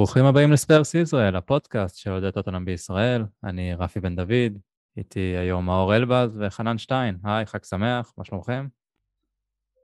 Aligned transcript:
ברוכים 0.00 0.24
הבאים 0.24 0.52
לספרס 0.52 0.94
ישראל, 0.94 1.36
הפודקאסט 1.36 1.96
שעודד 1.96 2.36
אותנו 2.36 2.64
בישראל. 2.64 3.24
אני 3.44 3.74
רפי 3.74 4.00
בן 4.00 4.16
דוד, 4.16 4.58
איתי 4.96 5.20
היום 5.20 5.66
מאור 5.66 5.96
אלבז 5.96 6.38
וחנן 6.40 6.78
שטיין. 6.78 7.18
היי, 7.24 7.46
חג 7.46 7.64
שמח, 7.64 8.12
מה 8.18 8.24
שלומכם? 8.24 8.66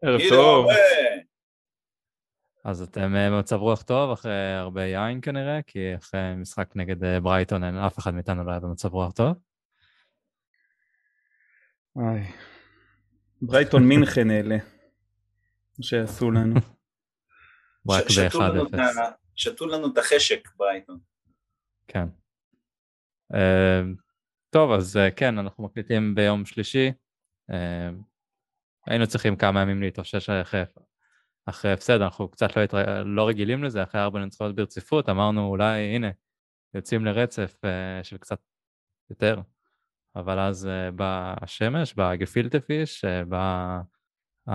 ערב 0.03 0.21
טוב. 0.29 0.67
אז 2.65 2.83
אתם 2.83 3.17
אה, 3.17 3.31
במצב 3.31 3.57
רוח 3.57 3.83
טוב 3.83 4.11
אחרי 4.11 4.53
הרבה 4.53 4.85
יין 4.85 5.21
כנראה, 5.23 5.61
כי 5.67 5.97
אחרי 5.97 6.35
משחק 6.37 6.71
נגד 6.75 7.05
אה, 7.05 7.21
ברייטון 7.21 7.65
אין 7.65 7.77
אף 7.77 7.99
אחד 7.99 8.15
מאיתנו 8.15 8.45
לא 8.45 8.51
היה 8.51 8.61
במצב 8.61 8.95
רוח 8.95 9.13
טוב. 9.13 9.37
וואי. 11.97 12.21
ברייטון 13.43 13.89
מינכן 13.89 14.31
אלה, 14.31 14.57
שעשו 15.81 16.31
לנו. 16.31 16.55
רק 17.91 18.05
ב-1-0. 18.05 19.26
שתו 19.37 19.67
לנו 19.67 19.93
את 19.93 19.99
החשק 19.99 20.49
ברייטון. 20.57 20.99
כן. 21.89 22.07
אה, 23.35 23.83
טוב, 24.51 24.73
אז 24.73 24.99
כן, 25.17 25.39
אנחנו 25.39 25.65
מקליטים 25.65 26.15
ביום 26.15 26.45
שלישי. 26.45 26.93
היינו 28.87 29.07
צריכים 29.07 29.37
כמה 29.37 29.63
ימים 29.63 29.83
להתאושש 29.83 30.31
אחרי 30.31 30.63
אחרי 31.47 31.73
הפסד, 31.73 32.01
אנחנו 32.01 32.29
קצת 32.29 32.57
לא, 32.57 32.63
התר... 32.63 33.03
לא 33.05 33.29
רגילים 33.29 33.65
לזה, 33.65 33.83
אחרי 33.83 34.01
ארבע 34.01 34.19
נצחונות 34.19 34.57
ברציפות, 34.57 35.09
אמרנו 35.09 35.47
אולי 35.47 35.81
הנה, 35.81 36.11
יוצאים 36.75 37.05
לרצף 37.05 37.55
uh, 37.65 38.05
של 38.05 38.19
קצת 38.19 38.41
יותר, 39.11 39.41
אבל 40.17 40.39
אז 40.39 40.67
uh, 40.67 40.91
באה 40.91 41.35
השמש, 41.41 41.95
בא 41.95 42.15
גפילטה 42.15 42.61
פיש, 42.61 43.05
uh, 43.05 43.25
בא 43.25 43.81
uh, 44.49 44.53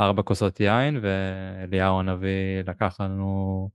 ארבע 0.00 0.22
כוסות 0.22 0.60
יין, 0.60 0.98
ואליהו 1.02 2.00
הנביא 2.00 2.62
לקח 2.66 3.00
לנו 3.00 3.70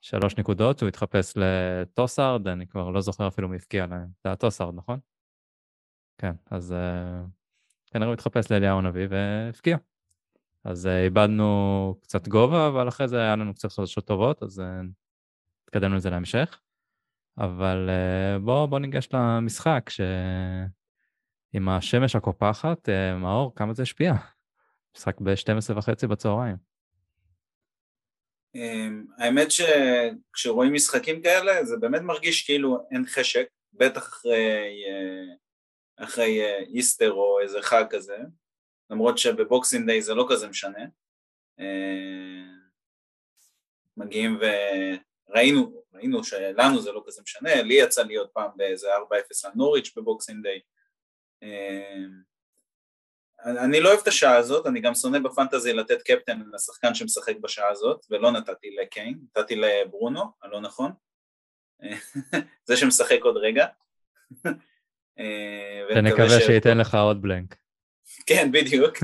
שלוש 0.00 0.36
נקודות, 0.36 0.80
הוא 0.80 0.88
התחפש 0.88 1.34
לטוסארד, 1.36 2.48
אני 2.48 2.66
כבר 2.66 2.90
לא 2.90 3.00
זוכר 3.00 3.28
אפילו 3.28 3.48
מי 3.48 3.56
הפקיע 3.56 3.86
להם, 3.86 4.06
זה 4.22 4.28
היה 4.28 4.36
טוסארד, 4.36 4.74
נכון? 4.74 4.98
כן, 6.18 6.32
אז 6.50 6.72
uh, 6.72 7.28
כנראה 7.86 8.06
הוא 8.06 8.14
התחפש 8.14 8.52
לאליהו 8.52 8.78
הנביא 8.78 9.06
והפקיע. 9.10 9.76
אז 10.64 10.86
uh, 10.86 11.04
איבדנו 11.04 11.94
קצת 12.02 12.28
גובה, 12.28 12.68
אבל 12.68 12.88
אחרי 12.88 13.08
זה 13.08 13.20
היה 13.20 13.36
לנו 13.36 13.54
קצת 13.54 13.72
חדשות 13.72 14.06
טובות, 14.06 14.42
אז 14.42 14.58
uh, 14.58 14.62
התקדמנו 15.64 15.96
לזה 15.96 16.10
להמשך. 16.10 16.60
אבל 17.38 17.90
בואו 18.44 18.68
בוא 18.68 18.78
ניגש 18.78 19.08
למשחק, 19.12 19.90
שעם 19.90 21.68
השמש 21.68 22.16
הקופחת, 22.16 22.88
מאור, 23.20 23.54
כמה 23.54 23.74
זה 23.74 23.82
השפיע? 23.82 24.14
משחק 24.96 25.20
ב-12 25.20 25.78
וחצי 25.78 26.06
בצהריים. 26.06 26.56
Um, 28.56 28.60
האמת 29.18 29.48
שכשרואים 29.50 30.74
משחקים 30.74 31.22
כאלה, 31.22 31.64
זה 31.64 31.76
באמת 31.76 32.00
מרגיש 32.02 32.44
כאילו 32.44 32.86
אין 32.90 33.04
חשק, 33.06 33.46
בטח 33.72 34.08
אחרי, 34.08 34.84
אחרי 35.96 36.40
איסטר 36.74 37.12
או 37.12 37.40
איזה 37.40 37.62
חג 37.62 37.84
כזה. 37.90 38.16
למרות 38.90 39.18
שבבוקסינג 39.18 39.86
דיי 39.86 40.02
זה 40.02 40.14
לא 40.14 40.26
כזה 40.30 40.48
משנה. 40.48 40.84
אה, 41.60 42.44
מגיעים 43.96 44.38
וראינו, 44.40 45.82
ראינו 45.92 46.24
שלנו 46.24 46.82
זה 46.82 46.92
לא 46.92 47.02
כזה 47.06 47.22
משנה, 47.22 47.62
לי 47.62 47.74
יצא 47.74 48.02
להיות 48.02 48.30
פעם 48.32 48.50
באיזה 48.56 48.86
4-0 48.96 48.98
על 49.44 49.52
נוריץ' 49.54 49.92
בבוקסינג 49.96 50.42
דיי. 50.42 50.60
אה, 53.46 53.64
אני 53.64 53.80
לא 53.80 53.88
אוהב 53.88 54.00
את 54.00 54.06
השעה 54.06 54.36
הזאת, 54.36 54.66
אני 54.66 54.80
גם 54.80 54.94
שונא 54.94 55.18
בפנטזי 55.18 55.72
לתת 55.72 56.02
קפטן 56.02 56.42
לשחקן 56.52 56.94
שמשחק 56.94 57.36
בשעה 57.40 57.68
הזאת, 57.68 58.06
ולא 58.10 58.30
נתתי 58.30 58.76
לקיין, 58.82 59.18
נתתי 59.36 59.56
לברונו, 59.56 60.22
הלא 60.42 60.60
נכון, 60.60 60.92
זה 62.66 62.76
שמשחק 62.76 63.18
עוד 63.22 63.36
רגע. 63.36 63.66
ונקווה 65.94 66.40
שייתן 66.40 66.78
לך 66.78 66.94
עוד 66.94 67.22
בלנק. 67.22 67.56
כן, 68.26 68.52
בדיוק. 68.52 68.96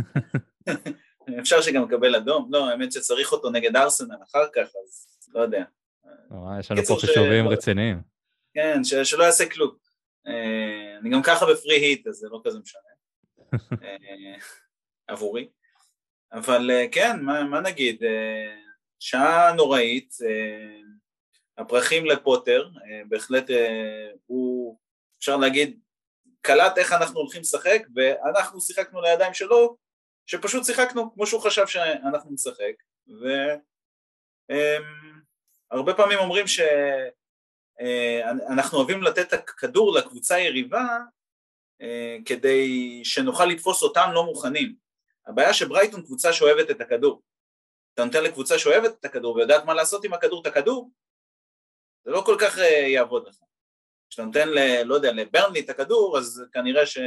אפשר 1.41 1.61
שגם 1.61 1.85
יקבל 1.85 2.17
אדום, 2.17 2.49
לא, 2.53 2.71
האמת 2.71 2.93
שצריך 2.93 3.33
אותו 3.33 3.51
נגד 3.51 3.77
ארסנל 3.77 4.17
אחר 4.31 4.47
כך, 4.55 4.63
אז 4.63 5.07
לא 5.35 5.41
יודע. 5.41 5.65
יש 6.61 6.71
לנו 6.71 6.83
פה 6.83 6.97
חישובים 7.01 7.49
רציניים. 7.49 8.01
כן, 8.55 8.85
שלא 8.85 9.25
יעשה 9.25 9.49
כלום. 9.49 9.71
אה, 10.27 10.99
אני 11.01 11.11
גם 11.11 11.23
ככה 11.23 11.47
בפרי 11.47 11.75
היט, 11.75 12.07
אז 12.07 12.15
זה 12.15 12.29
לא 12.31 12.41
כזה 12.45 12.59
משנה. 12.59 12.88
אה, 13.83 14.37
עבורי. 15.09 15.49
אבל 16.33 16.71
אה, 16.71 16.87
כן, 16.93 17.21
מה 17.23 17.61
נגיד, 17.61 18.03
שעה 19.01 19.53
נוראית, 19.53 20.15
הפרחים 21.59 22.07
לפוטר, 22.07 22.69
בהחלט 23.09 23.51
הוא, 24.27 24.79
אפשר 25.19 25.37
להגיד, 25.37 25.81
קלט 26.41 26.79
איך 26.79 26.93
אנחנו 26.93 27.21
הולכים 27.21 27.41
לשחק 27.41 27.83
ואנחנו 27.95 28.61
שיחקנו 28.61 29.03
לידיים 29.03 29.35
שלו 29.35 29.77
שפשוט 30.27 30.65
שיחקנו 30.65 31.15
כמו 31.15 31.27
שהוא 31.27 31.41
חשב 31.41 31.67
שאנחנו 31.67 32.31
נשחק 32.33 32.73
והרבה 35.71 35.95
פעמים 35.95 36.19
אומרים 36.19 36.47
שאנחנו 36.47 36.79
אה, 38.59 38.81
אוהבים 38.81 39.03
לתת 39.03 39.29
את 39.29 39.33
הכדור 39.33 39.95
לקבוצה 39.95 40.35
היריבה 40.35 40.81
אה, 40.81 40.99
כדי 42.25 43.01
שנוכל 43.05 43.45
לתפוס 43.45 43.83
אותם 43.83 44.11
לא 44.13 44.25
מוכנים 44.25 44.75
הבעיה 45.27 45.55
שברייטון 45.55 46.03
קבוצה 46.03 46.33
שאוהבת 46.33 46.71
את 46.71 46.81
הכדור 46.81 47.23
אתה 47.95 48.05
נותן 48.05 48.25
לקבוצה 48.25 48.59
שאוהבת 48.59 49.01
את 49.01 49.05
הכדור 49.05 49.37
ויודעת 49.37 49.65
מה 49.65 49.75
לעשות 49.75 50.05
עם 50.05 50.13
הכדור 50.13 50.43
את 50.43 50.47
הכדור 50.47 50.91
זה 52.05 52.11
לא 52.11 52.23
כל 52.27 52.37
כך 52.41 52.59
אה, 52.59 52.87
יעבוד 52.89 53.29
לך 53.29 53.37
כשאתה 54.11 54.25
נותן, 54.27 54.49
ל, 54.49 54.83
לא 54.83 54.95
יודע, 54.95 55.13
לברנלי 55.13 55.61
את 55.61 55.71
הכדור, 55.71 56.19
אז 56.19 56.45
כנראה 56.53 56.87
ש... 56.87 56.99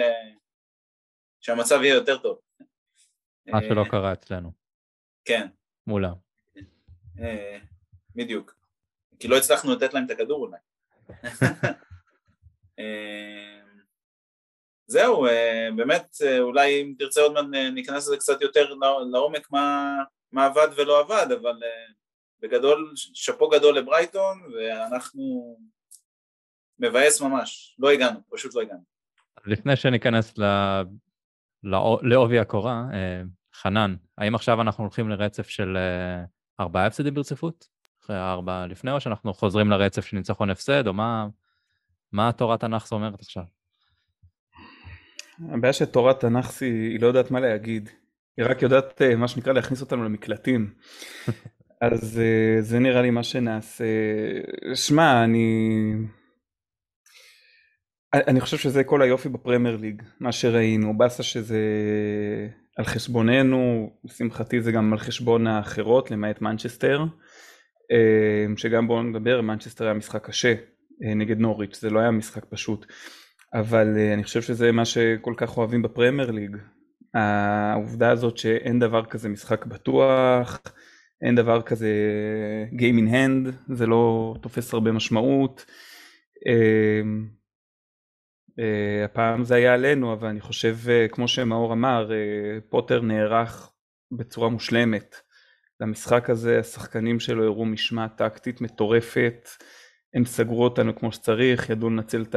שהמצב 1.39 1.79
יהיה 1.83 1.95
יותר 1.95 2.17
טוב. 2.17 2.39
מה 3.47 3.61
שלא 3.61 3.83
קרה 3.91 4.13
אצלנו. 4.13 4.51
כן. 5.25 5.47
מולם. 5.87 6.13
אה, 7.19 7.59
בדיוק. 8.15 8.55
כי 9.19 9.27
לא 9.27 9.37
הצלחנו 9.37 9.75
לתת 9.75 9.93
להם 9.93 10.05
את 10.05 10.11
הכדור 10.11 10.45
אולי. 10.45 10.57
אה, 14.95 15.03
זהו, 15.03 15.25
אה, 15.25 15.69
באמת, 15.75 16.17
אולי 16.39 16.81
אם 16.81 16.93
תרצה 16.97 17.21
עוד 17.21 17.33
מעט 17.33 17.45
ניכנס 17.73 18.07
לזה 18.07 18.17
קצת 18.17 18.41
יותר 18.41 18.73
לעומק 19.11 19.51
מה, 19.51 19.95
מה 20.31 20.45
עבד 20.45 20.67
ולא 20.77 20.99
עבד, 20.99 21.27
אבל 21.41 21.59
בגדול, 22.41 22.93
שאפו 22.95 23.49
גדול 23.49 23.77
לברייטון, 23.77 24.41
ואנחנו 24.53 25.57
מבאס 26.79 27.21
ממש, 27.21 27.75
לא 27.79 27.91
הגענו, 27.91 28.19
פשוט 28.29 28.55
לא 28.55 28.61
הגענו. 28.61 28.83
לפני 29.45 29.75
שניכנס. 29.75 30.33
לעובי 32.03 32.39
הקורה, 32.39 32.85
אה, 32.93 33.21
חנן, 33.53 33.95
האם 34.17 34.35
עכשיו 34.35 34.61
אנחנו 34.61 34.83
הולכים 34.83 35.09
לרצף 35.09 35.49
של 35.49 35.77
אה, 35.77 36.23
ארבעה 36.59 36.85
הפסדים 36.85 37.13
ברציפות? 37.13 37.67
אחרי 38.03 38.19
ארבע 38.19 38.67
לפני, 38.67 38.91
או 38.91 39.01
שאנחנו 39.01 39.33
חוזרים 39.33 39.69
לרצף 39.69 40.05
של 40.05 40.17
ניצחון 40.17 40.49
הפסד, 40.49 40.87
או 40.87 40.93
מה, 40.93 41.27
מה 42.11 42.31
תורת 42.31 42.63
הנאחס 42.63 42.91
אומרת 42.91 43.21
עכשיו? 43.21 43.43
הבעיה 45.49 45.73
שתורת 45.73 46.19
תנ"ך 46.19 46.61
היא 46.61 46.99
לא 47.01 47.07
יודעת 47.07 47.31
מה 47.31 47.39
להגיד, 47.39 47.89
היא 48.37 48.45
רק 48.45 48.61
יודעת 48.61 49.01
אה, 49.01 49.15
מה 49.15 49.27
שנקרא 49.27 49.53
להכניס 49.53 49.81
אותנו 49.81 50.03
למקלטים. 50.03 50.73
אז 51.81 52.21
זה 52.59 52.79
נראה 52.79 53.01
לי 53.01 53.09
מה 53.09 53.23
שנעשה. 53.23 53.85
שמע, 54.75 55.23
אני... 55.23 55.93
אני 58.13 58.41
חושב 58.41 58.57
שזה 58.57 58.83
כל 58.83 59.01
היופי 59.01 59.29
בפרמייר 59.29 59.77
ליג, 59.77 60.01
מה 60.19 60.31
שראינו, 60.31 60.97
באסה 60.97 61.23
שזה 61.23 61.59
על 62.77 62.85
חשבוננו, 62.85 63.93
לשמחתי 64.03 64.61
זה 64.61 64.71
גם 64.71 64.93
על 64.93 64.99
חשבון 64.99 65.47
האחרות 65.47 66.11
למעט 66.11 66.41
מנצ'סטר, 66.41 67.03
אה, 67.91 68.57
שגם 68.57 68.87
בואו 68.87 69.03
נדבר, 69.03 69.41
מנצ'סטר 69.41 69.85
היה 69.85 69.93
משחק 69.93 70.25
קשה 70.25 70.53
אה, 71.03 71.13
נגד 71.13 71.39
נוריץ', 71.39 71.79
זה 71.81 71.89
לא 71.89 71.99
היה 71.99 72.11
משחק 72.11 72.45
פשוט, 72.45 72.85
אבל 73.53 73.97
אה, 73.97 74.13
אני 74.13 74.23
חושב 74.23 74.41
שזה 74.41 74.71
מה 74.71 74.85
שכל 74.85 75.33
כך 75.37 75.57
אוהבים 75.57 75.81
בפרמייר 75.81 76.31
ליג, 76.31 76.57
העובדה 77.13 78.11
הזאת 78.11 78.37
שאין 78.37 78.79
דבר 78.79 79.05
כזה 79.05 79.29
משחק 79.29 79.65
בטוח, 79.65 80.61
אין 81.21 81.35
דבר 81.35 81.61
כזה 81.61 81.89
Game 82.71 82.99
in 82.99 83.11
hand, 83.11 83.73
זה 83.75 83.87
לא 83.87 84.35
תופס 84.41 84.73
הרבה 84.73 84.91
משמעות. 84.91 85.65
Uh, 88.57 88.63
הפעם 89.05 89.43
זה 89.43 89.55
היה 89.55 89.73
עלינו 89.73 90.13
אבל 90.13 90.27
אני 90.27 90.41
חושב 90.41 90.77
uh, 90.85 91.13
כמו 91.13 91.27
שמאור 91.27 91.73
אמר 91.73 92.09
uh, 92.09 92.61
פוטר 92.69 93.01
נערך 93.01 93.71
בצורה 94.11 94.49
מושלמת. 94.49 95.15
למשחק 95.79 96.29
הזה 96.29 96.59
השחקנים 96.59 97.19
שלו 97.19 97.43
הראו 97.43 97.65
משמעת 97.65 98.17
טקטית 98.17 98.61
מטורפת 98.61 99.49
הם 100.13 100.25
סגרו 100.25 100.63
אותנו 100.63 100.95
כמו 100.95 101.11
שצריך 101.11 101.69
ידעו 101.69 101.89
לנצל 101.89 102.21
את 102.21 102.35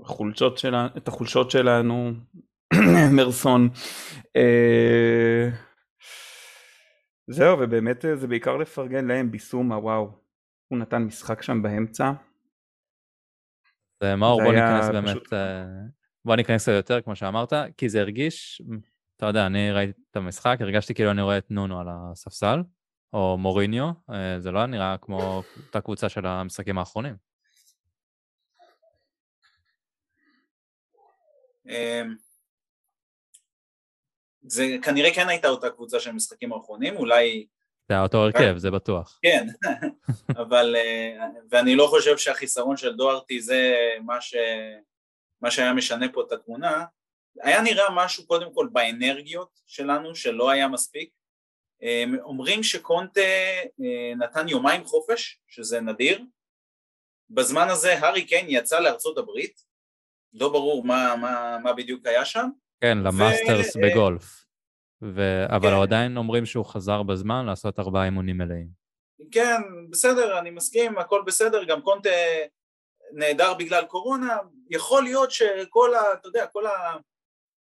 החולשות, 0.00 0.58
שלה, 0.58 0.88
את 0.96 1.08
החולשות 1.08 1.50
שלנו 1.50 2.12
מרסון 3.16 3.68
uh, 4.38 5.54
זהו 7.30 7.58
ובאמת 7.60 8.04
זה 8.14 8.26
בעיקר 8.26 8.56
לפרגן 8.56 9.04
להם 9.06 9.30
ביסומה 9.30 9.78
וואו 9.78 10.10
הוא 10.68 10.78
נתן 10.78 11.02
משחק 11.02 11.42
שם 11.42 11.62
באמצע. 11.62 12.12
מאור 14.16 14.42
בוא 14.42 14.52
ניכנס 14.52 14.88
באמת, 14.88 15.10
פשוט... 15.10 15.32
בוא 16.24 16.36
ניכנס 16.36 16.68
יותר 16.68 17.00
כמו 17.00 17.16
שאמרת, 17.16 17.52
כי 17.76 17.88
זה 17.88 18.00
הרגיש, 18.00 18.62
אתה 19.16 19.26
יודע, 19.26 19.46
אני 19.46 19.72
ראיתי 19.72 20.00
את 20.10 20.16
המשחק, 20.16 20.56
הרגשתי 20.60 20.94
כאילו 20.94 21.10
אני 21.10 21.22
רואה 21.22 21.38
את 21.38 21.50
נונו 21.50 21.80
על 21.80 21.86
הספסל, 21.90 22.62
או 23.12 23.38
מוריניו, 23.38 23.90
זה 24.38 24.50
לא 24.50 24.66
נראה 24.66 24.96
כמו 25.00 25.42
אותה 25.66 25.80
קבוצה 25.80 26.08
של 26.08 26.26
המשחקים 26.26 26.78
האחרונים. 26.78 27.14
אמ, 31.68 32.14
זה 34.42 34.76
כנראה 34.82 35.14
כן 35.14 35.28
הייתה 35.28 35.48
אותה 35.48 35.70
קבוצה 35.70 36.00
של 36.00 36.10
המשחקים 36.10 36.52
האחרונים, 36.52 36.96
אולי... 36.96 37.46
זה 37.88 37.94
היה 37.94 38.02
אותו 38.02 38.18
הרכב, 38.18 38.56
זה 38.56 38.70
בטוח. 38.70 39.18
כן, 39.22 39.46
אבל, 40.42 40.76
אה, 40.76 41.26
ואני 41.50 41.74
לא 41.74 41.86
חושב 41.86 42.16
שהחיסרון 42.18 42.76
של 42.76 42.96
דוהרטי 42.96 43.40
זה 43.40 43.74
מה, 44.04 44.20
ש, 44.20 44.34
מה 45.40 45.50
שהיה 45.50 45.72
משנה 45.72 46.06
פה 46.12 46.22
את 46.26 46.32
התמונה. 46.32 46.84
היה 47.42 47.62
נראה 47.62 47.84
משהו 47.94 48.26
קודם 48.26 48.54
כל 48.54 48.68
באנרגיות 48.72 49.60
שלנו, 49.66 50.14
שלא 50.14 50.50
היה 50.50 50.68
מספיק. 50.68 51.10
אומרים 52.22 52.62
שקונטה 52.62 53.20
אה, 53.80 54.14
נתן 54.16 54.48
יומיים 54.48 54.84
חופש, 54.84 55.40
שזה 55.48 55.80
נדיר. 55.80 56.24
בזמן 57.30 57.68
הזה 57.68 57.98
הארי 57.98 58.24
קיין 58.24 58.46
יצא 58.48 58.80
לארצות 58.80 59.18
הברית, 59.18 59.60
לא 60.32 60.48
ברור 60.48 60.84
מה, 60.84 61.16
מה, 61.20 61.58
מה 61.62 61.72
בדיוק 61.72 62.06
היה 62.06 62.24
שם. 62.24 62.48
כן, 62.80 62.98
למאסטרס 62.98 63.76
ו... 63.76 63.80
בגולף. 63.82 64.46
ו... 65.02 65.44
אבל 65.48 65.70
כן. 65.70 65.82
עדיין 65.82 66.16
אומרים 66.16 66.46
שהוא 66.46 66.64
חזר 66.64 67.02
בזמן 67.02 67.46
לעשות 67.46 67.78
ארבעה 67.78 68.04
אימונים 68.04 68.38
מלאים. 68.38 68.68
כן, 69.30 69.62
בסדר, 69.90 70.38
אני 70.38 70.50
מסכים, 70.50 70.98
הכל 70.98 71.22
בסדר, 71.26 71.64
גם 71.64 71.82
קונטה 71.82 72.10
נהדר 73.12 73.54
בגלל 73.54 73.84
קורונה, 73.84 74.36
יכול 74.70 75.02
להיות 75.02 75.30
שכל 75.30 75.94
ה... 75.94 76.12
אתה 76.12 76.28
יודע, 76.28 76.46
כל 76.46 76.66
ה... 76.66 76.96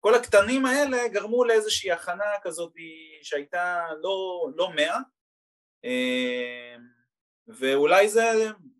כל 0.02 0.14
הקטנים 0.14 0.66
האלה 0.66 1.08
גרמו 1.08 1.44
לאיזושהי 1.44 1.90
הכנה 1.92 2.24
כזאת 2.42 2.72
שהייתה 3.22 3.86
לא, 4.00 4.48
לא 4.56 4.70
מאה. 4.74 4.98
אה, 5.84 6.76
ואולי 7.48 8.08
זה, 8.08 8.32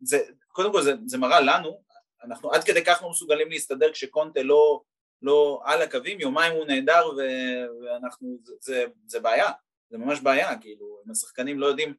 זה 0.02 0.18
קודם 0.48 0.72
כל 0.72 0.82
זה, 0.82 0.92
זה 1.06 1.18
מראה 1.18 1.40
לנו, 1.40 1.82
אנחנו 2.24 2.52
עד 2.52 2.64
כדי 2.64 2.84
כך 2.84 3.02
לא 3.02 3.10
מסוגלים 3.10 3.50
להסתדר 3.50 3.92
כשקונטה 3.92 4.42
לא, 4.42 4.82
לא 5.22 5.60
על 5.64 5.82
הקווים, 5.82 6.20
יומיים 6.20 6.52
הוא 6.52 6.64
נהדר 6.64 7.10
ואנחנו, 7.82 8.38
זה, 8.42 8.54
זה, 8.60 8.84
זה 9.06 9.20
בעיה, 9.20 9.50
זה 9.90 9.98
ממש 9.98 10.20
בעיה, 10.20 10.58
כאילו, 10.58 11.00
אם 11.06 11.10
השחקנים 11.10 11.58
לא 11.58 11.66
יודעים 11.66 11.94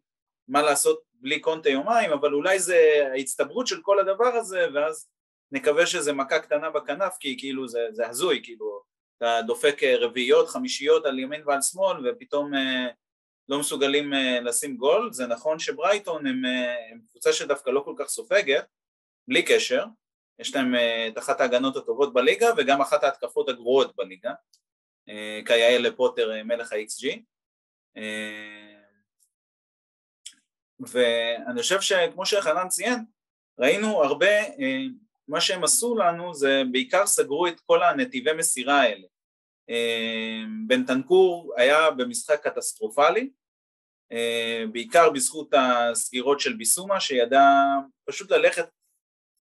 מה 0.47 0.61
לעשות 0.61 1.01
בלי 1.13 1.39
קונטה 1.39 1.69
יומיים, 1.69 2.11
אבל 2.11 2.33
אולי 2.33 2.59
זה 2.59 3.09
ההצטברות 3.13 3.67
של 3.67 3.81
כל 3.81 3.99
הדבר 3.99 4.35
הזה, 4.35 4.65
ואז 4.73 5.09
נקווה 5.51 5.85
שזה 5.85 6.13
מכה 6.13 6.39
קטנה 6.39 6.69
בכנף, 6.69 7.17
כי 7.19 7.35
כאילו 7.39 7.67
זה, 7.67 7.79
זה 7.91 8.07
הזוי, 8.07 8.39
כאילו, 8.43 8.92
אתה 9.23 9.41
דופק 9.41 9.83
רביעיות, 9.83 10.49
חמישיות 10.49 11.05
על 11.05 11.19
ימין 11.19 11.41
ועל 11.45 11.61
שמאל, 11.61 12.09
ופתאום 12.09 12.55
אה, 12.55 12.87
לא 13.49 13.59
מסוגלים 13.59 14.13
אה, 14.13 14.39
לשים 14.39 14.77
גול, 14.77 15.13
זה 15.13 15.27
נכון 15.27 15.59
שברייטון 15.59 16.27
הם, 16.27 16.45
אה, 16.45 16.91
הם 16.91 17.01
קבוצה 17.09 17.33
שדווקא 17.33 17.69
לא 17.69 17.81
כל 17.85 17.93
כך 17.97 18.07
סופגת, 18.07 18.65
בלי 19.27 19.43
קשר, 19.43 19.85
יש 20.39 20.55
להם 20.55 20.75
אה, 20.75 21.07
את 21.07 21.17
אחת 21.17 21.41
ההגנות 21.41 21.75
הטובות 21.75 22.13
בליגה 22.13 22.49
וגם 22.57 22.81
אחת 22.81 23.03
ההתקפות 23.03 23.49
הגרועות 23.49 23.95
בליגה, 23.95 24.33
אה, 25.09 25.39
כיאה 25.45 25.77
לפוטר 25.77 26.31
אה, 26.31 26.43
מלך 26.43 26.73
ה-XG. 26.73 27.19
ואני 30.79 31.61
חושב 31.61 31.81
שכמו 31.81 32.25
שחנן 32.25 32.67
ציין, 32.67 33.05
ראינו 33.59 34.03
הרבה, 34.03 34.27
מה 35.27 35.41
שהם 35.41 35.63
עשו 35.63 35.95
לנו 35.95 36.33
זה 36.33 36.61
בעיקר 36.71 37.07
סגרו 37.07 37.47
את 37.47 37.59
כל 37.59 37.83
הנתיבי 37.83 38.33
מסירה 38.33 38.81
האלה. 38.81 39.07
בן 40.67 40.85
תנקור 40.85 41.53
היה 41.57 41.91
במשחק 41.91 42.47
קטסטרופלי, 42.47 43.29
בעיקר 44.71 45.09
בזכות 45.09 45.53
הסגירות 45.53 46.39
של 46.39 46.53
ביסומה 46.53 46.99
שידע 46.99 47.45
פשוט 48.05 48.31
ללכת 48.31 48.65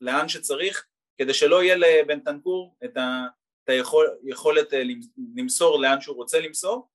לאן 0.01 0.29
שצריך 0.29 0.87
כדי 1.19 1.35
שלא 1.35 1.63
יהיה 1.63 1.77
לבן 1.77 2.21
תנקור 2.21 2.77
את, 2.85 2.97
את 3.65 3.69
היכולת 4.25 4.75
אה, 4.75 4.83
למסור 5.37 5.81
לאן 5.81 6.01
שהוא 6.01 6.17
רוצה 6.17 6.41
למסור 6.41 6.89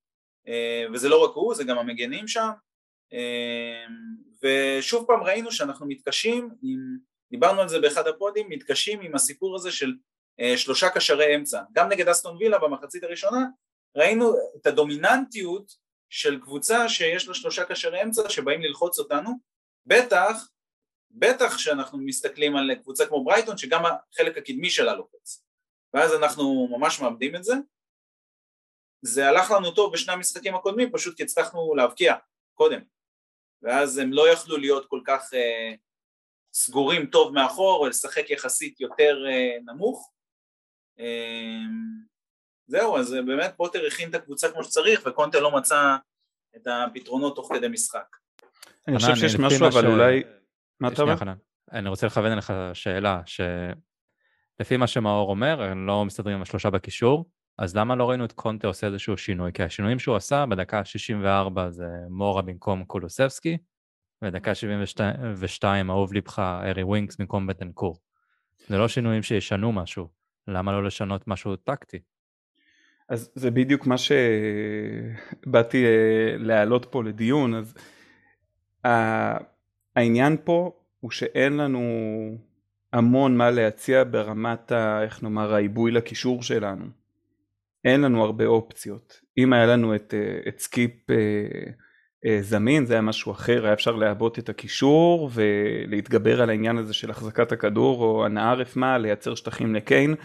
אה, 0.47 0.85
וזה 0.93 1.09
לא 1.09 1.23
רק 1.25 1.35
הוא, 1.35 1.55
זה 1.55 1.63
גם 1.63 1.77
המגנים 1.77 2.27
שם 2.27 2.49
ושוב 4.43 5.07
פעם 5.07 5.23
ראינו 5.23 5.51
שאנחנו 5.51 5.85
מתקשים, 5.87 6.49
עם, 6.61 6.97
דיברנו 7.31 7.61
על 7.61 7.69
זה 7.69 7.79
באחד 7.79 8.07
הפודים, 8.07 8.49
מתקשים 8.49 9.01
עם 9.01 9.15
הסיפור 9.15 9.55
הזה 9.55 9.71
של 9.71 9.93
שלושה 10.55 10.89
קשרי 10.89 11.35
אמצע. 11.35 11.61
גם 11.71 11.89
נגד 11.89 12.07
אסטון 12.07 12.37
וילה 12.37 12.59
במחצית 12.59 13.03
הראשונה 13.03 13.45
ראינו 13.95 14.33
את 14.61 14.65
הדומיננטיות 14.65 15.71
של 16.09 16.39
קבוצה 16.41 16.89
שיש 16.89 17.27
לה 17.27 17.33
שלושה 17.33 17.65
קשרי 17.65 18.03
אמצע 18.03 18.29
שבאים 18.29 18.61
ללחוץ 18.61 18.99
אותנו. 18.99 19.31
בטח 19.85 20.47
בטח 21.11 21.57
שאנחנו 21.57 21.97
מסתכלים 21.97 22.55
על 22.55 22.75
קבוצה 22.75 23.05
כמו 23.05 23.23
ברייטון 23.23 23.57
שגם 23.57 23.83
החלק 23.85 24.37
הקדמי 24.37 24.69
שלה 24.69 24.93
לוחץ. 24.93 25.43
ואז 25.93 26.13
אנחנו 26.13 26.67
ממש 26.71 26.99
מאבדים 26.99 27.35
את 27.35 27.43
זה. 27.43 27.53
זה 29.01 29.27
הלך 29.27 29.51
לנו 29.51 29.71
טוב 29.71 29.93
בשני 29.93 30.13
המשחקים 30.13 30.55
הקודמים 30.55 30.91
פשוט 30.91 31.17
כי 31.17 31.23
הצלחנו 31.23 31.75
להבקיע 31.75 32.15
קודם. 32.53 32.81
ואז 33.61 33.97
הם 33.97 34.13
לא 34.13 34.29
יכלו 34.29 34.57
להיות 34.57 34.85
כל 34.89 35.01
כך 35.05 35.33
אה, 35.33 35.73
סגורים 36.53 37.05
טוב 37.05 37.33
מאחור 37.33 37.79
או 37.79 37.87
לשחק 37.87 38.29
יחסית 38.29 38.81
יותר 38.81 39.17
אה, 39.29 39.57
נמוך. 39.65 40.11
אה, 40.11 40.16
זהו 42.67 42.97
אז 42.97 43.15
באמת 43.25 43.53
פוטר 43.57 43.79
הכין 43.87 44.09
את 44.09 44.15
הקבוצה 44.15 44.51
כמו 44.51 44.63
שצריך 44.63 45.01
וקונטה 45.05 45.39
לא 45.39 45.51
מצא 45.51 45.95
את 46.55 46.67
הפתרונות 46.67 47.35
תוך 47.35 47.53
כדי 47.53 47.67
משחק 47.67 48.17
אני 48.87 48.97
חושב 48.97 49.15
שיש 49.15 49.35
משהו 49.39 49.67
אבל 49.67 49.87
אולי 49.87 50.23
מה 50.79 50.87
אתה 50.87 51.01
אומר? 51.01 51.15
אני 51.71 51.89
רוצה 51.89 52.07
לכוון 52.07 52.31
אליך 52.31 52.53
שאלה, 52.73 53.21
שלפי 53.25 54.77
מה 54.77 54.87
שמאור 54.87 55.29
אומר, 55.29 55.63
הם 55.63 55.87
לא 55.87 56.05
מסתדרים 56.05 56.35
עם 56.35 56.41
השלושה 56.41 56.69
בקישור, 56.69 57.29
אז 57.57 57.75
למה 57.75 57.95
לא 57.95 58.09
ראינו 58.09 58.25
את 58.25 58.31
קונטה 58.31 58.67
עושה 58.67 58.87
איזשהו 58.87 59.17
שינוי? 59.17 59.53
כי 59.53 59.63
השינויים 59.63 59.99
שהוא 59.99 60.15
עשה 60.15 60.45
בדקה 60.45 60.85
64 60.85 61.69
זה 61.69 61.85
מורה 62.09 62.41
במקום 62.41 62.85
קולושבסקי, 62.85 63.57
ובדקה 64.21 64.55
72 64.55 65.89
אהוב 65.89 66.13
ליבך 66.13 66.39
הארי 66.39 66.83
ווינקס 66.83 67.15
במקום 67.15 67.47
בנטנקור. 67.47 67.99
זה 68.67 68.77
לא 68.77 68.87
שינויים 68.87 69.23
שישנו 69.23 69.71
משהו, 69.71 70.07
למה 70.47 70.71
לא 70.71 70.83
לשנות 70.83 71.27
משהו 71.27 71.55
טקטי? 71.55 71.99
אז 73.09 73.31
זה 73.35 73.51
בדיוק 73.51 73.87
מה 73.87 73.95
שבאתי 73.97 75.85
אה, 75.85 76.35
להעלות 76.37 76.85
פה 76.85 77.03
לדיון, 77.03 77.53
אז 77.53 77.73
העניין 79.95 80.37
פה 80.43 80.71
הוא 80.99 81.11
שאין 81.11 81.57
לנו 81.57 81.81
המון 82.93 83.37
מה 83.37 83.51
להציע 83.51 84.03
ברמת 84.11 84.71
ה... 84.71 85.03
איך 85.03 85.23
נאמר 85.23 85.53
העיבוי 85.53 85.91
לקישור 85.91 86.43
שלנו. 86.43 86.85
אין 87.85 88.01
לנו 88.01 88.23
הרבה 88.23 88.45
אופציות. 88.45 89.21
אם 89.37 89.53
היה 89.53 89.65
לנו 89.65 89.95
את, 89.95 90.13
אה, 90.13 90.39
את 90.47 90.59
סקיפ 90.59 91.09
אה, 91.09 91.15
זמין 92.41 92.85
זה 92.85 92.93
היה 92.93 93.01
משהו 93.01 93.31
אחר, 93.31 93.65
היה 93.65 93.73
אפשר 93.73 93.91
לעבות 93.91 94.39
את 94.39 94.49
הקישור 94.49 95.29
ולהתגבר 95.33 96.41
על 96.41 96.49
העניין 96.49 96.77
הזה 96.77 96.93
של 96.93 97.09
החזקת 97.09 97.51
הכדור 97.51 98.03
או 98.03 98.25
הנאה 98.25 98.53
רפמה, 98.53 98.97
לייצר 98.97 99.35
שטחים 99.35 99.75
לקיין, 99.75 100.15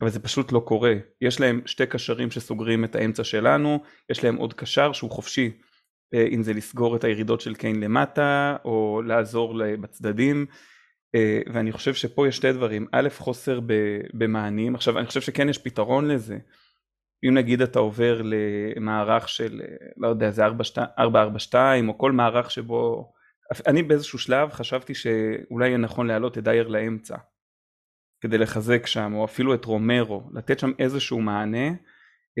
אבל 0.00 0.10
זה 0.10 0.20
פשוט 0.20 0.52
לא 0.52 0.60
קורה. 0.60 0.94
יש 1.20 1.40
להם 1.40 1.60
שתי 1.66 1.86
קשרים 1.86 2.30
שסוגרים 2.30 2.84
את 2.84 2.96
האמצע 2.96 3.24
שלנו, 3.24 3.78
יש 4.10 4.24
להם 4.24 4.36
עוד 4.36 4.54
קשר 4.54 4.92
שהוא 4.92 5.10
חופשי. 5.10 5.50
אה, 6.14 6.26
אם 6.30 6.42
זה 6.42 6.52
לסגור 6.52 6.96
את 6.96 7.04
הירידות 7.04 7.40
של 7.40 7.54
קיין 7.54 7.80
למטה 7.80 8.56
או 8.64 9.02
לעזור 9.06 9.62
בצדדים 9.80 10.46
אה, 11.14 11.40
ואני 11.52 11.72
חושב 11.72 11.94
שפה 11.94 12.28
יש 12.28 12.36
שתי 12.36 12.52
דברים 12.52 12.86
א' 12.92 13.08
חוסר 13.18 13.60
במענים 14.14 14.74
עכשיו 14.74 14.98
אני 14.98 15.06
חושב 15.06 15.20
שכן 15.20 15.48
יש 15.48 15.58
פתרון 15.58 16.08
לזה 16.08 16.38
אם 17.24 17.34
נגיד 17.34 17.62
אתה 17.62 17.78
עובר 17.78 18.22
למערך 18.24 19.28
של 19.28 19.60
לא 19.96 20.08
יודע 20.08 20.30
זה 20.30 20.44
442 20.44 21.88
או 21.88 21.98
כל 21.98 22.12
מערך 22.12 22.50
שבו 22.50 23.12
אני 23.66 23.82
באיזשהו 23.82 24.18
שלב 24.18 24.50
חשבתי 24.50 24.94
שאולי 24.94 25.68
יהיה 25.68 25.78
נכון 25.78 26.06
להעלות 26.06 26.38
את 26.38 26.44
דייר 26.44 26.68
לאמצע 26.68 27.16
כדי 28.20 28.38
לחזק 28.38 28.86
שם 28.86 29.14
או 29.14 29.24
אפילו 29.24 29.54
את 29.54 29.64
רומרו 29.64 30.30
לתת 30.32 30.58
שם 30.58 30.70
איזשהו 30.78 31.20
מענה 31.20 31.74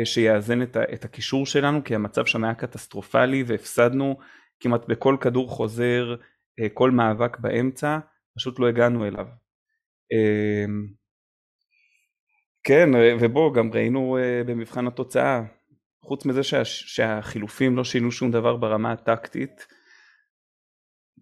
שיאזן 0.04 0.62
את, 0.62 0.76
את 0.76 1.04
הקישור 1.04 1.46
שלנו 1.46 1.84
כי 1.84 1.94
המצב 1.94 2.26
שם 2.26 2.44
היה 2.44 2.54
קטסטרופלי 2.54 3.44
והפסדנו 3.46 4.18
כמעט 4.60 4.88
בכל 4.88 5.16
כדור 5.20 5.48
חוזר 5.48 6.14
אה, 6.60 6.68
כל 6.74 6.90
מאבק 6.90 7.38
באמצע 7.38 7.98
פשוט 8.36 8.58
לא 8.58 8.68
הגענו 8.68 9.06
אליו. 9.06 9.26
כן 12.64 12.88
ובוא 13.20 13.54
גם 13.54 13.70
ראינו 13.72 14.18
אה, 14.18 14.42
במבחן 14.46 14.86
התוצאה 14.86 15.42
חוץ 16.04 16.26
מזה 16.26 16.42
שה, 16.42 16.64
שהחילופים 16.64 17.76
לא 17.76 17.84
שינו 17.84 18.12
שום 18.12 18.30
דבר 18.30 18.56
ברמה 18.56 18.92
הטקטית 18.92 19.66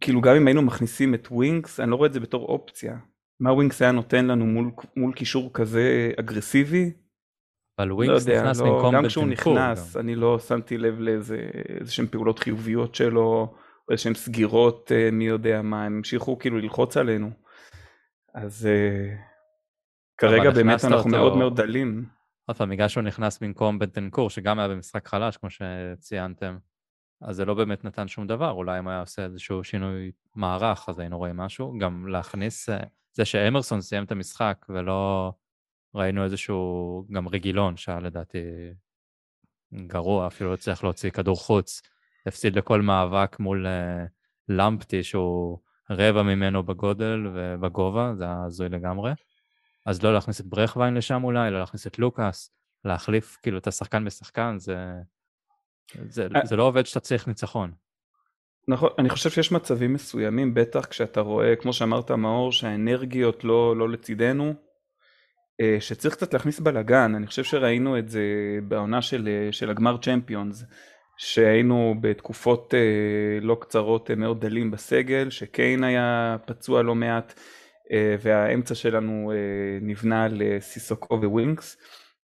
כאילו 0.01 0.21
גם 0.21 0.37
אם 0.37 0.47
היינו 0.47 0.63
מכניסים 0.63 1.15
את 1.15 1.29
ווינקס, 1.31 1.81
אני 1.81 1.91
לא 1.91 1.97
רואה 1.97 2.09
את 2.09 2.13
זה 2.13 2.21
בתור 2.21 2.47
אופציה. 2.49 2.97
מה 3.41 3.53
ווינקס 3.53 3.83
היה 3.83 3.93
נותן 3.93 4.27
לנו 4.27 4.47
מול, 4.47 4.71
מול 4.97 5.13
קישור 5.15 5.51
כזה 5.53 6.11
אגרסיבי? 6.21 6.93
אבל 7.79 7.93
ווינקס 7.93 8.29
לא 8.29 8.35
נכנס 8.41 8.61
לא, 8.61 8.67
במקום 8.67 8.95
גם 8.95 9.07
כשהוא 9.07 9.27
נכנס, 9.27 9.97
גם. 9.97 10.01
אני 10.01 10.15
לא 10.15 10.39
שמתי 10.39 10.79
לב 10.79 11.01
לאיזה 11.01 11.49
שהן 11.87 12.07
פעולות 12.07 12.39
חיוביות 12.39 12.95
שלו, 12.95 13.23
או 13.23 13.55
איזה 13.91 14.03
שהן 14.03 14.15
סגירות 14.15 14.93
אה, 14.95 15.11
מי 15.13 15.27
יודע 15.27 15.63
מה, 15.63 15.85
הם 15.85 15.97
המשיכו 15.97 16.39
כאילו 16.39 16.59
ללחוץ 16.59 16.97
עלינו. 16.97 17.31
אז 18.35 18.69
כרגע 20.21 20.51
באמת 20.51 20.85
אנחנו 20.85 20.97
אותו... 20.99 21.09
מאוד 21.09 21.37
מאוד 21.37 21.61
דלים. 21.61 22.07
עוד 22.47 22.57
פעם, 22.57 22.71
בגלל 22.71 22.89
שהוא 22.89 23.03
נכנס 23.03 23.39
במקום 23.39 23.79
בנטנקור, 23.79 24.31
שגם 24.31 24.59
היה 24.59 24.69
במשחק 24.69 25.09
חלש, 25.09 25.37
כמו 25.37 25.49
שציינתם, 25.51 26.59
אז 27.23 27.37
זה 27.37 27.45
לא 27.45 27.55
באמת 27.55 27.85
נתן 27.85 28.09
שום 28.09 28.27
דבר, 28.27 28.51
אולי 28.51 28.79
אם 28.79 28.89
היה 28.89 29.01
עושה 29.01 29.25
איזשהו 29.25 29.65
שינוי 29.65 30.11
מערך, 30.35 30.89
אז 30.89 30.99
היינו 30.99 31.19
רואים 31.19 31.37
משהו. 31.37 31.79
גם 31.79 32.09
להכניס, 32.09 32.69
אה, 32.69 32.79
זה 33.13 33.25
שאמרסון 33.25 33.81
סיים 33.81 34.05
את 34.05 34.13
המשחק 34.13 34.67
ולא 34.69 35.33
ראינו 35.95 36.25
איזשהו, 36.25 37.07
גם 37.13 37.29
רגילון, 37.29 37.77
שהיה 37.77 38.01
לדעתי 38.01 38.39
גרוע, 39.75 40.27
אפילו 40.27 40.51
לא 40.51 40.57
צריך 40.57 40.85
להוציא 40.85 41.11
כדור 41.11 41.37
חוץ, 41.37 41.83
הפסיד 42.27 42.57
לכל 42.57 42.83
מאבק 42.83 43.37
מול 43.41 43.67
uh, 43.67 44.09
למפטי, 44.49 45.03
שהוא 45.03 45.59
רבע 45.91 46.23
ממנו 46.23 46.63
בגודל 46.63 47.27
ובגובה, 47.35 48.13
זה 48.15 48.25
היה 48.25 48.45
הזוי 48.45 48.69
לגמרי. 48.69 49.13
אז 49.91 50.03
לא 50.03 50.15
להכניס 50.15 50.41
את 50.41 50.47
ברכווין 50.47 50.95
לשם 50.95 51.25
אולי, 51.25 51.51
לא 51.51 51.61
להכניס 51.61 51.87
את 51.87 51.99
לוקאס, 51.99 52.51
להחליף 52.85 53.39
כאילו 53.43 53.59
את 53.59 53.67
השחקן 53.67 54.05
בשחקן, 54.05 54.57
זה, 54.59 54.77
זה, 56.09 56.29
אה. 56.37 56.47
זה 56.47 56.57
לא 56.57 56.63
עובד 56.63 56.87
שאתה 56.87 57.01
צריך 57.01 57.29
ניצחון. 57.29 57.73
נכון, 58.69 58.91
אני 58.99 59.09
חושב 59.09 59.31
שיש 59.31 59.53
מצבים 59.53 59.93
מסוימים, 59.93 60.55
בטח 60.55 60.87
כשאתה 60.87 61.21
רואה, 61.21 61.57
כמו 61.57 61.73
שאמרת 61.73 62.11
מאור, 62.11 62.53
שהאנרגיות 62.53 63.45
לא, 63.45 63.77
לא 63.77 63.89
לצידנו, 63.89 64.55
אה, 65.61 65.77
שצריך 65.81 66.15
קצת 66.15 66.33
להכניס 66.33 66.61
בלאגן, 66.61 67.15
אני 67.15 67.27
חושב 67.27 67.45
שראינו 67.45 67.99
את 67.99 68.09
זה 68.09 68.23
בעונה 68.69 69.03
של, 69.03 69.29
אה, 69.29 69.53
של 69.53 69.71
הגמר 69.71 69.97
צ'מפיונס, 69.97 70.65
שהיינו 71.17 71.95
בתקופות 72.01 72.75
לא 73.41 73.57
קצרות 73.61 74.11
מאוד 74.11 74.41
דלים 74.41 74.71
בסגל, 74.71 75.31
שקיין 75.31 75.85
היה 75.85 76.37
פצוע 76.47 76.83
לא 76.83 76.95
מעט, 76.95 77.41
והאמצע 78.21 78.75
שלנו 78.75 79.33
אה, 79.35 79.79
נבנה 79.83 80.25
על 80.25 80.43
סיסוקו 80.61 81.21
ווינקס. 81.23 81.77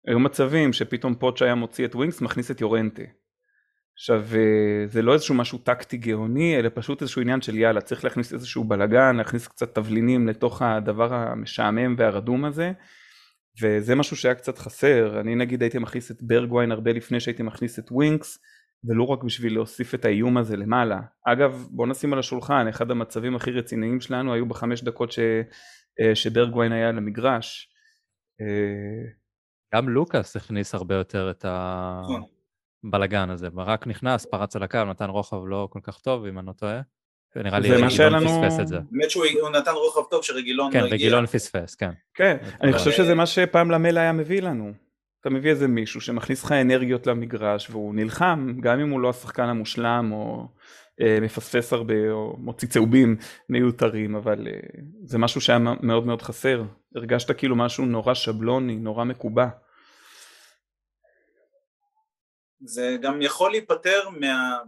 היו 0.07 0.19
מצבים 0.19 0.73
שפתאום 0.73 1.15
פוץ' 1.15 1.43
היה 1.43 1.55
מוציא 1.55 1.85
את 1.85 1.95
ווינקס 1.95 2.21
מכניס 2.21 2.51
את 2.51 2.61
יורנטה. 2.61 3.03
עכשיו 3.95 4.25
אה, 4.35 4.87
זה 4.87 5.03
לא 5.03 5.13
איזשהו 5.13 5.35
משהו 5.35 5.59
טקטי 5.59 5.97
גאוני 5.97 6.59
אלא 6.59 6.71
פשוט 6.75 7.03
איזשהו 7.03 7.23
עניין 7.23 7.43
של 7.43 7.59
יאללה 7.59 7.81
צריך 7.81 8.05
להכניס 8.05 8.33
איזשהו 8.33 8.65
בלאגן 8.65 9.17
להכניס 9.17 9.49
קצת 9.49 9.75
תבלינים 9.75 10.29
לתוך 10.29 10.63
הדבר 10.63 11.15
המשעמם 11.15 11.95
והרדום 11.99 12.45
הזה 12.45 12.73
וזה 13.63 13.95
משהו 13.95 14.17
שהיה 14.17 14.35
קצת 14.35 14.59
חסר 14.59 15.21
אני 15.21 15.35
נגיד 15.35 15.63
הייתי 15.63 15.79
מכניס 15.79 16.11
את 16.11 16.23
ברגווין 16.23 16.73
הרבה 16.73 16.93
לפני 16.93 17.21
שהייתי 17.21 17.43
מכניס 17.43 17.79
את 17.79 17.93
ווינקס 17.93 18.39
ולא 18.89 19.05
רק 19.05 19.23
בשביל 19.23 19.55
להוסיף 19.55 19.95
את 19.95 20.05
האיום 20.05 20.37
הזה 20.37 20.57
למעלה. 20.57 21.01
אגב, 21.27 21.67
בוא 21.71 21.87
נשים 21.87 22.13
על 22.13 22.19
השולחן, 22.19 22.69
אחד 22.69 22.91
המצבים 22.91 23.37
הכי 23.37 23.51
רציניים 23.51 24.01
שלנו 24.01 24.35
היו 24.35 24.47
בחמש 24.47 24.83
דקות 24.83 25.13
ש... 25.13 25.19
אה, 26.01 26.15
שברגווין 26.15 26.73
היה 26.73 26.89
על 26.89 26.99
המגרש. 26.99 27.69
אה, 28.41 29.11
גם 29.75 29.89
לוקאס 29.89 30.37
הכניס 30.37 30.75
הרבה 30.75 30.95
יותר 30.95 31.31
את 31.31 31.45
הבלגן 32.85 33.31
הזה. 33.31 33.51
ברק 33.51 33.87
נכנס, 33.87 34.27
פרץ 34.27 34.57
על 34.57 34.63
הקו, 34.63 34.85
נתן 34.85 35.11
רוחב 35.11 35.47
לא 35.47 35.69
כל 35.71 35.81
כך 35.83 35.99
טוב, 35.99 36.27
אם 36.27 36.39
אני 36.39 36.47
לא 36.47 36.53
טועה. 36.53 36.81
נראה 37.37 37.59
לי 37.59 37.71
רגילון 37.71 38.27
פספס 38.27 38.61
את 38.61 38.69
זה. 38.69 38.77
באמת 38.91 39.11
שהוא 39.11 39.51
נתן 39.53 39.71
רוחב 39.71 40.11
טוב 40.11 40.23
שרגילון 40.23 40.73
כן, 40.73 40.81
לא 40.81 40.85
הגיע. 40.85 40.99
כן, 40.99 41.05
רגילון 41.05 41.27
פספס, 41.27 41.75
כן. 41.75 41.91
כן, 42.15 42.37
אני 42.63 42.73
חושב 42.73 42.91
שזה 42.91 43.15
מה 43.15 43.27
שפעם 43.27 43.71
למל 43.71 43.99
היה 43.99 44.13
מביא 44.13 44.43
לנו. 44.43 44.73
אתה 45.25 45.33
מביא 45.33 45.51
איזה 45.51 45.69
מישהו 45.69 46.01
שמכניס 46.01 46.45
לך 46.45 46.53
אנרגיות 46.53 47.07
למגרש 47.07 47.71
והוא 47.71 47.95
נלחם 47.95 48.61
גם 48.61 48.81
אם 48.81 48.91
הוא 48.91 49.01
לא 49.01 49.11
השחקן 49.11 49.43
המושלם 49.43 50.13
או 50.13 50.49
אה, 51.01 51.19
מפספס 51.23 51.73
הרבה 51.73 52.11
או 52.11 52.37
מוציא 52.39 52.69
צהובים 52.69 53.17
מיותרים 53.49 54.17
אבל 54.17 54.47
אה, 54.47 54.61
זה 55.05 55.19
משהו 55.19 55.41
שהיה 55.41 55.59
מאוד 55.59 56.07
מאוד 56.07 56.23
חסר 56.23 56.63
הרגשת 56.95 57.39
כאילו 57.39 57.57
משהו 57.57 57.85
נורא 57.85 58.15
שבלוני 58.15 58.77
נורא 58.77 59.05
מקובע. 59.05 59.47
זה 62.61 62.97
גם 63.03 63.23
יכול 63.23 63.51
להיפטר 63.51 64.09
מה, 64.21 64.59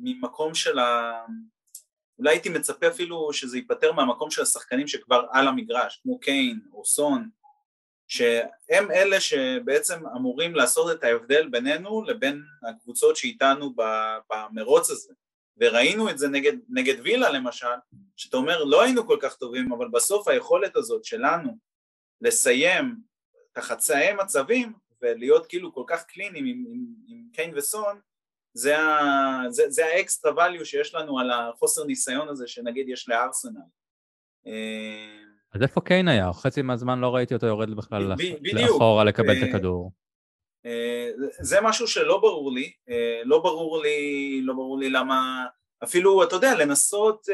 ממקום 0.00 0.54
של 0.54 0.78
ה... 0.78 1.12
אולי 2.18 2.30
הייתי 2.30 2.48
מצפה 2.48 2.88
אפילו 2.88 3.32
שזה 3.32 3.56
ייפטר 3.56 3.92
מהמקום 3.92 4.30
של 4.30 4.42
השחקנים 4.42 4.88
שכבר 4.88 5.26
על 5.30 5.48
המגרש 5.48 6.00
כמו 6.02 6.20
קיין 6.20 6.60
או 6.72 6.84
סון 6.84 7.28
שהם 8.08 8.90
אלה 8.90 9.20
שבעצם 9.20 10.06
אמורים 10.16 10.54
לעשות 10.54 10.98
את 10.98 11.04
ההבדל 11.04 11.48
בינינו 11.48 12.02
לבין 12.02 12.42
הקבוצות 12.68 13.16
שאיתנו 13.16 13.74
במרוץ 14.30 14.90
הזה. 14.90 15.12
וראינו 15.58 16.10
את 16.10 16.18
זה 16.18 16.28
נגד, 16.28 16.52
נגד 16.68 17.00
וילה 17.02 17.30
למשל 17.30 17.66
שאתה 18.16 18.36
אומר 18.36 18.64
לא 18.64 18.82
היינו 18.82 19.06
כל 19.06 19.18
כך 19.22 19.36
טובים 19.36 19.72
אבל 19.72 19.88
בסוף 19.88 20.28
היכולת 20.28 20.76
הזאת 20.76 21.04
שלנו 21.04 21.58
לסיים 22.20 22.96
את 23.52 23.58
החצאי 23.58 24.12
מצבים 24.12 24.72
ולהיות 25.02 25.46
כאילו 25.46 25.74
כל 25.74 25.84
כך 25.86 26.04
קליניים 26.04 26.44
עם, 26.44 26.64
עם, 26.68 26.84
עם 27.06 27.28
קיין 27.32 27.52
וסון 27.56 28.00
זה, 28.54 28.78
ה, 28.78 29.42
זה, 29.48 29.70
זה 29.70 29.86
האקסטרה 29.86 30.48
value 30.48 30.64
שיש 30.64 30.94
לנו 30.94 31.18
על 31.18 31.30
החוסר 31.30 31.84
ניסיון 31.84 32.28
הזה 32.28 32.46
שנגיד 32.46 32.88
יש 32.88 33.08
לארסנל. 33.08 33.60
אה, 34.46 35.25
אז 35.56 35.62
איפה 35.62 35.80
קיין 35.80 36.08
היה? 36.08 36.32
חצי 36.32 36.62
מהזמן 36.62 36.98
לא 36.98 37.14
ראיתי 37.14 37.34
אותו 37.34 37.46
יורד 37.46 37.76
בכלל 37.76 38.14
לאחורה 38.52 39.04
לקבל 39.04 39.32
את 39.32 39.42
אה, 39.42 39.48
הכדור. 39.48 39.92
אה, 40.66 41.10
זה 41.40 41.60
משהו 41.60 41.86
שלא 41.86 42.18
ברור 42.20 42.52
לי, 42.52 42.72
אה, 42.88 43.22
לא 43.24 43.38
ברור 43.38 43.82
לי, 43.82 44.40
לא 44.42 44.54
ברור 44.54 44.78
לי 44.78 44.90
למה, 44.90 45.46
אפילו, 45.84 46.24
אתה 46.24 46.36
יודע, 46.36 46.54
לנסות, 46.54 47.26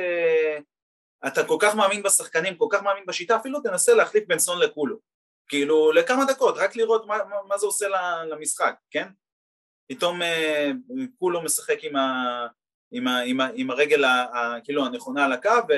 אתה 1.27 1.47
כל 1.47 1.57
כך 1.61 1.75
מאמין 1.75 2.03
בשחקנים, 2.03 2.57
כל 2.57 2.67
כך 2.71 2.83
מאמין 2.83 3.07
בשיטה, 3.07 3.37
אפילו 3.37 3.61
תנסה 3.61 3.95
להחליף 3.95 4.25
בין 4.29 4.39
סון 4.39 4.59
לכולו. 4.59 4.97
כאילו, 5.49 5.93
לכמה 5.93 6.25
דקות, 6.25 6.55
רק 6.57 6.77
לראות 6.77 7.07
מה, 7.07 7.17
מה 7.49 7.59
זה 7.59 7.67
עושה 7.67 7.87
למשחק, 8.31 8.75
כן? 8.91 9.09
פתאום 9.89 10.21
כולו 11.19 11.43
משחק 11.43 11.79
עם, 11.83 11.97
ה, 11.97 12.47
עם, 12.93 13.09
ה, 13.09 13.21
עם, 13.21 13.41
ה, 13.41 13.49
עם 13.55 13.71
הרגל 13.71 14.05
ה, 14.05 14.09
ה, 14.09 14.61
כאילו 14.65 14.87
הנכונה 14.87 15.25
על 15.25 15.33
הקו 15.33 15.49
ו, 15.69 15.73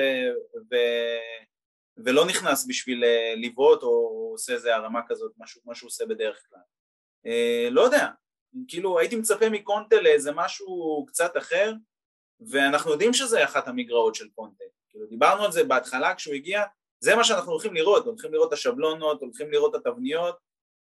ו, 0.71 0.75
ולא 1.97 2.25
נכנס 2.25 2.65
בשביל 2.67 3.03
אה, 3.03 3.33
לבעוט 3.37 3.83
או 3.83 4.29
עושה 4.31 4.53
איזה 4.53 4.75
הרמה 4.75 4.99
כזאת, 5.07 5.31
משהו, 5.37 5.61
מה 5.65 5.75
שהוא 5.75 5.87
עושה 5.87 6.05
בדרך 6.05 6.43
כלל. 6.49 6.59
אה, 7.25 7.67
לא 7.71 7.81
יודע, 7.81 8.07
כאילו 8.67 8.99
הייתי 8.99 9.15
מצפה 9.15 9.49
מקונטה 9.49 10.01
לאיזה 10.01 10.31
משהו 10.31 11.05
קצת 11.07 11.37
אחר, 11.37 11.73
ואנחנו 12.51 12.91
יודעים 12.91 13.13
שזה 13.13 13.43
אחת 13.43 13.67
המגרעות 13.67 14.15
של 14.15 14.27
קונטה. 14.35 14.63
כאילו 14.89 15.05
דיברנו 15.05 15.43
על 15.43 15.51
זה 15.51 15.63
בהתחלה 15.63 16.15
כשהוא 16.15 16.35
הגיע, 16.35 16.63
זה 16.99 17.15
מה 17.15 17.23
שאנחנו 17.23 17.51
הולכים 17.51 17.73
לראות, 17.73 18.05
הולכים 18.05 18.33
לראות 18.33 18.47
את 18.47 18.53
השבלונות, 18.53 19.21
הולכים 19.21 19.51
לראות 19.51 19.75
את 19.75 19.87
התבניות, 19.87 20.37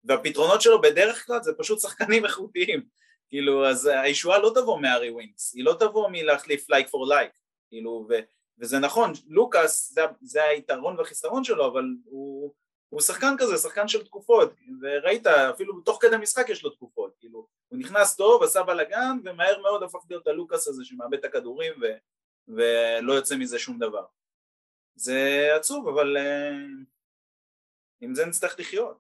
והפתרונות 0.05 0.63
שלו 0.63 0.81
בדרך 0.81 1.27
כלל 1.27 1.43
זה 1.43 1.53
פשוט 1.59 1.81
שחקנים 1.81 2.25
איכותיים. 2.25 2.87
כאילו, 3.29 3.67
אז 3.67 3.87
הישועה 3.87 4.39
לא 4.39 4.53
תבוא 4.55 4.81
מהארי 4.81 5.11
ווינקס, 5.11 5.55
היא 5.55 5.65
לא 5.65 5.77
תבוא 5.81 6.09
מלהחליף 6.09 6.71
like 6.71 6.89
for 6.89 7.09
like, 7.09 7.33
כאילו, 7.69 8.09
וזה 8.63 8.79
נכון, 8.79 9.13
לוקאס 9.27 9.93
זה, 9.93 10.01
זה 10.21 10.43
היתרון 10.45 10.99
והחיסרון 10.99 11.45
שלו, 11.45 11.73
אבל 11.73 11.85
הוא, 12.05 12.55
הוא 12.89 13.01
שחקן 13.01 13.35
כזה, 13.39 13.57
שחקן 13.57 13.89
של 13.89 14.05
תקופות, 14.05 14.53
וראית, 14.83 15.27
אפילו 15.27 15.81
תוך 15.81 15.99
כדי 16.01 16.17
משחק 16.17 16.49
יש 16.49 16.65
לו 16.65 16.71
תקופות, 16.71 17.15
כאילו, 17.19 17.47
הוא 17.69 17.79
נכנס 17.79 18.17
טוב, 18.17 18.43
עשה 18.43 18.63
בלאגן, 18.63 19.19
ומהר 19.25 19.63
מאוד 19.63 19.83
הפך 19.83 19.99
להיות 20.11 20.27
הלוקאס 20.27 20.69
הזה 20.69 20.85
שמאבד 20.85 21.19
את 21.19 21.25
הכדורים 21.25 21.73
ו, 21.83 21.85
ולא 22.49 23.13
יוצא 23.13 23.37
מזה 23.37 23.59
שום 23.59 23.79
דבר. 23.79 24.05
זה 24.95 25.49
עצוב, 25.57 25.89
אבל 25.89 26.17
uh, 26.17 26.85
עם 28.01 28.15
זה 28.15 28.27
נצטרך 28.27 28.57
לחיות. 28.59 28.99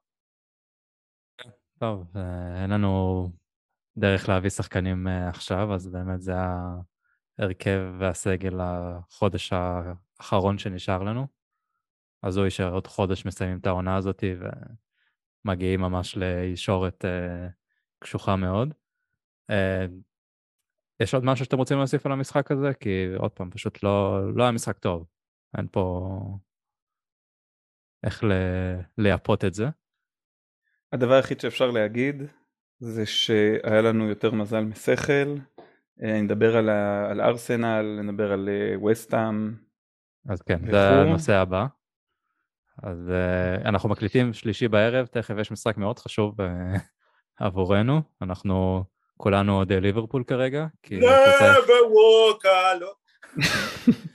טוב, 1.79 2.17
אה, 2.17 2.63
אין 2.63 2.71
לנו 2.71 3.31
דרך 3.97 4.29
להביא 4.29 4.51
שחקנים 4.51 5.07
uh, 5.07 5.31
עכשיו, 5.31 5.75
אז 5.75 5.89
באמת 5.89 6.23
זה 6.23 6.33
ה... 6.35 6.81
ההרכב 7.39 7.81
והסגל 7.99 8.61
החודש 8.61 9.53
האחרון 9.53 10.59
שנשאר 10.59 11.03
לנו. 11.03 11.27
הזוי 12.23 12.51
שעוד 12.51 12.87
חודש 12.87 13.27
מסיימים 13.27 13.59
את 13.59 13.67
העונה 13.67 13.97
הזאת 13.97 14.25
ומגיעים 15.45 15.81
ממש 15.81 16.17
לישורת 16.17 17.05
uh, 17.05 17.53
קשוחה 17.99 18.37
מאוד. 18.37 18.75
Uh, 19.51 19.55
יש 21.01 21.15
עוד 21.15 21.25
משהו 21.25 21.45
שאתם 21.45 21.59
רוצים 21.59 21.79
להוסיף 21.79 22.07
על 22.07 22.13
המשחק 22.13 22.51
הזה? 22.51 22.75
כי 22.81 23.07
עוד 23.19 23.31
פעם, 23.31 23.51
פשוט 23.51 23.83
לא, 23.83 24.21
לא 24.35 24.43
היה 24.43 24.53
משחק 24.53 24.79
טוב. 24.79 25.07
אין 25.59 25.69
פה 25.73 26.09
איך 28.05 28.25
לייפות 28.99 29.45
את 29.45 29.55
זה. 29.55 29.67
הדבר 30.93 31.13
היחיד 31.13 31.41
שאפשר 31.41 31.71
להגיד 31.71 32.23
זה 32.79 33.07
שהיה 33.07 33.83
לנו 33.83 34.09
יותר 34.09 34.31
מזל 34.31 34.65
משכל, 34.65 35.37
אני 36.01 36.23
נדבר 36.23 36.57
על, 36.57 36.69
על 37.11 37.21
ארסנל, 37.21 38.01
נדבר 38.03 38.33
על 38.33 38.49
וסטאם. 38.91 39.55
אז 40.29 40.43
כן, 40.43 40.71
זה 40.71 40.89
הנושא 40.89 41.35
הבא. 41.35 41.67
אז 42.83 42.99
uh, 43.09 43.69
אנחנו 43.69 43.89
מקליטים 43.89 44.33
שלישי 44.33 44.69
בערב, 44.69 45.07
תכף 45.07 45.35
יש 45.41 45.51
משחק 45.51 45.77
מאוד 45.77 45.99
חשוב 45.99 46.41
uh, 46.41 46.45
עבורנו, 47.47 48.03
אנחנו 48.23 48.85
כולנו 49.17 49.57
אוהדי 49.57 49.81
ליברפול 49.81 50.25
כרגע. 50.25 50.67
never 50.87 51.83
walk 51.93 52.45
alone. 52.45 53.03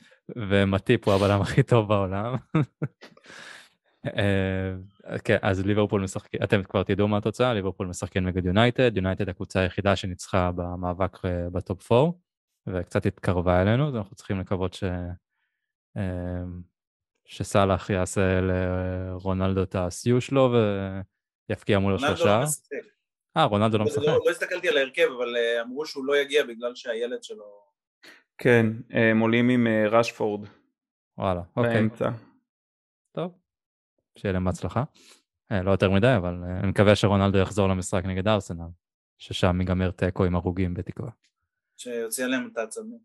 ומטיפ 0.49 1.07
הוא 1.07 1.13
הבלם 1.13 1.41
הכי 1.41 1.63
טוב 1.63 1.87
בעולם. 1.87 2.35
אה, 4.17 4.73
כן, 5.23 5.37
אז 5.41 5.65
ליברפול 5.65 6.01
משחקים, 6.01 6.39
אתם 6.43 6.63
כבר 6.63 6.83
תדעו 6.83 7.07
מה 7.07 7.17
התוצאה, 7.17 7.53
ליברפול 7.53 7.87
משחקים 7.87 8.27
נגד 8.27 8.45
יונייטד, 8.45 8.97
יונייטד 8.97 9.29
הקבוצה 9.29 9.59
היחידה 9.59 9.95
שניצחה 9.95 10.51
במאבק 10.55 11.25
אה, 11.25 11.49
בטופ 11.49 11.91
4, 11.91 12.11
וקצת 12.67 13.05
התקרבה 13.05 13.61
אלינו, 13.61 13.87
אז 13.87 13.95
אנחנו 13.95 14.15
צריכים 14.15 14.39
לקוות 14.39 14.73
ש... 14.73 14.83
אה, 15.97 16.43
שסאלח 17.25 17.89
יעשה 17.89 18.39
לרונלדו 18.41 19.63
את 19.63 19.75
הסיוע 19.75 20.21
שלו 20.21 20.53
ויבקיע 21.49 21.79
מולו 21.79 21.99
שלושה. 21.99 22.43
אה, 23.37 23.43
רונלדו 23.43 23.77
לא, 23.77 23.83
לא 23.83 23.91
משחק. 23.91 24.03
לא, 24.05 24.19
לא 24.25 24.31
הסתכלתי 24.31 24.69
על 24.69 24.77
ההרכב, 24.77 25.07
אבל 25.17 25.35
אמרו 25.61 25.85
שהוא 25.85 26.05
לא 26.05 26.17
יגיע 26.17 26.43
בגלל 26.43 26.75
שהילד 26.75 27.23
שלו... 27.23 27.67
כן, 28.37 28.65
הם 28.89 29.19
עולים 29.19 29.49
עם 29.49 29.67
רשפורד. 29.91 30.47
וואלה, 31.17 31.41
אוקיי. 31.55 31.73
באמצע. 31.73 32.09
שיהיה 34.17 34.33
להם 34.33 34.45
בהצלחה. 34.45 34.83
אה, 35.51 35.63
לא 35.63 35.71
יותר 35.71 35.91
מדי, 35.91 36.15
אבל 36.17 36.43
אה, 36.43 36.59
אני 36.59 36.67
מקווה 36.67 36.95
שרונלדו 36.95 37.37
יחזור 37.37 37.67
למשחק 37.67 38.05
נגד 38.05 38.27
ארסנל, 38.27 38.67
ששם 39.17 39.61
ייגמר 39.61 39.91
תיקו 39.91 40.25
עם 40.25 40.35
הרוגים 40.35 40.73
בתקווה. 40.73 41.09
שיוציא 41.77 42.25
עליהם 42.25 42.49
את 42.51 42.57
העצבים. 42.57 42.99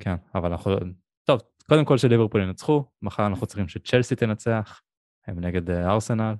כן, 0.00 0.14
אבל 0.34 0.50
אנחנו... 0.50 0.76
טוב, 1.24 1.40
קודם 1.68 1.84
כל 1.84 1.98
שליברפול 1.98 2.42
ינצחו, 2.42 2.84
מחר 3.02 3.26
אנחנו 3.26 3.46
צריכים 3.46 3.68
שצ'לסי 3.68 4.16
תנצח, 4.16 4.82
הם 5.26 5.40
נגד 5.40 5.70
אה, 5.70 5.92
ארסנל, 5.92 6.34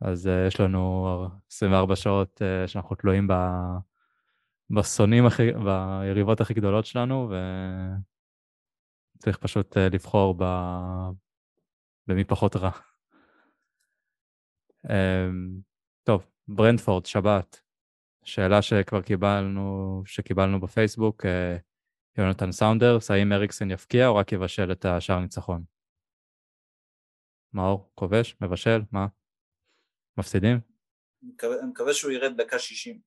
אז 0.00 0.30
יש 0.48 0.60
לנו 0.60 1.06
24 1.52 1.96
שעות 1.96 2.42
שאנחנו 2.66 2.96
תלויים 2.96 3.28
ב... 3.28 3.32
בשונאים 4.70 5.26
הכי, 5.26 5.52
ביריבות 5.52 6.40
הכי 6.40 6.54
גדולות 6.54 6.86
שלנו, 6.86 7.30
וצריך 9.16 9.38
פשוט 9.38 9.76
לבחור 9.76 10.34
ב... 10.38 10.44
במי 12.06 12.24
פחות 12.24 12.56
רע. 12.56 12.70
Um, 14.86 15.62
טוב, 16.02 16.26
ברנדפורד, 16.48 17.06
שבת, 17.06 17.60
שאלה 18.24 18.62
שכבר 18.62 19.02
קיבלנו, 19.02 20.02
שקיבלנו 20.06 20.60
בפייסבוק, 20.60 21.24
uh, 21.24 21.28
יונתן 22.18 22.52
סאונדרס, 22.52 23.10
האם 23.10 23.32
אריקסן 23.32 23.70
יפקיע 23.70 24.06
או 24.06 24.16
רק 24.16 24.32
יבשל 24.32 24.72
את 24.72 24.84
השער 24.84 25.18
ניצחון? 25.18 25.64
מאור, 27.52 27.90
כובש, 27.94 28.36
מבשל, 28.40 28.80
מה? 28.92 29.06
מפסידים? 30.18 30.60
אני 31.22 31.30
מקווה, 31.32 31.60
אני 31.60 31.70
מקווה 31.70 31.94
שהוא 31.94 32.12
ירד 32.12 32.40
דקה 32.40 32.58
שישים. 32.58 33.00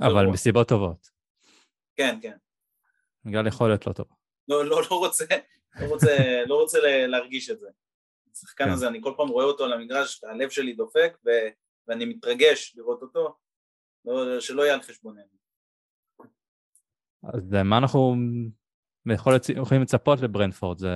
אבל 0.00 0.26
מסיבות 0.32 0.68
טובות. 0.68 1.10
כן, 1.96 2.18
כן. 2.22 2.36
בגלל 3.24 3.46
יכולת 3.46 3.86
לא 3.86 3.92
טובה. 3.92 4.14
לא, 4.48 4.64
לא, 4.64 4.80
לא 4.90 4.96
רוצה, 4.96 5.24
לא 5.80 5.86
רוצה, 5.86 6.42
לא 6.46 6.54
רוצה 6.54 6.78
להרגיש 7.06 7.50
את 7.50 7.58
זה. 7.58 7.68
השחקן 8.42 8.64
כן. 8.64 8.70
הזה, 8.70 8.88
אני 8.88 9.00
כל 9.02 9.14
פעם 9.16 9.28
רואה 9.28 9.44
אותו 9.44 9.64
על 9.64 9.72
המגרש, 9.72 10.24
הלב 10.24 10.50
שלי 10.50 10.72
דופק 10.72 11.18
ו... 11.26 11.30
ואני 11.88 12.04
מתרגש 12.04 12.74
לראות 12.76 13.02
אותו, 13.02 13.36
לא, 14.04 14.40
שלא 14.40 14.62
יהיה 14.62 14.74
על 14.74 14.82
חשבוננו. 14.82 15.38
אז 17.34 17.52
מה 17.64 17.78
אנחנו 17.78 18.16
יכולים 19.56 19.82
לצפות 19.82 20.20
לברנפורד? 20.20 20.78
זה... 20.78 20.88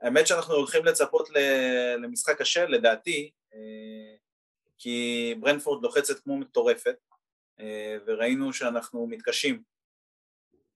האמת 0.00 0.26
שאנחנו 0.26 0.54
הולכים 0.54 0.84
לצפות 0.84 1.28
למשחק 1.98 2.38
קשה 2.38 2.66
לדעתי, 2.66 3.30
אה, 3.54 4.16
כי 4.78 5.34
ברנפורד 5.40 5.82
לוחצת 5.82 6.20
כמו 6.20 6.38
מטורפת, 6.38 6.96
אה, 7.60 7.96
וראינו 8.06 8.52
שאנחנו 8.52 9.06
מתקשים 9.06 9.62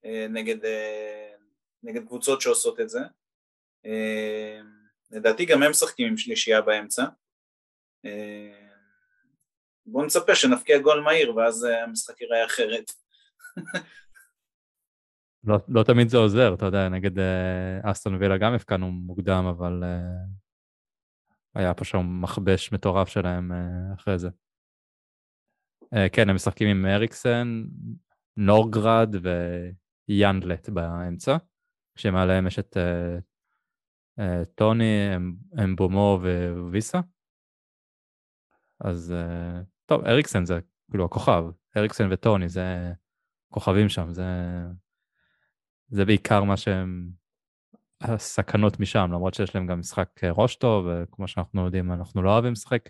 אה, 0.04 0.26
נגד, 0.28 0.56
נגד 1.82 2.06
קבוצות 2.06 2.40
שעושות 2.40 2.80
את 2.80 2.88
זה. 2.88 3.00
לדעתי 5.10 5.44
גם 5.46 5.62
הם 5.62 5.70
משחקים 5.70 6.08
עם 6.08 6.16
שלישייה 6.16 6.60
באמצע. 6.60 7.04
אה, 8.04 8.68
בואו 9.86 10.04
נצפה 10.04 10.34
שנפקיע 10.34 10.78
גול 10.78 11.00
מהיר 11.00 11.36
ואז 11.36 11.64
אה, 11.64 11.84
המשחק 11.84 12.20
ייראה 12.20 12.46
אחרת. 12.46 12.92
לא, 15.44 15.56
לא 15.68 15.82
תמיד 15.82 16.08
זה 16.08 16.16
עוזר, 16.18 16.54
אתה 16.54 16.66
יודע, 16.66 16.88
נגד 16.88 17.18
אה, 17.18 17.90
אסטון 17.90 18.14
וילה 18.14 18.38
גם 18.38 18.54
הפקענו 18.54 18.90
מוקדם, 18.90 19.44
אבל 19.50 19.82
היה 21.54 21.74
פה 21.74 21.84
שם 21.84 22.22
מכבש 22.22 22.72
מטורף 22.72 23.08
שלהם 23.08 23.52
אחרי 23.94 24.18
זה. 24.18 24.28
כן, 26.12 26.28
הם 26.28 26.34
משחקים 26.34 26.68
עם 26.68 26.86
אריקסן, 26.86 27.64
נורגרד 28.36 29.14
ויאנדלט 30.08 30.68
באמצע, 30.68 31.36
כשמעליהם 31.94 32.46
יש 32.46 32.58
את 32.58 32.76
טוני, 34.54 35.10
אמבומו 35.64 36.20
וויסה. 36.56 37.00
אז 38.80 39.12
אה, 39.12 39.60
טוב, 39.86 40.04
אריקסן 40.04 40.44
זה 40.44 40.58
כאילו 40.90 41.04
הכוכב, 41.04 41.44
אריקסן 41.76 42.12
וטוני 42.12 42.48
זה 42.48 42.92
כוכבים 43.48 43.88
שם, 43.88 44.12
זה, 44.12 44.24
זה 45.88 46.04
בעיקר 46.04 46.44
מה 46.44 46.56
שהם 46.56 47.10
הסכנות 48.00 48.80
משם, 48.80 49.08
למרות 49.12 49.34
שיש 49.34 49.54
להם 49.54 49.66
גם 49.66 49.80
משחק 49.80 50.24
אה, 50.24 50.30
ראש 50.30 50.56
טוב, 50.56 50.86
וכמו 50.88 51.28
שאנחנו 51.28 51.64
יודעים, 51.64 51.92
אנחנו 51.92 52.22
לא 52.22 52.30
אוהבים 52.32 52.52
לשחק, 52.52 52.88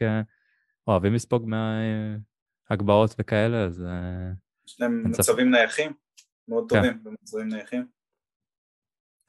אוהבים 0.87 1.15
לספוג 1.15 1.49
מהגבהות 2.69 3.15
וכאלה, 3.19 3.65
אז... 3.65 3.85
יש 4.67 4.81
להם 4.81 5.11
מצבים 5.11 5.51
נייחים, 5.51 5.93
מאוד 6.49 6.71
כן. 6.71 6.77
טובים 6.77 7.05
במצבים 7.05 7.49
נייחים. 7.49 8.00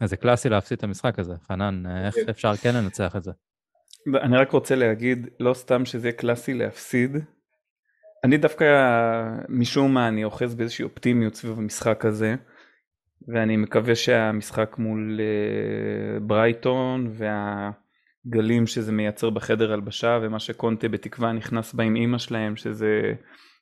אז 0.02 0.10
זה 0.10 0.18
קלאסי 0.18 0.50
להפסיד 0.50 0.78
את 0.78 0.84
המשחק 0.84 1.20
הזה, 1.20 1.34
חנן, 1.48 1.84
איך 2.06 2.16
כן. 2.16 2.30
אפשר 2.30 2.56
כן 2.56 2.76
לנצח 2.76 3.16
את 3.16 3.24
זה? 3.24 3.32
אני 4.24 4.38
רק 4.38 4.52
רוצה 4.52 4.76
להגיד, 4.76 5.28
לא 5.40 5.54
סתם 5.54 5.86
שזה 5.86 6.08
יהיה 6.08 6.18
קלאסי 6.18 6.54
להפסיד, 6.54 7.18
אני 8.24 8.38
דווקא, 8.38 8.66
משום 9.50 9.94
מה, 9.94 10.08
אני 10.08 10.24
אוחז 10.24 10.56
באיזושהי 10.56 10.84
אופטימיות 10.84 11.36
סביב 11.36 11.58
המשחק 11.58 12.06
הזה, 12.06 12.36
ואני 13.28 13.58
מקווה 13.58 13.96
שהמשחק 13.96 14.76
מול 14.78 15.20
uh, 15.20 16.24
ברייטון 16.24 17.14
והגלים 17.14 18.68
שזה 18.68 18.92
מייצר 18.92 19.30
בחדר 19.30 19.74
הלבשה 19.74 20.20
ומה 20.22 20.40
שקונטה 20.40 20.88
בתקווה 20.88 21.32
נכנס 21.32 21.74
בה 21.74 21.84
עם 21.84 21.96
אימא 21.96 22.18
שלהם, 22.18 22.56
שזה 22.56 23.02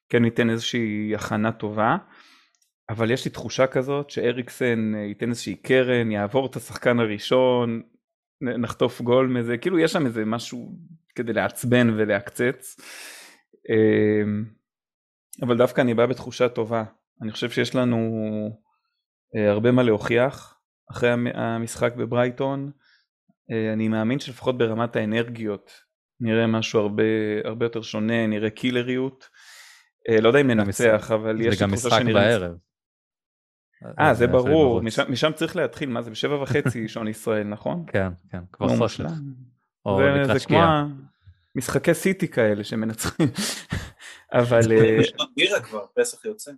כן 0.10 0.25
ייתן 0.25 0.49
איזושהי 0.49 1.15
הכנה 1.15 1.52
טובה. 1.52 1.97
אבל 2.89 3.12
יש 3.12 3.25
לי 3.25 3.32
תחושה 3.32 3.67
כזאת 3.67 4.10
שאריקסן 4.10 4.95
אה, 4.95 4.99
ייתן 4.99 5.30
איזושהי 5.30 5.56
קרן, 5.56 6.12
יעבור 6.12 6.45
את 6.45 6.56
השחקן 6.56 6.99
הראשון, 6.99 7.82
נחטוף 8.41 9.02
גול 9.02 9.28
מזה, 9.28 9.58
כאילו 9.58 9.80
יש 9.80 9.91
שם 9.91 10.06
איזה 10.06 10.25
משהו 10.25 10.75
כדי 11.15 11.34
לעצבן 11.34 11.89
ולעקצץ. 11.89 12.80
אמ, 13.69 14.45
אבל 15.41 15.58
דווקא 15.58 15.82
אני 15.82 15.93
בא 15.93 16.06
בתחושה 16.06 16.49
טובה. 16.49 16.84
אני 17.21 17.32
חושב 17.32 17.49
שיש 17.49 17.75
לנו 17.75 17.99
אה, 19.36 19.52
הרבה 19.52 19.71
מה 19.71 19.84
להוכיח 19.84 20.60
אחרי 20.91 21.10
המשחק 21.34 21.95
בברייטון. 21.95 22.71
אה, 23.52 23.73
אני 23.73 23.88
מאמין 23.88 24.19
שלפחות 24.19 24.58
ברמת 24.58 24.95
האנרגיות 24.95 25.71
נראה 26.19 26.47
משהו 26.47 26.80
הרבה, 26.80 27.04
הרבה 27.43 27.65
יותר 27.65 27.82
שונה, 27.82 28.28
נראה 28.28 28.49
קילריות. 28.49 29.30
לא 30.21 30.28
יודע 30.28 30.41
אם 30.41 30.47
ננצח, 30.47 31.12
אבל 31.12 31.41
יש 31.41 31.62
לי 31.62 31.67
תחושה 31.67 31.89
שנראה... 31.89 32.02
זה 32.02 32.06
גם 32.06 32.13
משחק 32.13 32.13
בערב. 32.13 32.68
אה, 34.00 34.13
זה 34.13 34.28
ברור, 34.28 34.82
משם, 34.82 35.12
משם 35.12 35.32
צריך 35.32 35.56
להתחיל, 35.56 35.89
מה 35.89 36.02
זה, 36.02 36.12
בשבע 36.12 36.42
וחצי 36.42 36.88
שעון 36.89 37.08
ישראל, 37.08 37.48
נכון? 37.48 37.86
כן, 37.88 38.10
כן, 38.32 38.44
כבר 38.52 38.78
חושך. 38.78 39.06
או 39.86 40.02
לקראת 40.02 40.42
שקיעה. 40.42 40.86
זה 40.88 40.96
כמו 40.96 41.06
משחקי 41.56 41.94
סיטי 41.94 42.28
כאלה 42.28 42.63
שמנצחים, 42.63 43.28
אבל... 44.39 44.72
יש 44.72 45.13
אה, 45.20 45.26
בירה 45.36 45.62
כבר, 45.62 45.86
פסח 45.96 46.26
יוצא. 46.26 46.52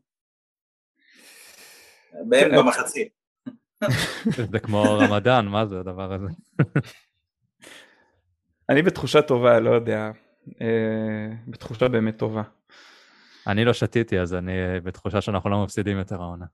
כן, 2.31 2.57
במחצית. 2.57 3.07
זה 4.51 4.59
כמו 4.59 4.83
רמדאן, 4.83 5.45
מה 5.45 5.65
זה 5.65 5.79
הדבר 5.79 6.13
הזה? 6.13 6.27
אני 8.69 8.81
בתחושה 8.81 9.21
טובה, 9.21 9.59
לא 9.59 9.69
יודע, 9.69 10.11
אה, 10.61 11.27
בתחושה 11.47 11.87
באמת 11.87 12.17
טובה. 12.17 12.43
אני 13.47 13.65
לא 13.65 13.73
שתיתי, 13.73 14.19
אז 14.19 14.33
אני 14.33 14.51
בתחושה 14.83 15.21
שאנחנו 15.21 15.49
לא 15.49 15.63
מפסידים 15.63 15.97
יותר 15.97 16.21
העונה. 16.21 16.45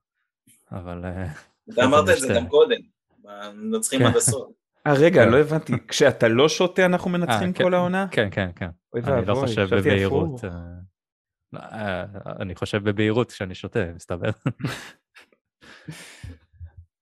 אבל... 0.71 1.05
אה, 1.05 1.27
אתה 1.73 1.85
אמרת 1.85 2.09
את 2.09 2.19
זה 2.19 2.33
גם 2.35 2.47
קודם, 2.47 2.77
מנצחים 3.53 4.01
עד 4.01 4.15
הסוף. 4.15 4.51
אה 4.87 4.93
רגע, 4.93 5.23
כן. 5.23 5.31
לא 5.31 5.37
הבנתי, 5.37 5.73
כשאתה 5.87 6.27
לא 6.27 6.49
שותה 6.49 6.85
אנחנו 6.85 7.09
מנצחים 7.09 7.49
אה, 7.49 7.63
כל 7.63 7.73
העונה? 7.73 8.07
כן, 8.11 8.27
כן, 8.31 8.49
כן. 8.55 8.69
אני 8.95 9.25
לא 9.25 9.35
חושב 9.35 9.75
בבהירות. 9.75 10.41
אה, 11.55 12.05
אני 12.39 12.55
חושב 12.55 12.89
בבהירות 12.89 13.31
כשאני 13.31 13.55
שותה, 13.55 13.79
מסתבר. 13.95 14.29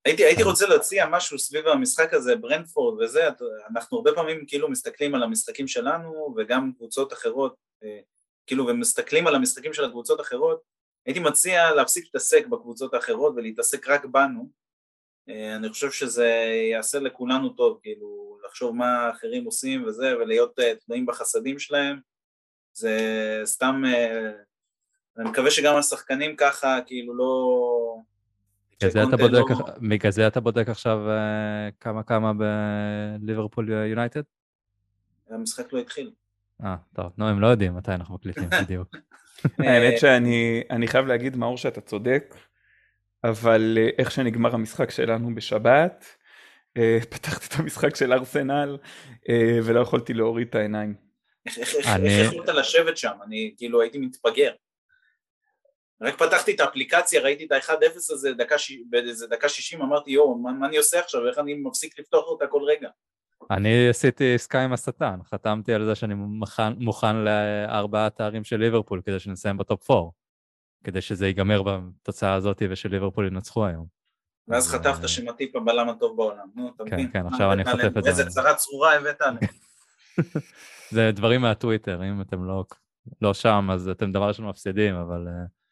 הייתי, 0.06 0.26
הייתי 0.26 0.44
רוצה 0.44 0.68
להציע 0.68 1.06
משהו 1.12 1.40
סביב 1.40 1.68
המשחק 1.68 2.14
הזה, 2.14 2.36
ברנפורד 2.36 3.02
וזה, 3.02 3.28
אנחנו 3.70 3.98
הרבה 3.98 4.12
פעמים 4.16 4.46
כאילו 4.48 4.70
מסתכלים 4.70 5.16
על 5.16 5.24
המשחקים 5.24 5.68
שלנו 5.68 6.36
וגם 6.38 6.72
קבוצות 6.78 7.14
אחרות, 7.14 7.56
אה, 7.84 8.00
כאילו 8.48 8.68
ומסתכלים 8.68 9.28
על 9.28 9.36
המשחקים 9.36 9.74
של 9.74 9.84
הקבוצות 9.84 10.20
האחרות, 10.20 10.62
הייתי 11.06 11.20
מציע 11.20 11.72
להפסיק 11.72 12.06
להתעסק 12.06 12.48
בקבוצות 12.48 12.94
האחרות 12.94 13.34
ולהתעסק 13.36 13.88
רק 13.88 14.06
בנו, 14.06 14.50
אה, 15.30 15.56
אני 15.56 15.70
חושב 15.70 15.92
שזה 15.92 16.28
יעשה 16.72 17.00
לכולנו 17.00 17.50
טוב, 17.50 17.80
כאילו 17.82 18.38
לחשוב 18.46 18.76
מה 18.76 19.10
אחרים 19.10 19.46
עושים 19.46 19.84
וזה 19.84 20.18
ולהיות 20.18 20.60
תנועים 20.86 21.06
בחסדים 21.06 21.60
שלהם, 21.60 22.00
זה 22.74 22.98
סתם, 23.46 23.84
אני 25.18 25.30
מקווה 25.30 25.52
שגם 25.52 25.76
השחקנים 25.76 26.36
ככה 26.36 26.80
כאילו 26.86 27.16
לא 27.16 27.56
בגלל 29.82 30.12
זה 30.12 30.28
אתה 30.28 30.42
בודק 30.42 30.70
עכשיו 30.70 31.10
אה, 31.10 31.70
כמה 31.80 32.04
כמה 32.04 32.32
בליברפול 33.20 33.70
יונייטד? 33.70 34.22
המשחק 35.30 35.74
לא 35.74 35.80
התחיל. 35.80 36.12
אה, 36.64 36.76
טוב, 36.96 37.12
נו, 37.18 37.28
הם 37.28 37.40
לא 37.40 37.48
יודעים 37.48 37.76
מתי 37.76 37.92
אנחנו 37.92 38.16
מקליטים 38.16 38.50
בדיוק. 38.64 38.96
האמת 39.60 40.00
שאני 40.00 40.88
חייב 40.88 41.06
להגיד, 41.06 41.36
מאור, 41.36 41.58
שאתה 41.58 41.82
צודק, 41.82 42.36
אבל 43.24 43.78
אה, 43.82 43.90
איך 43.98 44.12
שנגמר 44.12 44.54
המשחק 44.54 44.92
שלנו 44.92 45.36
בשבת, 45.36 46.06
אה, 46.78 46.98
פתחתי 47.12 47.46
את 47.48 47.60
המשחק 47.60 47.96
של 47.96 48.14
ארסנל 48.14 48.78
ולא 49.64 49.80
יכולתי 49.80 50.14
להוריד 50.14 50.48
את 50.48 50.56
העיניים. 50.56 50.94
איך 51.46 51.74
יכולת 52.28 52.50
לשבת 52.50 52.98
שם? 52.98 53.18
אני 53.28 53.54
כאילו 53.58 53.82
הייתי 53.82 53.98
מתפגר. 53.98 54.52
רק 56.02 56.18
פתחתי 56.18 56.56
את 56.56 56.60
האפליקציה, 56.60 57.22
ראיתי 57.22 57.46
את 57.46 57.52
ה-1-0 57.52 57.96
הזה 57.96 58.34
דקה. 58.34 58.56
באיזה 58.90 59.28
דקה 59.28 59.50
60, 59.50 59.82
אמרתי 59.82 60.12
יואו, 60.12 60.38
מה, 60.38 60.52
מה 60.52 60.68
אני 60.68 60.78
עושה 60.78 61.00
עכשיו, 61.00 61.28
איך 61.28 61.40
אני 61.40 61.54
מפסיק 61.54 62.00
לפתוח 62.00 62.26
אותה 62.28 62.48
כל 62.48 62.62
רגע? 62.64 62.90
אני 63.52 63.90
עשיתי 63.90 64.36
עסקה 64.36 64.64
עם 64.64 64.74
השטן, 64.74 65.20
חתמתי 65.24 65.74
על 65.74 65.86
זה 65.86 65.96
שאני 65.96 66.14
מוכן, 66.14 66.74
מוכן 66.74 67.16
לארבעה 67.16 68.10
תארים 68.10 68.44
של 68.44 68.58
ליברפול 68.58 69.02
כדי 69.06 69.20
שנסיים 69.20 69.58
בטופ 69.58 69.92
4, 69.92 70.10
כדי 70.84 71.02
שזה 71.02 71.28
ייגמר 71.28 71.64
בתוצאה 71.64 72.34
הזאת 72.34 72.62
ושליברפול 72.70 73.28
ינצחו 73.28 73.66
היום. 73.66 73.86
ואז 74.48 74.70
חטפת 74.70 75.04
אה, 75.04 75.08
שמטיפ 75.08 75.56
הבלם 75.56 75.90
הטוב 75.90 76.18
בעולם, 76.18 76.48
נו, 76.56 76.72
אתה 76.76 76.84
כן, 76.84 76.94
מבין? 76.94 77.12
כן, 77.12 77.22
כן, 77.22 77.28
עכשיו 77.28 77.54
אני 77.54 77.66
חוטף 77.66 77.98
את 77.98 78.04
זה. 78.04 78.10
איזה 78.10 78.26
צרה 78.26 78.56
צרורה 78.56 78.96
הבאת 78.96 79.22
עליהם. 79.22 79.54
זה 80.92 81.12
דברים 81.14 81.42
מהטוויטר, 81.42 82.04
אם 82.04 82.22
אתם 82.22 82.46
לא, 82.46 82.66
לא 83.22 83.34
שם 83.34 83.70
אז 83.74 83.90
אתם 83.90 84.12
דבר 84.12 84.28
ראשון 84.28 84.48
מפסידים, 84.48 84.96
אבל... 84.96 85.28
Uh... 85.28 85.66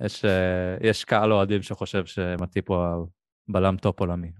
יש, 0.00 0.24
אה, 0.24 0.76
יש 0.80 1.04
קהל 1.04 1.32
אוהדים 1.32 1.62
שחושב 1.62 2.06
שמטיפ 2.06 2.70
הוא 2.70 3.06
הבלם 3.48 3.76
טופ 3.76 4.00
עולמי, 4.00 4.30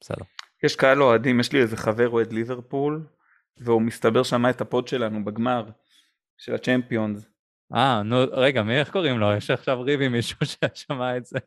בסדר. 0.00 0.24
יש 0.62 0.76
קהל 0.76 1.02
אוהדים, 1.02 1.40
יש 1.40 1.52
לי 1.52 1.60
איזה 1.60 1.76
חבר 1.76 2.08
אוהד 2.08 2.32
ליברפול, 2.32 3.06
והוא 3.60 3.82
מסתבר 3.82 4.22
שמע 4.22 4.50
את 4.50 4.60
ה 4.60 4.67
pod 4.67 4.88
שלנו 4.88 5.24
בגמר 5.24 5.64
של 6.38 6.54
הצ'מפיונס. 6.54 7.30
אה, 7.74 8.02
נו, 8.02 8.16
רגע, 8.32 8.62
מי 8.62 8.78
איך 8.78 8.90
קוראים 8.90 9.18
לו? 9.18 9.32
יש 9.32 9.50
עכשיו 9.50 9.82
ריב 9.82 10.00
עם 10.00 10.12
מישהו 10.12 10.38
ששמע 10.74 11.16
את 11.16 11.24
זה. 11.24 11.38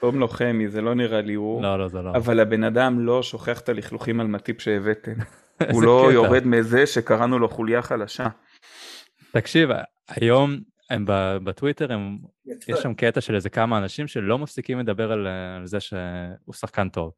קוראים 0.00 0.20
לו 0.20 0.28
חמי, 0.28 0.68
זה 0.68 0.80
לא 0.80 0.94
נראה 0.94 1.20
לי 1.20 1.34
הוא. 1.34 1.62
לא, 1.62 1.78
לא, 1.78 1.88
זה 1.88 2.02
לא. 2.02 2.10
אבל 2.10 2.40
הבן 2.40 2.64
אדם 2.64 3.00
לא 3.00 3.22
שוכח 3.22 3.60
את 3.60 3.68
הלכלוכים 3.68 4.20
על 4.20 4.26
מטיפ 4.26 4.60
שהבאתם. 4.60 5.12
הוא 5.72 5.82
לא 5.82 6.02
קטע. 6.04 6.14
יורד 6.14 6.46
מזה 6.46 6.86
שקראנו 6.86 7.38
לו 7.38 7.48
חוליה 7.48 7.82
חלשה. 7.82 8.26
תקשיב, 9.32 9.68
היום 10.08 10.60
הם 10.90 11.04
בטוויטר, 11.44 11.92
הם, 11.92 12.18
יש 12.46 12.78
שם 12.82 12.94
קטע 12.94 13.20
של 13.20 13.34
איזה 13.34 13.50
כמה 13.50 13.78
אנשים 13.78 14.06
שלא 14.06 14.38
מפסיקים 14.38 14.78
לדבר 14.78 15.12
על, 15.12 15.26
על 15.56 15.66
זה 15.66 15.80
שהוא 15.80 16.54
שחקן 16.54 16.88
טוב. 16.88 17.12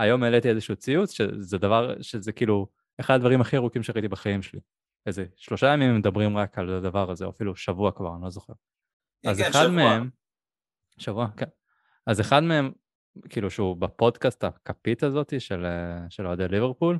היום 0.00 0.22
העליתי 0.22 0.48
איזשהו 0.48 0.76
ציוץ, 0.76 1.10
שזה 1.10 1.58
דבר, 1.58 2.02
שזה 2.02 2.32
כאילו 2.32 2.66
אחד 3.00 3.14
הדברים 3.14 3.40
הכי 3.40 3.56
ארוכים 3.56 3.82
שראיתי 3.82 4.08
בחיים 4.08 4.42
שלי. 4.42 4.60
איזה 5.06 5.24
שלושה 5.36 5.72
ימים 5.72 5.96
מדברים 5.96 6.36
רק 6.36 6.58
על 6.58 6.74
הדבר 6.74 7.10
הזה, 7.10 7.24
או 7.24 7.30
אפילו 7.30 7.56
שבוע 7.56 7.92
כבר, 7.92 8.14
אני 8.14 8.22
לא 8.22 8.30
זוכר. 8.30 8.52
אז 9.26 9.38
כן, 9.38 9.48
אחד 9.50 9.62
שבוע. 9.62 9.74
מהם, 9.74 10.10
שבוע, 10.98 11.28
כן. 11.36 11.46
אז 12.06 12.20
אחד 12.20 12.42
מהם, 12.42 12.72
כאילו 13.28 13.50
שהוא 13.50 13.76
בפודקאסט 13.76 14.44
הכפית 14.44 15.02
הזאתי 15.02 15.40
של, 15.40 15.66
של 16.08 16.26
אוהדי 16.26 16.48
ליברפול, 16.48 16.98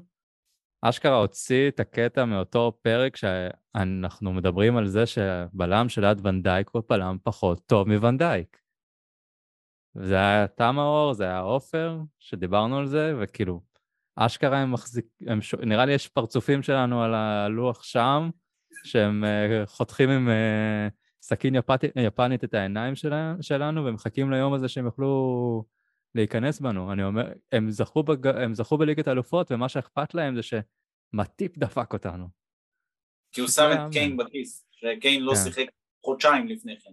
אשכרה 0.82 1.16
הוציא 1.16 1.68
את 1.68 1.80
הקטע 1.80 2.24
מאותו 2.24 2.78
פרק 2.82 3.16
שאנחנו 3.16 4.32
מדברים 4.32 4.76
על 4.76 4.86
זה 4.86 5.06
שבלם 5.06 5.88
של 5.88 6.04
עד 6.04 6.26
ונדייק 6.26 6.70
הוא 6.72 6.82
בלם 6.88 7.16
פחות 7.22 7.66
טוב 7.66 7.88
מוונדייק. 7.88 8.59
זה 9.94 10.14
היה 10.14 10.46
תמאור, 10.46 11.14
זה 11.14 11.24
היה 11.24 11.40
עופר, 11.40 11.98
שדיברנו 12.18 12.78
על 12.78 12.86
זה, 12.86 13.14
וכאילו, 13.20 13.60
אשכרה 14.16 14.58
הם 14.58 14.72
מחזיק... 14.72 15.06
הם 15.26 15.42
ש... 15.42 15.54
נראה 15.54 15.84
לי 15.84 15.92
יש 15.92 16.08
פרצופים 16.08 16.62
שלנו 16.62 17.02
על 17.02 17.14
הלוח 17.14 17.82
שם, 17.82 18.30
שהם 18.84 19.24
uh, 19.24 19.66
חותכים 19.66 20.10
עם 20.10 20.28
uh, 20.28 20.92
סכין 21.22 21.54
יפת... 21.54 21.80
יפנית 21.96 22.44
את 22.44 22.54
העיניים 22.54 22.94
שלה... 22.94 23.34
שלנו, 23.40 23.84
ומחכים 23.84 24.30
ליום 24.30 24.54
הזה 24.54 24.68
שהם 24.68 24.84
יוכלו 24.84 25.64
להיכנס 26.14 26.60
בנו. 26.60 26.92
אני 26.92 27.02
אומר, 27.02 27.32
הם 27.52 27.70
זכו, 27.70 28.02
בג... 28.02 28.26
הם 28.26 28.54
זכו 28.54 28.78
בליגת 28.78 29.08
האלופות, 29.08 29.52
ומה 29.52 29.68
שאכפת 29.68 30.14
להם 30.14 30.36
זה 30.36 30.42
שמטיפ 30.42 31.58
דפק 31.58 31.92
אותנו. 31.92 32.28
כי 33.32 33.40
הוא 33.40 33.48
שם 33.48 33.70
את 33.72 33.92
קיין 33.92 34.16
בכיס, 34.16 34.66
שקיין 34.70 35.22
לא 35.22 35.32
כן. 35.34 35.40
שיחק 35.44 35.66
חודשיים 36.04 36.48
לפני 36.48 36.80
כן. 36.80 36.90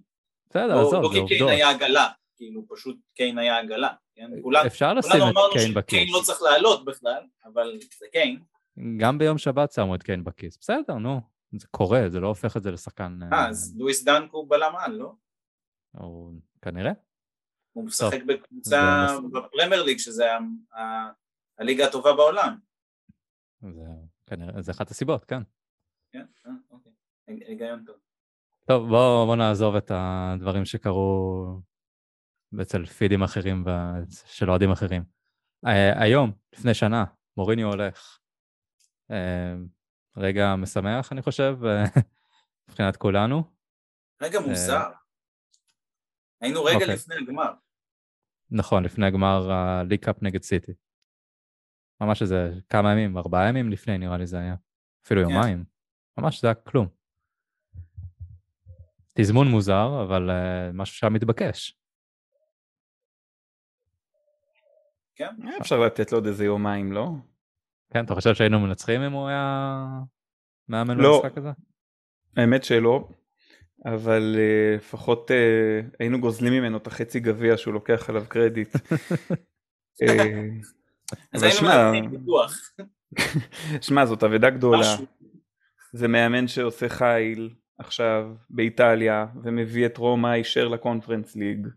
בסדר, 0.49 0.79
עזוב, 0.79 1.03
לא 1.03 1.10
כי 1.13 1.27
קיין 1.27 1.49
היה 1.49 1.69
עגלה, 1.69 2.07
כאילו 2.38 2.67
פשוט 2.69 2.97
קיין 3.13 3.38
היה 3.38 3.60
עגלה. 3.60 3.93
כן? 4.15 4.32
אפשר 4.67 4.93
לשים 4.93 5.12
את 5.12 5.36
קיין 5.54 5.73
בכיס. 5.73 5.89
קיין 5.89 6.08
לא 6.12 6.21
צריך 6.26 6.41
לעלות 6.41 6.86
בכלל, 6.86 7.23
אבל 7.45 7.80
זה 8.00 8.06
קיין. 8.12 8.39
גם 8.97 9.17
ביום 9.17 9.38
שבת 9.38 9.71
שמו 9.71 9.95
את 9.95 10.04
קיין 10.04 10.23
בכיס. 10.23 10.58
בסדר, 10.58 10.93
נו, 10.93 11.21
זה 11.52 11.67
קורה, 11.71 12.10
זה 12.10 12.19
לא 12.19 12.28
הופך 12.28 12.58
את 12.58 12.63
זה 12.63 12.71
לשחקן... 12.71 13.19
אה, 13.34 13.50
אז 13.50 13.76
לואיס 13.78 14.04
דנק 14.04 14.32
הוא 14.32 14.50
בלם 14.50 14.76
על, 14.76 14.91
לא? 14.91 15.13
הוא 15.91 16.34
כנראה. 16.62 16.91
הוא 17.73 17.86
משחק 17.86 18.23
בקבוצה 18.28 19.08
בפרמייר 19.32 19.84
ליג, 19.84 19.97
שזה 19.97 20.26
הליגה 21.60 21.88
הטובה 21.88 22.13
בעולם. 22.13 22.58
זה 23.62 23.86
כנראה, 24.26 24.62
זה 24.62 24.71
אחת 24.71 24.91
הסיבות, 24.91 25.26
כן. 25.26 25.41
כן, 26.12 26.26
אה, 26.45 26.52
אוקיי, 26.69 26.91
היגיון 27.28 27.84
טוב. 27.86 27.95
טוב, 28.67 28.89
בואו 28.89 29.26
בוא 29.26 29.36
נעזוב 29.36 29.76
את 29.76 29.91
הדברים 29.95 30.65
שקרו 30.65 31.45
אצל 32.62 32.86
פידים 32.86 33.23
אחרים 33.23 33.65
של 34.25 34.49
אוהדים 34.49 34.71
אחרים. 34.71 35.03
Uh, 35.65 35.69
היום, 35.99 36.31
לפני 36.53 36.73
שנה, 36.73 37.05
מוריניו 37.38 37.67
הולך. 37.67 38.19
Uh, 39.12 39.15
רגע 40.17 40.55
משמח, 40.55 41.12
אני 41.12 41.21
חושב, 41.21 41.57
מבחינת 42.69 42.97
כולנו. 42.97 43.43
רגע 44.21 44.39
מוזר. 44.39 44.89
היינו 46.41 46.63
רגע 46.63 46.77
okay. 46.77 46.81
אוקיי. 46.81 46.95
לפני 46.95 47.15
הגמר. 47.15 47.53
נכון, 48.51 48.83
לפני 48.83 49.05
הגמר 49.05 49.51
הליג 49.51 49.99
קאפ 49.99 50.15
נגד 50.21 50.43
סיטי. 50.43 50.73
ממש 52.01 52.21
איזה 52.21 52.53
כמה 52.69 52.91
ימים, 52.91 53.17
ארבעה 53.17 53.49
ימים 53.49 53.71
לפני 53.71 53.97
נראה 53.97 54.17
לי 54.17 54.27
זה 54.27 54.39
היה. 54.39 54.55
אפילו 55.05 55.23
כן. 55.23 55.29
יומיים. 55.29 55.63
ממש 56.17 56.41
זה 56.41 56.47
היה 56.47 56.55
כלום. 56.55 56.88
תזמון 59.13 59.47
מוזר, 59.47 60.03
אבל 60.03 60.29
uh, 60.29 60.73
משהו 60.73 60.95
שהיה 60.95 61.10
מתבקש. 61.10 61.77
כן. 65.17 65.36
אפשר 65.62 65.80
לתת 65.80 66.12
לו 66.12 66.17
עוד 66.17 66.27
איזה 66.27 66.45
יומיים, 66.45 66.91
לא? 66.91 67.10
כן, 67.93 68.06
אתה 68.06 68.15
חושב 68.15 68.36
שהיינו 68.36 68.60
מנצחים 68.60 69.01
אם 69.01 69.12
הוא 69.12 69.27
היה 69.27 69.88
מאמן 70.69 70.97
לא. 70.97 71.21
במשחק 71.23 71.38
הזה? 71.38 71.49
האמת 72.38 72.63
שלא. 72.63 73.10
אבל 73.86 74.36
uh, 74.36 74.75
לפחות 74.77 75.32
uh, 75.32 75.95
היינו 75.99 76.19
גוזלים 76.19 76.53
ממנו 76.53 76.77
את 76.77 76.88
החצי 76.88 77.19
גביע 77.19 77.58
שהוא 77.58 77.73
לוקח 77.73 78.10
עליו 78.10 78.23
קרדיט. 78.27 78.75
אה, 80.01 80.47
אז 81.34 81.43
היינו 81.43 82.10
בטוח. 82.12 82.53
שמע 83.88 84.06
זאת 84.06 84.23
אבדה 84.23 84.49
גדולה. 84.49 84.95
זה 85.93 86.08
מאמן 86.08 86.47
שעושה 86.47 86.89
חיל 86.89 87.56
עכשיו 87.77 88.32
באיטליה 88.49 89.25
ומביא 89.43 89.86
את 89.86 89.97
רומא 89.97 90.27
הישר 90.27 90.67
לקונפרנס 90.67 91.36
ליג. 91.36 91.67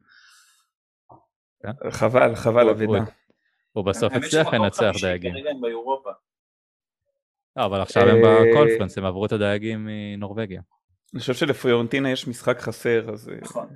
חבל 1.91 2.35
חבל 2.35 2.69
אבדה. 2.69 3.05
הוא 3.73 3.85
בסוף 3.85 4.13
הצליח 4.13 4.55
לנצח 4.55 4.93
דייגים. 5.01 5.35
אבל 7.57 7.81
עכשיו 7.81 8.09
הם 8.09 8.17
בקונפרנס 8.25 8.99
הם 8.99 9.05
עברו 9.05 9.27
את 9.27 9.33
הדייגים 9.33 9.89
מנורבגיה. 9.91 10.61
אני 11.15 11.21
חושב 11.21 11.35
שלפיורנטינה 11.35 12.11
יש 12.11 12.29
משחק 12.29 12.61
חסר, 12.61 13.11
אז 13.13 13.29
אה, 13.29 13.35
נכון. 13.43 13.69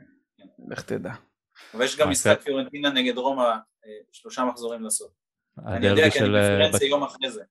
לך 0.69 0.83
תדע. 0.83 1.13
אבל 1.75 1.85
יש 1.85 1.99
גם 1.99 2.11
משחק 2.11 2.41
פיורנטינה 2.41 2.91
נגד 2.91 3.19
רומא, 3.19 3.43
אה, 3.43 3.91
שלושה 4.13 4.45
מחזורים 4.45 4.83
לסוף. 4.83 5.13
אני 5.67 5.87
יודע 5.87 6.11
כי 6.11 6.19
אני 6.19 6.29
בפירנצה 6.29 6.85
יום 6.85 7.03
אחרי 7.03 7.31
זה. 7.31 7.43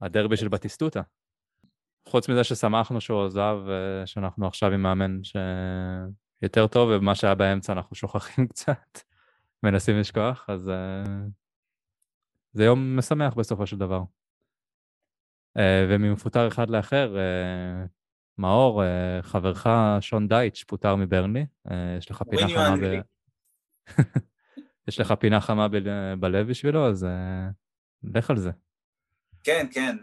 הדרבי 0.00 0.36
של 0.36 0.48
בטיסטוטה. 0.48 1.02
חוץ 2.08 2.28
מזה 2.28 2.44
ששמחנו 2.44 3.00
שהוא 3.00 3.24
עזב, 3.24 3.58
שאנחנו 4.04 4.46
עכשיו 4.46 4.72
עם 4.72 4.82
מאמן 4.82 5.20
שיותר 5.24 6.66
טוב, 6.66 6.90
ומה 6.92 7.14
שהיה 7.14 7.34
באמצע 7.34 7.72
אנחנו 7.72 7.96
שוכחים 7.96 8.46
קצת, 8.52 8.98
מנסים 9.62 10.00
לשכוח, 10.00 10.46
אז 10.48 10.70
זה 12.56 12.64
יום 12.64 12.98
משמח 12.98 13.34
בסופו 13.34 13.66
של 13.66 13.76
דבר. 13.76 14.00
וממפוטר 15.88 16.48
אחד 16.48 16.70
לאחר, 16.70 17.16
מאור, 18.38 18.82
חברך 19.22 19.66
שון 20.00 20.28
דייטש 20.28 20.64
פוטר 20.64 20.96
מברנלי, 20.96 21.46
יש 21.98 22.10
לך 22.10 22.22
פינה 22.30 22.48
חמה 22.48 22.76
ב... 22.82 23.00
יש 24.88 25.00
לך 25.00 25.12
פינה 25.12 25.40
חמה 25.40 25.68
ב- 25.68 26.14
בלב 26.20 26.48
בשבילו, 26.48 26.88
אז 26.88 27.06
לך 28.14 28.30
על 28.30 28.38
זה. 28.38 28.50
כן, 29.44 29.66
כן. 29.72 29.96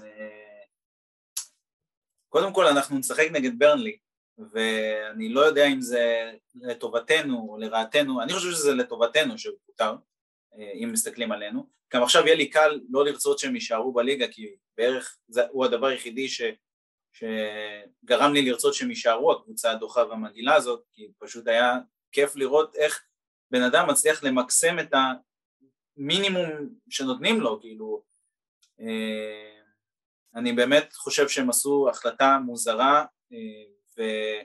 קודם 2.30 2.54
כל 2.54 2.66
אנחנו 2.68 2.98
נשחק 2.98 3.28
נגד 3.32 3.60
ברנלי, 3.60 3.98
ואני 4.38 5.30
לא 5.30 5.40
יודע 5.40 5.68
אם 5.68 5.82
זה 5.82 6.32
לטובתנו 6.56 7.48
או 7.50 7.58
לרעתנו, 7.58 8.22
אני 8.22 8.34
חושב 8.34 8.52
שזה 8.52 8.74
לטובתנו 8.74 9.38
שהוא 9.38 9.56
פוטר, 9.66 9.96
אם 10.58 10.90
מסתכלים 10.92 11.32
עלינו. 11.32 11.68
גם 11.94 12.04
עכשיו 12.04 12.26
יהיה 12.26 12.36
לי 12.36 12.50
קל 12.50 12.80
לא 12.90 13.06
לרצות 13.06 13.40
שהם 13.40 13.56
יישארו 13.56 13.94
בליגה, 13.94 14.28
כי 14.28 14.56
בערך 14.78 15.18
זה, 15.28 15.42
הוא 15.52 15.66
הדבר 15.66 15.88
היחידי 15.88 16.28
ש, 16.30 16.42
שגרם 17.14 18.34
לי 18.34 18.42
לרצות 18.42 18.74
שהם 18.74 18.90
יישארו, 18.90 19.32
הקבוצה 19.32 19.72
הדוחה 19.72 20.04
והמגעילה 20.06 20.56
הזאת, 20.56 20.84
כי 20.92 21.08
פשוט 21.20 21.48
היה 21.48 21.78
כיף 22.12 22.36
לראות 22.36 22.76
איך 22.76 23.04
בן 23.52 23.62
אדם 23.62 23.90
מצליח 23.90 24.24
למקסם 24.24 24.80
את 24.80 24.94
המינימום 25.98 26.50
שנותנים 26.90 27.42
לו, 27.42 27.60
כאילו 27.62 28.04
אה, 28.80 29.60
אני 30.36 30.54
באמת 30.54 30.94
חושב 30.94 31.30
שהם 31.30 31.50
עשו 31.50 31.90
החלטה 31.90 32.40
מוזרה 32.46 33.06
אה, 33.34 34.42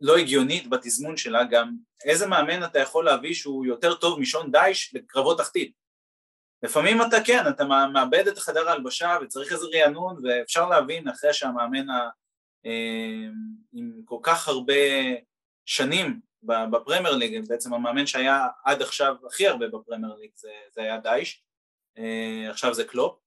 ולא 0.00 0.16
הגיונית 0.16 0.70
בתזמון 0.70 1.16
שלה, 1.16 1.44
גם 1.44 1.76
איזה 2.04 2.26
מאמן 2.26 2.64
אתה 2.64 2.78
יכול 2.78 3.04
להביא 3.04 3.34
שהוא 3.34 3.66
יותר 3.66 3.94
טוב 3.94 4.20
משון 4.20 4.52
דייש 4.52 4.94
לקרבות 4.94 5.38
תחתית. 5.38 5.72
לפעמים 6.62 7.02
אתה 7.02 7.16
כן, 7.24 7.48
אתה 7.48 7.64
מאבד 7.92 8.28
את 8.28 8.38
החדר 8.38 8.68
ההלבשה 8.68 9.18
וצריך 9.22 9.52
איזה 9.52 9.66
רענון 9.74 10.20
ואפשר 10.22 10.68
להבין 10.68 11.08
אחרי 11.08 11.32
שהמאמן 11.32 11.90
ה... 11.90 12.08
אה, 12.66 13.28
עם 13.72 14.00
כל 14.04 14.18
כך 14.22 14.48
הרבה 14.48 14.74
שנים 15.64 16.20
בפרמייר 16.42 17.14
ליג, 17.16 17.48
בעצם 17.48 17.74
המאמן 17.74 18.06
שהיה 18.06 18.46
עד 18.64 18.82
עכשיו 18.82 19.16
הכי 19.26 19.48
הרבה 19.48 19.68
בפרמייר 19.68 20.14
ליג 20.14 20.30
זה, 20.34 20.50
זה 20.70 20.80
היה 20.80 20.98
דייש, 20.98 21.44
עכשיו 22.50 22.74
זה 22.74 22.84
קלופ, 22.84 23.18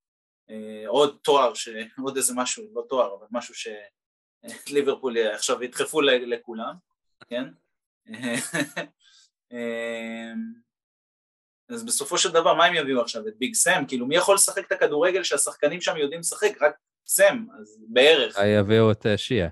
אה, 0.50 0.84
עוד 0.88 1.18
תואר, 1.22 1.54
ש... 1.54 1.70
עוד 2.04 2.18
איזה 2.18 2.34
משהו, 2.36 2.64
לא 2.74 2.84
תואר, 2.90 3.16
אבל 3.16 3.28
משהו 3.32 3.56
שליברפול 4.66 5.18
עכשיו 5.18 5.64
ידחפו 5.64 6.02
לכולם, 6.02 6.74
כן? 7.28 7.44
אה, 9.54 10.34
אז 11.70 11.86
בסופו 11.86 12.18
של 12.18 12.32
דבר 12.32 12.54
מה 12.54 12.66
הם 12.66 12.76
יביאו 12.76 13.02
עכשיו? 13.02 13.28
את 13.28 13.34
ביג 13.38 13.54
סם? 13.54 13.84
כאילו 13.88 14.06
מי 14.08 14.16
יכול 14.16 14.36
לשחק 14.36 14.68
את 14.68 14.72
הכדורגל 14.72 15.24
שהשחקנים 15.24 15.82
שם 15.82 15.98
יודעים 15.98 16.20
לשחק? 16.20 16.62
רק 16.62 16.76
סם, 17.08 17.46
אז 17.60 17.78
בערך. 17.88 18.38
יביאו 18.60 18.92
את 18.92 19.06
אה, 19.06 19.18
שיה. 19.18 19.50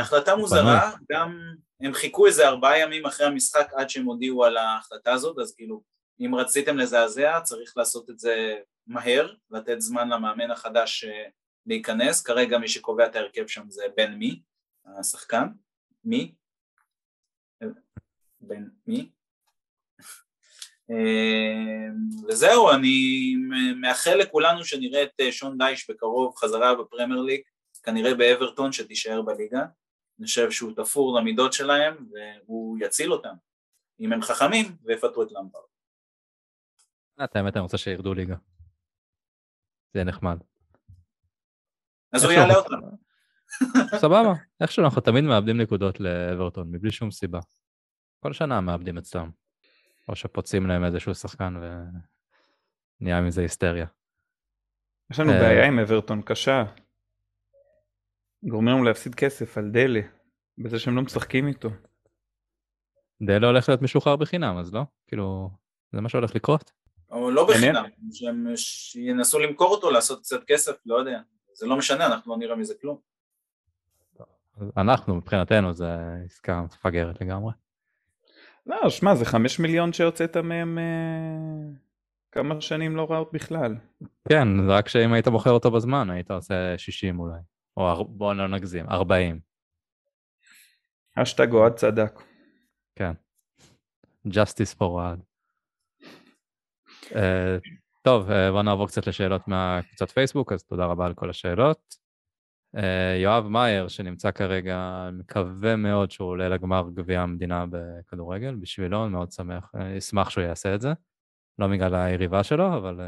החלטה 0.00 0.36
מוזרה, 0.36 0.92
גם 1.12 1.54
הם 1.80 1.94
חיכו 1.94 2.26
איזה 2.26 2.48
ארבעה 2.48 2.78
ימים 2.78 3.06
אחרי 3.06 3.26
המשחק 3.26 3.72
עד 3.76 3.90
שהם 3.90 4.04
הודיעו 4.04 4.44
על 4.44 4.56
ההחלטה 4.56 5.12
הזאת, 5.12 5.38
אז 5.38 5.54
כאילו 5.54 5.82
אם 6.20 6.34
רציתם 6.34 6.78
לזעזע 6.78 7.40
צריך 7.40 7.76
לעשות 7.76 8.10
את 8.10 8.18
זה 8.18 8.56
מהר, 8.86 9.34
לתת 9.50 9.80
זמן 9.80 10.08
למאמן 10.08 10.50
החדש 10.50 11.04
אה, 11.04 11.28
להיכנס, 11.68 12.22
כרגע 12.22 12.58
מי 12.58 12.68
שקובע 12.68 13.06
את 13.06 13.16
ההרכב 13.16 13.46
שם 13.46 13.70
זה 13.70 13.82
בן 13.96 14.14
מי, 14.14 14.42
השחקן, 14.98 15.46
מי, 16.04 16.34
בן 18.40 18.68
מי, 18.86 19.10
אה, 20.90 21.88
וזהו, 22.28 22.70
אני 22.70 23.34
מאחל 23.80 24.14
לכולנו 24.14 24.64
שנראה 24.64 25.02
את 25.02 25.20
אה, 25.20 25.32
שון 25.32 25.58
דייש 25.58 25.90
בקרוב 25.90 26.36
חזרה 26.36 26.74
בפרמייר 26.74 27.20
ליג, 27.20 27.40
כנראה 27.82 28.14
באברטון 28.14 28.72
שתישאר 28.72 29.22
בליגה, 29.22 29.64
אני 30.18 30.26
חושב 30.26 30.50
שהוא 30.50 30.72
תפור 30.76 31.18
למידות 31.18 31.52
שלהם 31.52 32.08
והוא 32.10 32.78
יציל 32.80 33.12
אותם, 33.12 33.34
אם 34.00 34.12
הם 34.12 34.22
חכמים 34.22 34.76
ויפטרו 34.82 35.22
את 35.22 35.32
למפרד. 35.32 35.62
את 37.24 37.36
האמת 37.36 37.56
אני 37.56 37.62
רוצה 37.62 37.78
שירדו 37.78 38.14
ליגה. 38.14 38.36
זה 39.94 40.04
נחמד. 40.04 40.38
אז 42.12 42.24
הוא 42.24 42.32
יעלה 42.32 42.54
אותם. 42.54 42.76
סבבה, 43.96 44.32
איכשהו 44.60 44.84
אנחנו 44.84 45.00
תמיד 45.00 45.24
מאבדים 45.24 45.60
נקודות 45.60 46.00
לאברטון, 46.00 46.68
מבלי 46.70 46.90
שום 46.90 47.10
סיבה. 47.10 47.40
כל 48.20 48.32
שנה 48.32 48.60
מאבדים 48.60 48.98
אצלם. 48.98 49.30
או 50.08 50.16
שפוצעים 50.16 50.66
להם 50.66 50.84
איזשהו 50.84 51.14
שחקן 51.14 51.54
ונהיה 53.00 53.20
מזה 53.20 53.42
היסטריה. 53.42 53.86
יש 55.10 55.20
לנו 55.20 55.32
אה, 55.32 55.40
בעיה 55.40 55.66
עם 55.66 55.78
אברטון 55.78 56.22
קשה. 56.22 56.64
גורמים 58.42 58.74
לנו 58.74 58.84
להפסיד 58.84 59.14
כסף 59.14 59.58
על 59.58 59.70
דלה, 59.70 60.00
בזה 60.58 60.78
שהם 60.78 60.96
לא 60.96 61.02
משחקים 61.02 61.48
איתו. 61.48 61.70
דלה 63.22 63.46
הולך 63.46 63.68
להיות 63.68 63.82
משוחרר 63.82 64.16
בחינם, 64.16 64.56
אז 64.58 64.74
לא? 64.74 64.82
כאילו, 65.06 65.50
זה 65.92 66.00
מה 66.00 66.08
שהולך 66.08 66.34
לקרות? 66.34 66.72
או 67.10 67.30
לא 67.30 67.46
בחינם, 67.48 67.84
שהם 68.12 68.46
ינסו 68.94 69.38
למכור 69.38 69.70
אותו, 69.70 69.90
לעשות 69.90 70.20
קצת 70.20 70.44
כסף, 70.46 70.76
לא 70.86 70.94
יודע, 70.94 71.20
זה 71.58 71.66
לא 71.66 71.76
משנה, 71.76 72.06
אנחנו 72.06 72.32
לא 72.32 72.38
נראה 72.38 72.56
מזה 72.56 72.74
כלום. 72.80 72.98
אנחנו, 74.76 75.14
מבחינתנו, 75.14 75.74
זה 75.74 75.96
עסקה 76.24 76.62
מפגרת 76.62 77.20
לגמרי. 77.20 77.52
לא, 78.66 78.90
שמע, 78.90 79.14
זה 79.14 79.24
חמש 79.24 79.58
מיליון 79.58 79.92
שהוצאת 79.92 80.36
מהם 80.36 80.78
אה, 80.78 81.74
כמה 82.32 82.60
שנים 82.60 82.96
לא 82.96 83.06
רעות 83.10 83.32
בכלל. 83.32 83.76
כן, 84.28 84.48
רק 84.68 84.88
שאם 84.88 85.12
היית 85.12 85.28
בוחר 85.28 85.50
אותו 85.50 85.70
בזמן, 85.70 86.10
היית 86.10 86.30
עושה 86.30 86.78
60 86.78 87.20
אולי, 87.20 87.40
או 87.76 88.04
בוא 88.04 88.34
לא 88.34 88.48
נגזים, 88.48 88.86
40. 88.88 89.40
אשטג 91.14 91.52
אוהד 91.52 91.72
צדק. 91.72 92.22
כן. 92.96 93.12
Justice 94.28 94.74
for 94.78 94.84
אוהד. 94.84 95.20
טוב, 98.02 98.30
uh, 98.30 98.32
בוא 98.52 98.62
נעבור 98.62 98.86
קצת 98.86 99.06
לשאלות 99.06 99.48
מהקבוצת 99.48 100.10
פייסבוק, 100.10 100.52
אז 100.52 100.64
תודה 100.64 100.84
רבה 100.84 101.06
על 101.06 101.14
כל 101.14 101.30
השאלות. 101.30 101.94
Uh, 102.76 102.80
יואב 103.22 103.48
מאייר, 103.48 103.88
שנמצא 103.88 104.30
כרגע, 104.30 105.08
מקווה 105.12 105.76
מאוד 105.76 106.10
שהוא 106.10 106.28
עולה 106.28 106.48
לגמר 106.48 106.84
גביע 106.94 107.20
המדינה 107.20 107.64
בכדורגל, 107.70 108.54
בשבילו, 108.54 109.04
אני 109.04 109.12
מאוד 109.12 109.32
שמח, 109.32 109.72
אשמח 109.98 110.30
שהוא 110.30 110.44
יעשה 110.44 110.74
את 110.74 110.80
זה. 110.80 110.92
לא 111.58 111.66
בגלל 111.66 111.94
היריבה 111.94 112.42
שלו, 112.42 112.76
אבל 112.76 113.00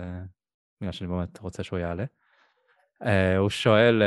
בגלל 0.80 0.92
שאני 0.92 1.10
באמת 1.10 1.38
רוצה 1.38 1.62
שהוא 1.62 1.78
יעלה. 1.78 2.04
הוא 3.38 3.50
שואל, 3.50 4.02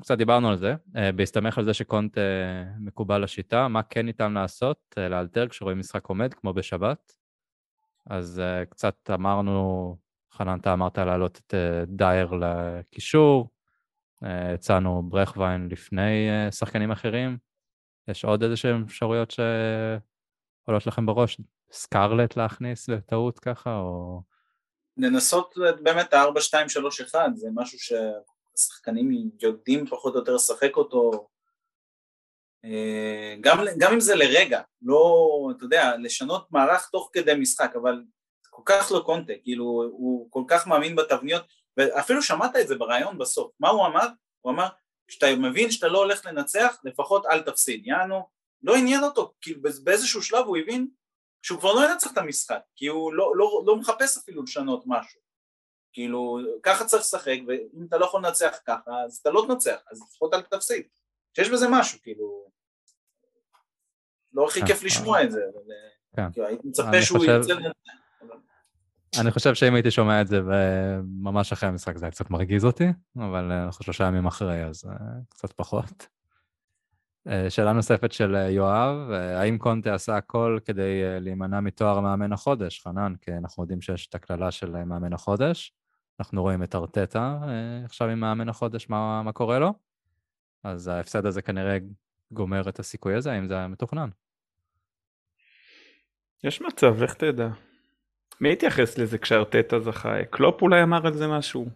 קצת 0.00 0.18
דיברנו 0.18 0.48
על 0.48 0.56
זה, 0.56 0.74
בהסתמך 1.16 1.58
על 1.58 1.64
זה 1.64 1.74
שקונט 1.74 2.18
מקובל 2.78 3.22
לשיטה, 3.22 3.68
מה 3.68 3.82
כן 3.82 4.06
ניתן 4.06 4.32
לעשות, 4.32 4.94
לאלתר 4.96 5.48
כשרואים 5.48 5.78
משחק 5.78 6.06
עומד, 6.06 6.34
כמו 6.34 6.52
בשבת? 6.52 7.12
אז 8.06 8.42
uh, 8.44 8.66
קצת 8.66 9.10
אמרנו, 9.14 9.96
חנן, 10.32 10.58
אתה 10.60 10.72
אמרת 10.72 10.98
להעלות 10.98 11.38
את 11.38 11.54
uh, 11.54 11.90
דייר 11.90 12.30
לקישור, 12.32 13.48
uh, 14.24 14.26
הצענו 14.54 15.02
ברכווין 15.08 15.68
לפני 15.70 16.28
uh, 16.48 16.52
שחקנים 16.52 16.90
אחרים, 16.90 17.38
יש 18.08 18.24
עוד 18.24 18.42
איזה 18.42 18.56
שהם 18.56 18.84
אפשרויות 18.84 19.30
שעולות 19.30 20.86
לכם 20.86 21.06
בראש? 21.06 21.40
סקארלט 21.72 22.36
להכניס 22.36 22.88
בטעות 22.88 23.38
ככה, 23.38 23.76
או... 23.76 24.22
לנסות 24.96 25.54
באמת 25.82 26.14
ה-4, 26.14 26.40
2, 26.40 26.68
3, 26.68 27.00
1, 27.00 27.18
זה 27.34 27.48
משהו 27.54 27.78
שהשחקנים 27.78 29.30
יודעים 29.42 29.86
פחות 29.86 30.14
או 30.14 30.18
יותר 30.18 30.34
לשחק 30.34 30.76
אותו, 30.76 31.28
גם, 33.40 33.58
גם 33.78 33.92
אם 33.92 34.00
זה 34.00 34.14
לרגע, 34.14 34.60
לא, 34.82 35.26
אתה 35.56 35.64
יודע, 35.64 35.96
לשנות 35.96 36.46
מערך 36.50 36.88
תוך 36.88 37.10
כדי 37.12 37.34
משחק, 37.34 37.72
אבל 37.82 38.02
כל 38.50 38.62
כך 38.64 38.92
לא 38.92 39.02
קונטה, 39.06 39.32
כאילו 39.42 39.64
הוא 39.90 40.30
כל 40.30 40.42
כך 40.48 40.66
מאמין 40.66 40.96
בתבניות, 40.96 41.42
ואפילו 41.76 42.22
שמעת 42.22 42.56
את 42.56 42.68
זה 42.68 42.74
ברעיון 42.74 43.18
בסוף, 43.18 43.52
מה 43.60 43.68
הוא 43.68 43.86
אמר? 43.86 44.06
הוא 44.40 44.52
אמר, 44.52 44.68
כשאתה 45.08 45.26
מבין 45.36 45.70
שאתה 45.70 45.88
לא 45.88 45.98
הולך 45.98 46.26
לנצח, 46.26 46.80
לפחות 46.84 47.26
אל 47.26 47.42
תפסיד, 47.42 47.86
יענו, 47.86 48.28
לא 48.62 48.76
עניין 48.76 49.04
אותו, 49.04 49.34
כאילו 49.40 49.60
באיזשהו 49.84 50.22
שלב 50.22 50.46
הוא 50.46 50.56
הבין 50.56 50.88
שהוא 51.42 51.60
כבר 51.60 51.72
לא 51.72 51.90
ינצח 51.90 52.12
את 52.12 52.18
המשחק, 52.18 52.60
כי 52.76 52.86
הוא 52.86 53.12
לא, 53.12 53.32
לא, 53.36 53.62
לא 53.66 53.76
מחפש 53.76 54.18
אפילו 54.18 54.42
לשנות 54.42 54.82
משהו, 54.86 55.20
כאילו 55.92 56.38
ככה 56.62 56.84
צריך 56.84 57.02
לשחק, 57.02 57.38
ואם 57.48 57.86
אתה 57.88 57.98
לא 57.98 58.04
יכול 58.04 58.26
לנצח 58.26 58.58
ככה, 58.66 58.90
אז 59.04 59.18
אתה 59.22 59.30
לא 59.30 59.44
תנצח, 59.48 59.80
אז 59.90 60.02
לפחות 60.02 60.34
אל 60.34 60.42
תפסיד, 60.42 60.86
שיש 61.34 61.50
בזה 61.50 61.66
משהו, 61.70 61.98
כאילו, 62.02 62.50
לא 64.32 64.46
הכי 64.46 64.66
כיף 64.66 64.82
לשמוע 64.82 65.22
את 65.22 65.30
זה, 65.30 65.40
אבל 65.54 65.62
אה, 65.72 66.30
כן. 66.32 66.42
הייתי 66.42 66.68
מצפה 66.68 67.02
שהוא 67.02 67.24
ירצה... 67.24 67.54
אני 69.20 69.30
חושב 69.30 69.54
שאם 69.54 69.74
הייתי 69.74 69.90
שומע 69.90 70.20
את 70.20 70.26
זה 70.26 70.40
ממש 71.04 71.52
אחרי 71.52 71.68
המשחק 71.68 71.96
זה 71.96 72.04
היה 72.06 72.10
קצת 72.10 72.30
מרגיז 72.30 72.64
אותי, 72.64 72.88
אבל 73.16 73.52
אה, 73.52 73.64
אנחנו 73.64 73.84
שלושה 73.84 74.04
ימים 74.04 74.26
אחרי, 74.26 74.64
אז 74.64 74.84
אה, 74.84 74.96
קצת 75.28 75.52
פחות. 75.52 76.06
שאלה 77.48 77.72
נוספת 77.72 78.12
של 78.12 78.34
יואב, 78.48 79.10
האם 79.10 79.58
קונטה 79.58 79.94
עשה 79.94 80.16
הכל 80.16 80.58
כדי 80.64 81.20
להימנע 81.20 81.60
מתואר 81.60 82.00
מאמן 82.00 82.32
החודש? 82.32 82.82
חנן, 82.82 83.14
כי 83.20 83.32
אנחנו 83.32 83.62
יודעים 83.62 83.80
שיש 83.80 84.06
את 84.06 84.14
הקללה 84.14 84.50
של 84.50 84.84
מאמן 84.84 85.12
החודש. 85.12 85.74
אנחנו 86.20 86.42
רואים 86.42 86.62
את 86.62 86.74
ארטטה 86.74 87.38
עכשיו 87.84 88.08
עם 88.08 88.20
מאמן 88.20 88.48
החודש, 88.48 88.88
מה, 88.88 89.22
מה 89.22 89.32
קורה 89.32 89.58
לו? 89.58 89.72
אז 90.64 90.88
ההפסד 90.88 91.26
הזה 91.26 91.42
כנראה 91.42 91.78
גומר 92.32 92.68
את 92.68 92.78
הסיכוי 92.78 93.14
הזה, 93.14 93.32
האם 93.32 93.48
זה 93.48 93.54
היה 93.54 93.68
מתוכנן? 93.68 94.08
יש 96.44 96.62
מצב, 96.62 97.02
לך 97.02 97.14
תדע. 97.14 97.48
מי 98.40 98.52
התייחס 98.52 98.98
לזה 98.98 99.18
כשארטטה 99.18 99.80
זכה? 99.80 100.24
קלופ 100.24 100.62
אולי 100.62 100.82
אמר 100.82 101.06
על 101.06 101.14
זה 101.14 101.28
משהו? 101.28 101.66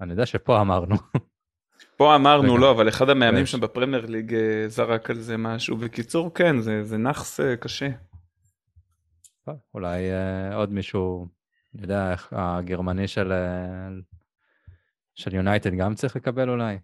אני 0.00 0.10
יודע 0.10 0.26
שפה 0.26 0.60
אמרנו. 0.60 0.96
פה 1.96 2.16
אמרנו 2.16 2.58
לא, 2.58 2.70
אבל 2.70 2.88
אחד 2.88 3.10
המאמנים 3.10 3.46
שם 3.46 3.60
בפרמייר 3.60 4.06
ליג 4.06 4.34
אה, 4.34 4.68
זרק 4.68 5.10
על 5.10 5.20
זה 5.20 5.36
משהו. 5.36 5.76
בקיצור, 5.76 6.34
כן, 6.34 6.60
זה, 6.60 6.84
זה 6.84 6.96
נאחס 6.96 7.40
אה, 7.40 7.56
קשה. 7.56 7.88
אולי 9.74 10.02
uh, 10.10 10.54
עוד 10.54 10.72
מישהו, 10.72 11.28
אני 11.74 11.82
יודע, 11.82 12.12
איך 12.12 12.32
הגרמני 12.32 13.08
של 13.08 13.32
של 15.14 15.34
יונייטד 15.34 15.74
גם 15.74 15.94
צריך 15.94 16.16
לקבל 16.16 16.50
אולי. 16.50 16.78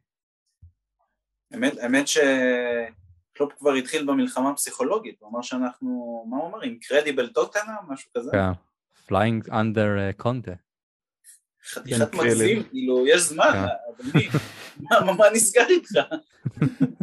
האמת, 1.52 1.78
האמת 1.78 2.08
שקלופ 2.08 3.52
כבר 3.58 3.72
התחיל 3.72 4.06
במלחמה 4.06 4.50
הפסיכולוגית, 4.50 5.16
הוא 5.18 5.30
אמר 5.30 5.42
שאנחנו, 5.42 6.24
מה 6.30 6.36
הוא 6.36 6.48
אמר, 6.48 6.62
אינקרדיבל 6.62 7.28
טוטנה, 7.28 7.76
משהו 7.88 8.10
כזה? 8.16 8.30
כן. 8.32 8.52
flying 9.08 9.48
under 9.48 10.14
uh, 10.14 10.16
קונטה. 10.16 10.52
חתיכת 11.64 12.14
מגזים, 12.14 12.62
כאילו, 12.62 13.06
יש 13.06 13.22
זמן, 13.22 13.50
כן. 13.52 13.58
אבל 13.58 14.10
מי, 14.14 14.28
מה 15.16 15.24
נסגר 15.32 15.66
איתך? 15.68 15.94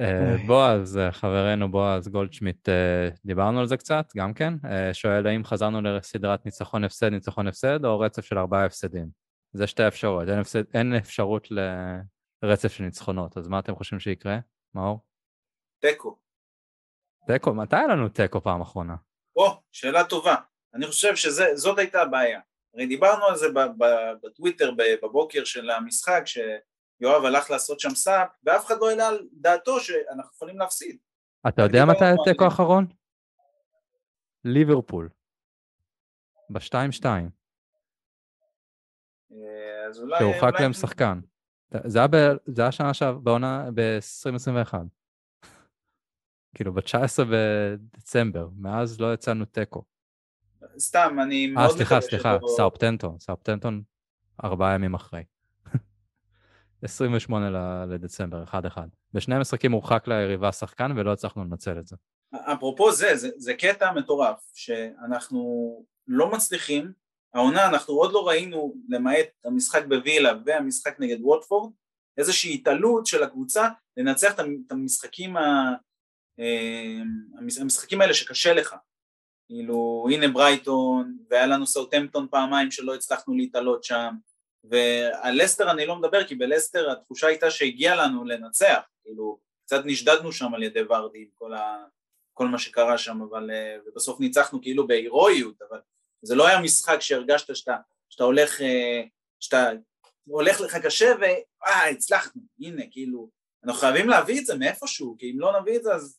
אה, 0.00 0.36
בועז, 0.46 0.98
חברנו 1.10 1.70
בועז 1.70 2.08
גולדשמיט, 2.08 2.68
אה, 2.68 3.08
דיברנו 3.24 3.60
על 3.60 3.66
זה 3.66 3.76
קצת, 3.76 4.12
גם 4.16 4.34
כן. 4.34 4.54
אה, 4.64 4.94
שואל 4.94 5.26
האם 5.26 5.44
חזרנו 5.44 5.82
לסדרת 5.82 6.46
ניצחון 6.46 6.84
הפסד, 6.84 7.08
ניצחון 7.08 7.48
הפסד, 7.48 7.84
או 7.84 8.00
רצף 8.00 8.24
של 8.24 8.38
ארבעה 8.38 8.64
הפסדים. 8.64 9.21
זה 9.52 9.66
שתי 9.66 9.88
אפשרויות, 9.88 10.28
אין, 10.28 10.38
הפסד, 10.38 10.74
אין 10.74 10.94
אפשרות 10.94 11.48
לרצף 12.42 12.72
של 12.72 12.84
ניצחונות, 12.84 13.36
אז 13.36 13.48
מה 13.48 13.58
אתם 13.58 13.74
חושבים 13.74 14.00
שיקרה, 14.00 14.38
מאור? 14.74 15.00
תיקו. 15.78 16.18
תיקו? 17.26 17.54
מתי 17.54 17.76
היה 17.76 17.86
לנו 17.86 18.08
תיקו 18.08 18.40
פעם 18.40 18.60
אחרונה? 18.60 18.96
או, 19.36 19.62
שאלה 19.72 20.04
טובה. 20.04 20.34
אני 20.74 20.86
חושב 20.86 21.16
שזאת 21.16 21.78
הייתה 21.78 22.02
הבעיה. 22.02 22.40
הרי 22.74 22.86
דיברנו 22.86 23.24
על 23.24 23.36
זה 23.36 23.46
בטוויטר 24.22 24.70
בבוקר 25.02 25.44
של 25.44 25.70
המשחק, 25.70 26.22
שיואב 26.26 27.24
הלך 27.24 27.50
לעשות 27.50 27.80
שם 27.80 27.94
סאפ, 27.94 28.28
ואף 28.44 28.66
אחד 28.66 28.74
לא 28.80 28.90
העלה 28.90 29.08
על 29.08 29.28
דעתו 29.32 29.80
שאנחנו 29.80 30.30
יכולים 30.34 30.58
להפסיד. 30.58 30.98
אתה 31.48 31.62
יודע 31.62 31.84
מתי 31.84 32.04
התיקו 32.04 32.44
האחרון? 32.44 32.86
ליברפול. 34.44 35.08
ב-2-2. 36.50 37.04
אה, 39.32 39.88
אז 39.88 40.00
אולי... 40.00 40.18
שהורחק 40.18 40.60
להם 40.60 40.72
שחקן. 40.72 41.20
זה 41.84 41.98
היה 42.58 42.72
שנה 42.72 42.94
שעברה, 42.94 43.20
בעונה, 43.20 43.68
ב-2021. 43.74 44.74
כאילו 46.54 46.72
ב-19 46.72 47.24
בדצמבר, 47.30 48.48
מאז 48.56 49.00
לא 49.00 49.14
יצאנו 49.14 49.44
תיקו. 49.44 49.84
סתם, 50.78 51.16
אני 51.22 51.46
מאוד 51.46 51.64
מקווה 51.64 51.76
סליחה, 51.76 52.00
סליחה, 52.00 52.38
סאופטנטון, 52.56 53.18
סאופטנטון 53.18 53.82
ארבעה 54.44 54.74
ימים 54.74 54.94
אחרי. 54.94 55.24
28 56.82 57.86
לדצמבר, 57.86 58.44
1-1. 58.44 58.78
בשני 59.14 59.34
המשחקים 59.34 59.72
הורחק 59.72 60.08
ליריבה 60.08 60.52
שחקן 60.52 60.92
ולא 60.96 61.12
הצלחנו 61.12 61.44
לנצל 61.44 61.78
את 61.78 61.86
זה. 61.86 61.96
אפרופו 62.34 62.92
זה, 62.92 63.16
זה, 63.16 63.28
זה 63.36 63.54
קטע 63.54 63.92
מטורף, 63.92 64.50
שאנחנו 64.54 65.84
לא 66.06 66.32
מצליחים, 66.32 66.92
העונה 67.34 67.68
אנחנו 67.68 67.94
עוד 67.94 68.12
לא 68.12 68.28
ראינו, 68.28 68.74
למעט 68.88 69.26
המשחק 69.44 69.84
בווילה 69.88 70.32
והמשחק 70.46 70.96
נגד 71.00 71.20
ווטפורד, 71.20 71.72
איזושהי 72.18 72.54
התעלות 72.54 73.06
של 73.06 73.22
הקבוצה 73.22 73.68
לנצח 73.96 74.32
את 74.40 74.72
המשחקים 74.72 75.36
ה... 75.36 75.72
אמ, 76.38 77.48
המשחקים 77.60 78.00
האלה 78.00 78.14
שקשה 78.14 78.54
לך, 78.54 78.74
כאילו 79.48 80.06
הנה 80.12 80.28
ברייטון 80.28 81.18
והיה 81.30 81.46
לנו 81.46 81.66
סאוטמפטון 81.66 82.28
פעמיים 82.30 82.70
שלא 82.70 82.94
הצלחנו 82.94 83.34
להתעלות 83.34 83.84
שם. 83.84 84.14
ועל 84.64 85.42
לסטר 85.42 85.70
אני 85.70 85.86
לא 85.86 85.96
מדבר 85.96 86.24
כי 86.24 86.34
בלסטר 86.34 86.90
התחושה 86.90 87.26
הייתה 87.26 87.50
שהגיע 87.50 87.96
לנו 87.96 88.24
לנצח, 88.24 88.80
כאילו 89.02 89.38
קצת 89.66 89.82
נשדדנו 89.84 90.32
שם 90.32 90.54
על 90.54 90.62
ידי 90.62 90.82
ורדי 90.82 91.18
עם 91.18 91.28
כל, 91.34 91.54
ה, 91.54 91.84
כל 92.34 92.46
מה 92.46 92.58
שקרה 92.58 92.98
שם 92.98 93.22
אבל 93.22 93.50
אה, 93.50 93.76
ובסוף 93.86 94.20
ניצחנו 94.20 94.62
כאילו 94.62 94.86
בהירואיות 94.86 95.62
אבל 95.70 95.78
זה 96.22 96.34
לא 96.34 96.46
היה 96.46 96.60
משחק 96.60 97.00
שהרגשת 97.00 97.56
שאתה, 97.56 97.76
שאתה 98.08 98.24
הולך, 98.24 98.60
אה, 98.60 99.02
שאתה 99.40 99.70
הולך 100.24 100.60
לך 100.60 100.76
קשה 100.76 101.14
ואה 101.20 101.88
הצלחנו. 101.88 102.42
הנה 102.60 102.82
כאילו 102.90 103.30
אנחנו 103.64 103.80
חייבים 103.80 104.08
להביא 104.08 104.40
את 104.40 104.46
זה 104.46 104.54
מאיפשהו 104.54 105.16
כי 105.18 105.30
אם 105.30 105.40
לא 105.40 105.60
נביא 105.60 105.76
את 105.76 105.82
זה 105.82 105.94
אז 105.94 106.18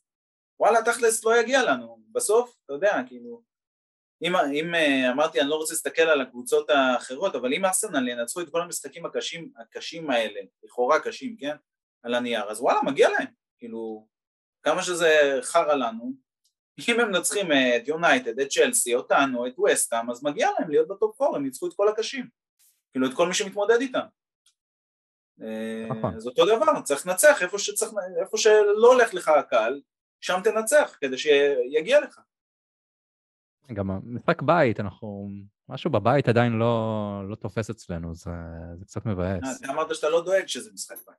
וואלה 0.60 0.82
תכלס 0.86 1.24
לא 1.24 1.38
יגיע 1.38 1.63
לנו, 1.63 2.00
בסוף, 2.12 2.56
אתה 2.66 2.74
יודע, 2.74 3.02
כאילו, 3.08 3.42
אם, 4.22 4.36
אם 4.36 4.76
אה, 4.76 5.12
אמרתי 5.12 5.42
אני 5.42 5.50
לא 5.50 5.56
רוצה 5.56 5.74
להסתכל 5.74 6.02
על 6.02 6.22
הקבוצות 6.22 6.70
האחרות, 6.70 7.36
אבל 7.36 7.54
אם 7.54 7.66
ארסנל 7.66 8.08
ינצחו 8.08 8.42
את 8.42 8.50
כל 8.50 8.62
המשחקים 8.62 9.06
הקשים, 9.06 9.52
הקשים 9.58 10.10
האלה, 10.10 10.39
לכאורה 10.63 11.00
קשים, 11.00 11.38
כן, 11.38 11.56
על 12.04 12.13
הנייר, 12.13 12.52
אז 12.52 12.62
וואלה 12.62 12.80
מגיע 12.86 13.10
להם, 13.10 13.28
כאילו, 13.58 14.08
כמה 14.63 14.84
שזה 14.84 15.39
חרא 15.42 15.74
לנו, 15.74 16.13
אם 16.89 16.99
הם 16.99 17.12
מנצחים 17.12 17.51
את 17.51 17.88
יונייטד, 17.88 18.39
את 18.39 18.47
צ'לסי, 18.49 18.95
אותנו, 18.95 19.47
את 19.47 19.53
ווסטהאם, 19.57 20.12
אז 20.12 20.23
מגיע 20.23 20.49
להם 20.59 20.69
להיות 20.69 20.88
בטופ 20.88 21.17
פור, 21.17 21.36
הם 21.36 21.43
ניצחו 21.43 21.67
את 21.67 21.73
כל 21.75 21.89
הקשים, 21.89 22.27
כאילו 22.91 23.07
את 23.07 23.13
כל 23.13 23.27
מי 23.27 23.33
שמתמודד 23.33 23.77
איתם. 23.81 24.05
אה, 25.41 25.88
נכון. 25.89 26.15
אז 26.15 26.27
אותו 26.27 26.45
דבר, 26.45 26.81
צריך 26.81 27.07
לנצח 27.07 27.41
איפה, 27.41 27.59
שצריך, 27.59 27.91
איפה 28.21 28.38
שלא 28.38 28.93
הולך 28.93 29.13
לך 29.13 29.27
הקהל, 29.27 29.81
שם 30.21 30.39
תנצח 30.43 30.97
כדי 31.01 31.17
שיגיע 31.17 31.99
לך. 32.01 32.19
גם 33.73 33.89
משחק 34.03 34.41
בית, 34.41 34.79
אנחנו, 34.79 35.29
משהו 35.69 35.91
בבית 35.91 36.27
עדיין 36.27 36.53
לא, 36.53 37.29
לא 37.29 37.36
תופס 37.36 37.69
אצלנו, 37.69 38.15
זה, 38.15 38.31
זה 38.75 38.86
קצת 38.86 39.05
מבאס. 39.05 39.43
אה, 39.43 39.51
אתה 39.62 39.71
אמרת 39.71 39.95
שאתה 39.95 40.09
לא 40.09 40.25
דואג 40.25 40.47
שזה 40.47 40.71
משחק 40.73 40.97
בית. 41.07 41.15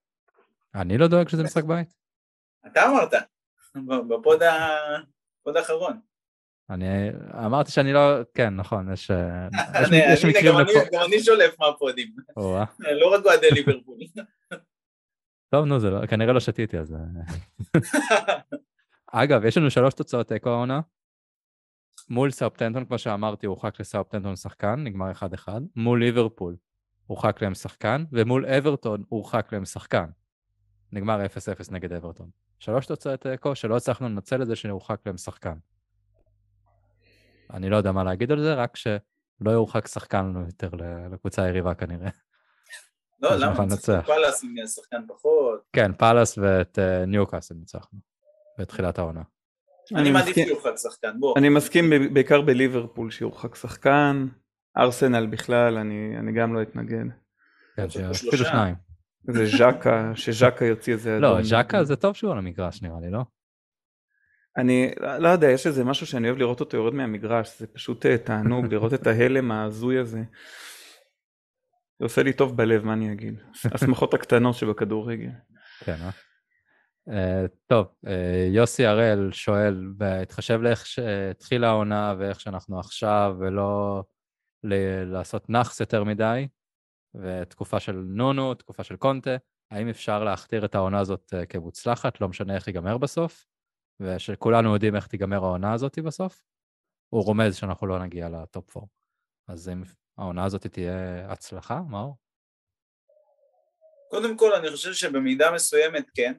אני 0.74 0.98
לא 0.98 1.08
דואג 1.08 1.28
שזה 1.28 1.42
משחק 1.42 1.64
בית? 1.64 1.94
אתה 2.66 2.86
אמרת, 2.86 3.12
בפוד 4.08 4.42
האחרון. 5.46 6.00
אני 6.70 6.86
אמרתי 7.46 7.70
שאני 7.70 7.92
לא, 7.92 8.00
כן 8.34 8.54
נכון, 8.54 8.92
יש, 8.92 9.10
יש 10.12 10.24
מקרים 10.24 10.58
לפה. 10.58 10.72
גם 10.92 11.02
אני 11.06 11.20
שולף 11.20 11.60
מהפודים, 11.60 12.14
לא 13.00 13.14
רק 13.14 13.24
אוהדי 13.24 13.50
ליברפול. 13.50 13.98
טוב 15.52 15.64
נו, 15.64 15.80
זה 15.80 15.90
לא, 15.90 16.06
כנראה 16.06 16.32
לא 16.32 16.40
שתיתי 16.40 16.78
אז... 16.78 16.94
אה. 16.94 16.98
אגב, 19.06 19.44
יש 19.44 19.58
לנו 19.58 19.70
שלוש 19.70 19.94
תוצאות 19.94 20.28
תיקו 20.28 20.48
העונה. 20.50 20.80
מול 22.08 22.30
סאופטנטון, 22.30 22.84
כמו 22.84 22.98
שאמרתי, 22.98 23.46
הורחק 23.46 23.80
לסאופטנטון 23.80 24.36
שחקן, 24.36 24.74
נגמר 24.84 25.12
1-1. 25.46 25.48
מול 25.76 26.04
ליברפול 26.04 26.56
הורחק 27.06 27.42
להם 27.42 27.54
שחקן, 27.54 28.04
ומול 28.12 28.46
אברטון 28.46 29.02
הורחק 29.08 29.52
להם 29.52 29.64
שחקן. 29.64 30.06
נגמר 30.92 31.24
0-0 31.24 31.28
נגד 31.70 31.92
אברטון. 31.92 32.30
שלוש 32.64 32.86
תוצאות 32.86 33.20
תיקו 33.20 33.54
שלא 33.54 33.76
הצלחנו 33.76 34.08
לנצל 34.08 34.42
את 34.42 34.46
זה 34.46 34.56
שהורחק 34.56 35.00
להם 35.06 35.16
שחקן. 35.16 35.54
אני 37.52 37.70
לא 37.70 37.76
יודע 37.76 37.92
מה 37.92 38.04
להגיד 38.04 38.32
על 38.32 38.42
זה, 38.42 38.54
רק 38.54 38.76
שלא 38.76 39.50
יורחק 39.50 39.86
שחקן 39.86 40.24
לנו 40.24 40.40
יותר 40.40 40.70
לקבוצה 41.12 41.42
היריבה 41.42 41.74
כנראה. 41.74 42.08
לא, 43.20 43.36
למה? 43.36 43.76
צריך 43.76 44.06
פאלאס 44.06 44.44
עם 44.44 44.66
שחקן 44.66 45.02
פחות. 45.08 45.60
כן, 45.72 45.92
פאלאס 45.92 46.38
ואת 46.38 46.78
אה, 46.78 47.06
ניוקאסל 47.06 47.54
ניצחנו. 47.54 47.98
בתחילת 48.58 48.98
העונה. 48.98 49.22
אני 49.94 50.10
מעדיף 50.10 50.34
שיורחק 50.34 50.76
שחקן, 50.76 51.20
בוא. 51.20 51.34
אני 51.38 51.48
מסכים 51.48 51.90
בעיקר 52.12 52.40
בליברפול 52.40 53.10
שיורחק 53.10 53.54
שחקן, 53.54 54.26
ארסנל 54.76 55.26
בכלל, 55.26 55.78
אני, 55.78 56.14
אני 56.18 56.32
גם 56.32 56.54
לא 56.54 56.62
אתנגד. 56.62 57.04
כן, 57.76 57.86
אפילו 58.10 58.44
שניים. 58.44 58.93
זה 59.28 59.46
ז'קה, 59.46 60.12
שז'קה 60.14 60.64
יוציא 60.64 60.92
איזה... 60.92 61.18
לא, 61.20 61.42
ז'קה 61.42 61.84
זה 61.84 61.96
טוב 61.96 62.14
שהוא 62.14 62.32
על 62.32 62.38
המגרש 62.38 62.82
נראה 62.82 63.00
לי, 63.00 63.10
לא? 63.10 63.24
אני 64.56 64.90
לא 65.18 65.28
יודע, 65.28 65.50
יש 65.50 65.66
איזה 65.66 65.84
משהו 65.84 66.06
שאני 66.06 66.28
אוהב 66.28 66.38
לראות 66.38 66.60
אותו 66.60 66.76
יורד 66.76 66.94
מהמגרש, 66.94 67.58
זה 67.58 67.66
פשוט 67.66 68.06
אה, 68.06 68.18
תענוג 68.18 68.66
לראות 68.74 68.94
את 68.94 69.06
ההלם 69.06 69.52
ההזוי 69.52 69.98
הזה. 69.98 70.22
זה 71.98 72.04
עושה 72.04 72.22
לי 72.22 72.32
טוב 72.32 72.56
בלב, 72.56 72.84
מה 72.84 72.92
אני 72.92 73.12
אגיד? 73.12 73.34
השמחות 73.64 74.14
הקטנות 74.14 74.54
שבכדורגל. 74.54 75.30
כן, 75.84 75.96
אה? 76.02 76.10
Uh, 77.08 77.48
טוב, 77.66 77.86
uh, 78.06 78.08
יוסי 78.50 78.86
הראל 78.86 79.32
שואל, 79.32 79.92
בהתחשב 79.96 80.60
לאיך 80.62 80.86
שהתחילה 80.86 81.68
העונה 81.68 82.14
ואיך 82.18 82.40
שאנחנו 82.40 82.80
עכשיו, 82.80 83.36
ולא 83.38 84.02
ל- 84.64 85.04
לעשות 85.04 85.50
נאחס 85.50 85.80
יותר 85.80 86.04
מדי, 86.04 86.48
ותקופה 87.14 87.80
של 87.80 87.92
נונו, 87.92 88.54
תקופה 88.54 88.84
של 88.84 88.96
קונטה, 88.96 89.36
האם 89.70 89.88
אפשר 89.88 90.24
להכתיר 90.24 90.64
את 90.64 90.74
העונה 90.74 91.00
הזאת 91.00 91.32
uh, 91.34 91.46
כמוצלחת, 91.46 92.20
לא 92.20 92.28
משנה 92.28 92.54
איך 92.54 92.68
ייגמר 92.68 92.98
בסוף, 92.98 93.46
ושכולנו 94.00 94.74
יודעים 94.74 94.96
איך 94.96 95.06
תיגמר 95.06 95.44
העונה 95.44 95.72
הזאת 95.72 95.98
בסוף? 95.98 96.42
הוא 97.08 97.24
רומז 97.24 97.56
שאנחנו 97.56 97.86
לא 97.86 97.98
נגיע 97.98 98.28
לטופ 98.28 98.76
4. 98.76 98.86
אז 99.48 99.68
אם 99.68 99.82
העונה 100.18 100.44
הזאת 100.44 100.66
תהיה 100.66 101.30
הצלחה, 101.32 101.80
מאור? 101.90 102.16
קודם 104.10 104.36
כל, 104.36 104.52
אני 104.52 104.70
חושב 104.70 104.92
שבמידה 104.92 105.50
מסוימת 105.50 106.10
כן. 106.14 106.34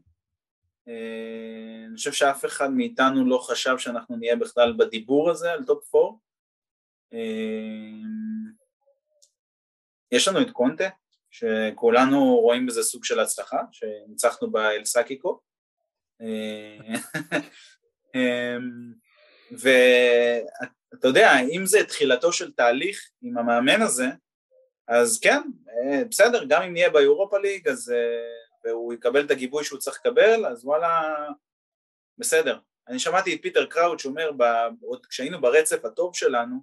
אה, 0.88 1.86
אני 1.88 1.96
חושב 1.96 2.12
שאף 2.12 2.46
אחד 2.46 2.72
מאיתנו 2.72 3.26
לא 3.26 3.38
חשב 3.38 3.78
שאנחנו 3.78 4.18
נהיה 4.18 4.36
בכלל 4.36 4.74
בדיבור 4.78 5.30
הזה 5.30 5.52
על 5.52 5.66
טופ 5.66 5.96
4. 5.96 6.18
אה, 10.14 10.18
יש 10.18 10.28
לנו 10.28 10.42
את 10.42 10.52
קונטה, 10.52 10.90
שכולנו 11.32 12.36
רואים 12.36 12.66
בזה 12.66 12.84
סוג 12.84 13.06
של 13.06 13.20
הצלחה, 13.20 13.60
שניצחנו 13.72 14.52
באל 14.52 14.86
סאקיקו. 14.86 15.40
אה, 18.16 18.58
ואתה 19.52 21.08
יודע, 21.08 21.32
אם 21.52 21.66
זה 21.66 21.84
תחילתו 21.84 22.34
של 22.34 22.52
תהליך 22.52 23.10
עם 23.22 23.38
המאמן 23.38 23.82
הזה, 23.82 24.06
אז 24.88 25.20
כן, 25.20 25.42
אה, 25.70 26.04
בסדר, 26.12 26.46
גם 26.48 26.62
אם 26.62 26.74
נהיה 26.74 26.90
באירופה 26.90 27.40
ליג, 27.40 27.68
אז, 27.68 27.92
אה, 27.92 28.70
והוא 28.70 28.94
יקבל 28.94 29.26
את 29.26 29.32
הגיבוי 29.32 29.64
שהוא 29.64 29.80
צריך 29.80 30.00
לקבל, 30.00 30.46
אז 30.46 30.66
וואלה, 30.66 31.14
בסדר. 32.18 32.60
אני 32.88 33.00
שמעתי 33.00 33.36
את 33.36 33.42
פיטר 33.42 33.66
קראוץ' 33.66 34.00
שאומר, 34.00 34.32
עוד 34.82 35.06
כשהיינו 35.06 35.42
ברצף 35.42 35.86
הטוב 35.86 36.16
שלנו, 36.16 36.56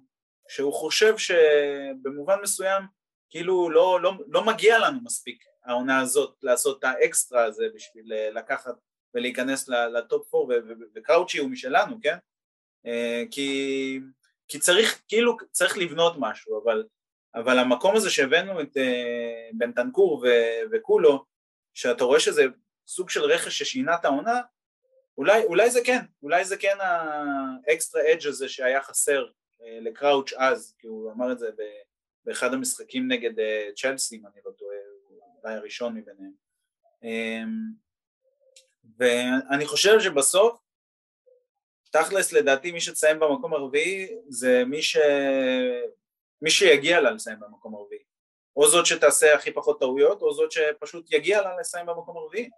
שהוא 0.49 0.73
חושב 0.73 1.17
שבמובן 1.17 2.39
מסוים, 2.41 2.83
כאילו 3.33 3.69
לא, 3.69 4.01
לא, 4.01 4.13
לא 4.27 4.45
מגיע 4.45 4.79
לנו 4.79 4.99
מספיק 5.03 5.43
העונה 5.65 5.99
הזאת 5.99 6.35
לעשות 6.43 6.79
את 6.79 6.83
האקסטרה 6.83 7.45
הזה 7.45 7.65
בשביל 7.75 8.13
אה, 8.13 8.29
לקחת 8.31 8.75
ולהיכנס 9.13 9.69
לטופ 9.69 10.35
4, 10.35 10.55
וקראוצ'י 10.95 11.37
הוא 11.37 11.49
משלנו, 11.49 11.97
כן? 12.01 12.17
כי, 13.31 13.99
כי 14.47 14.59
צריך, 14.59 15.01
כאילו 15.07 15.37
צריך 15.51 15.77
לבנות 15.77 16.13
משהו, 16.19 16.63
אבל 16.63 16.83
אבל 17.35 17.59
המקום 17.59 17.95
הזה 17.95 18.09
שהבאנו 18.09 18.61
את 18.61 18.77
אה, 18.77 19.49
בנטנקור 19.53 20.25
וכולו, 20.71 21.25
שאתה 21.73 22.03
רואה 22.03 22.19
שזה 22.19 22.45
סוג 22.87 23.09
של 23.09 23.21
רכש 23.21 23.59
ששינה 23.59 23.95
את 23.95 24.05
העונה, 24.05 24.41
אולי, 25.17 25.43
אולי 25.43 25.71
זה 25.71 25.79
כן, 25.85 26.01
אולי 26.23 26.45
זה 26.45 26.57
כן 26.57 26.77
האקסטרה 26.81 28.01
אדג' 28.11 28.27
הזה 28.27 28.49
שהיה 28.49 28.81
חסר 28.81 29.25
אה, 29.63 29.79
לקראוץ' 29.81 30.33
אז, 30.37 30.75
כי 30.79 30.87
הוא 30.87 31.11
אמר 31.11 31.31
את 31.31 31.39
זה 31.39 31.49
באחד 32.25 32.53
המשחקים 32.53 33.11
נגד 33.11 33.39
אה, 33.39 33.69
צ'לסי, 33.75 34.15
אם 34.15 34.27
אני 34.27 34.41
לא 34.45 34.51
טועה, 34.51 34.77
אולי 35.43 35.55
הראשון 35.55 35.95
מביניהם. 35.97 36.33
אמ, 37.03 37.83
ואני 38.97 39.65
חושב 39.65 39.99
שבסוף, 39.99 40.59
תכלס 41.91 42.33
לדעתי 42.33 42.71
מי 42.71 42.81
שתסיים 42.81 43.19
במקום 43.19 43.53
הרביעי 43.53 44.07
זה 44.29 44.63
מי 44.65 44.81
ש... 44.81 44.97
מי 46.41 46.51
שיגיע 46.51 47.01
לה 47.01 47.11
לסיים 47.11 47.39
במקום 47.39 47.75
הרביעי. 47.75 48.03
או 48.55 48.67
זאת 48.67 48.85
שתעשה 48.85 49.35
הכי 49.35 49.51
פחות 49.51 49.79
טעויות, 49.79 50.21
או 50.21 50.33
זאת 50.33 50.51
שפשוט 50.51 51.11
יגיע 51.11 51.41
לה 51.41 51.59
לסיים 51.59 51.85
במקום 51.85 52.17
הרביעי. 52.17 52.49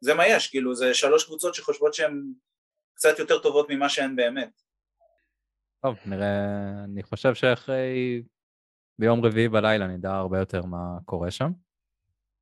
זה 0.00 0.14
מה 0.14 0.28
יש, 0.28 0.50
כאילו 0.50 0.74
זה 0.74 0.94
שלוש 0.94 1.24
קבוצות 1.24 1.54
שחושבות 1.54 1.94
שהן 1.94 2.22
קצת 2.94 3.18
יותר 3.18 3.38
טובות 3.38 3.66
ממה 3.70 3.88
שהן 3.88 4.16
באמת. 4.16 4.60
טוב, 5.84 5.98
נראה, 6.06 6.84
אני 6.84 7.02
חושב 7.02 7.34
שאחרי, 7.34 8.22
ביום 8.98 9.24
רביעי 9.24 9.48
בלילה 9.48 9.86
נדע 9.86 10.14
הרבה 10.14 10.38
יותר 10.38 10.64
מה 10.64 10.98
קורה 11.04 11.30
שם, 11.30 11.52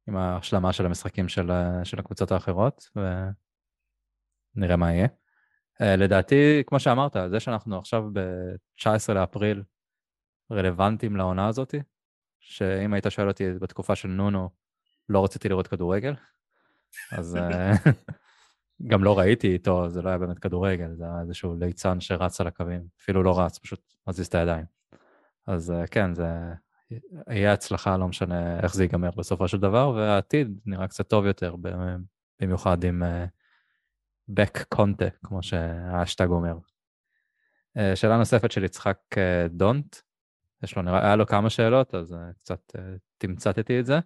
עם 0.08 0.16
ההשלמה 0.16 0.72
של 0.72 0.86
המשחקים 0.86 1.28
של, 1.28 1.50
של 1.84 1.98
הקבוצות 1.98 2.32
האחרות, 2.32 2.88
ונראה 4.56 4.76
מה 4.76 4.92
יהיה. 4.92 5.06
אה, 5.80 5.96
לדעתי, 5.96 6.62
כמו 6.66 6.80
שאמרת, 6.80 7.16
זה 7.30 7.40
שאנחנו 7.40 7.78
עכשיו 7.78 8.02
ב-19 8.12 9.12
לאפריל 9.14 9.62
רלוונטיים 10.52 11.16
לעונה 11.16 11.48
הזאתי, 11.48 11.78
שאם 12.40 12.94
היית 12.94 13.06
שואל 13.08 13.28
אותי 13.28 13.52
בתקופה 13.52 13.96
של 13.96 14.08
נונו, 14.08 14.50
לא 15.08 15.24
רציתי 15.24 15.48
לראות 15.48 15.66
כדורגל, 15.66 16.14
אז 17.12 17.36
אה, 17.36 17.72
גם 18.86 19.04
לא 19.04 19.18
ראיתי 19.18 19.52
איתו, 19.52 19.88
זה 19.88 20.02
לא 20.02 20.08
היה 20.08 20.18
באמת 20.18 20.38
כדורגל, 20.38 20.94
זה 20.94 21.04
היה 21.04 21.20
איזשהו 21.20 21.54
ליצן 21.60 22.00
שרץ 22.00 22.40
על 22.40 22.46
הקווים, 22.46 22.82
אפילו 23.00 23.22
לא 23.22 23.40
רץ, 23.40 23.58
פשוט 23.58 23.94
מזיז 24.06 24.26
את 24.26 24.34
הידיים. 24.34 24.64
אז 25.46 25.70
אה, 25.70 25.86
כן, 25.86 26.14
זה 26.14 26.26
יהיה 27.30 27.52
הצלחה, 27.52 27.96
לא 27.96 28.08
משנה 28.08 28.60
איך 28.60 28.74
זה 28.74 28.84
ייגמר 28.84 29.10
בסופו 29.10 29.48
של 29.48 29.58
דבר, 29.58 29.90
והעתיד 29.90 30.60
נראה 30.66 30.88
קצת 30.88 31.08
טוב 31.08 31.26
יותר, 31.26 31.54
במיוחד 32.40 32.84
עם 32.84 33.02
בק 34.28 34.58
uh, 34.58 34.64
קונטה, 34.68 35.10
כמו 35.22 35.42
שהאשטג 35.42 36.28
אומר. 36.28 36.58
Uh, 37.78 37.80
שאלה 37.94 38.18
נוספת 38.18 38.52
של 38.52 38.64
יצחק 38.64 38.98
דונט, 39.50 39.96
יש 40.62 40.76
לו, 40.76 40.82
נראה, 40.82 41.04
היה 41.04 41.16
לו 41.16 41.26
כמה 41.26 41.50
שאלות, 41.50 41.94
אז 41.94 42.16
קצת 42.38 42.76
תמצתתי 43.18 43.80
את 43.80 43.86
זה. 43.86 43.98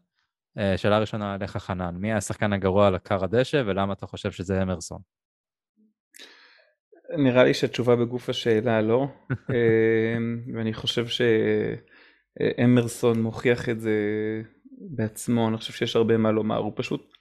Uh, 0.58 0.60
שאלה 0.76 0.98
ראשונה 0.98 1.34
עליך 1.34 1.56
חנן, 1.56 1.94
מי 1.98 2.12
השחקן 2.12 2.52
הגרוע 2.52 2.86
על 2.86 2.98
קר 2.98 3.24
הדשא 3.24 3.62
ולמה 3.66 3.92
אתה 3.92 4.06
חושב 4.06 4.30
שזה 4.30 4.62
אמרסון? 4.62 4.98
נראה 7.18 7.44
לי 7.44 7.54
שהתשובה 7.54 7.96
בגוף 7.96 8.28
השאלה 8.28 8.82
לא, 8.82 9.06
ואני 10.54 10.74
חושב 10.74 11.06
שאמרסון 12.38 13.22
מוכיח 13.22 13.68
את 13.68 13.80
זה 13.80 13.92
בעצמו, 14.78 15.48
אני 15.48 15.56
חושב 15.56 15.72
שיש 15.72 15.96
הרבה 15.96 16.16
מה 16.16 16.30
לומר, 16.30 16.56
הוא 16.56 16.72
פשוט 16.76 17.12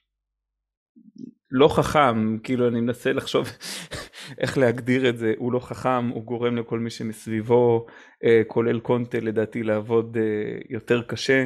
לא 1.51 1.67
חכם, 1.67 2.38
כאילו 2.38 2.67
אני 2.67 2.81
מנסה 2.81 3.13
לחשוב 3.13 3.47
איך 4.41 4.57
להגדיר 4.57 5.09
את 5.09 5.17
זה, 5.17 5.33
הוא 5.38 5.53
לא 5.53 5.59
חכם, 5.59 6.07
הוא 6.07 6.23
גורם 6.23 6.57
לכל 6.57 6.79
מי 6.79 6.89
שמסביבו, 6.89 7.86
אה, 8.23 8.41
כולל 8.47 8.79
קונטה 8.79 9.19
לדעתי 9.19 9.63
לעבוד 9.63 10.17
אה, 10.17 10.23
יותר 10.69 11.01
קשה, 11.01 11.39
אה, 11.39 11.45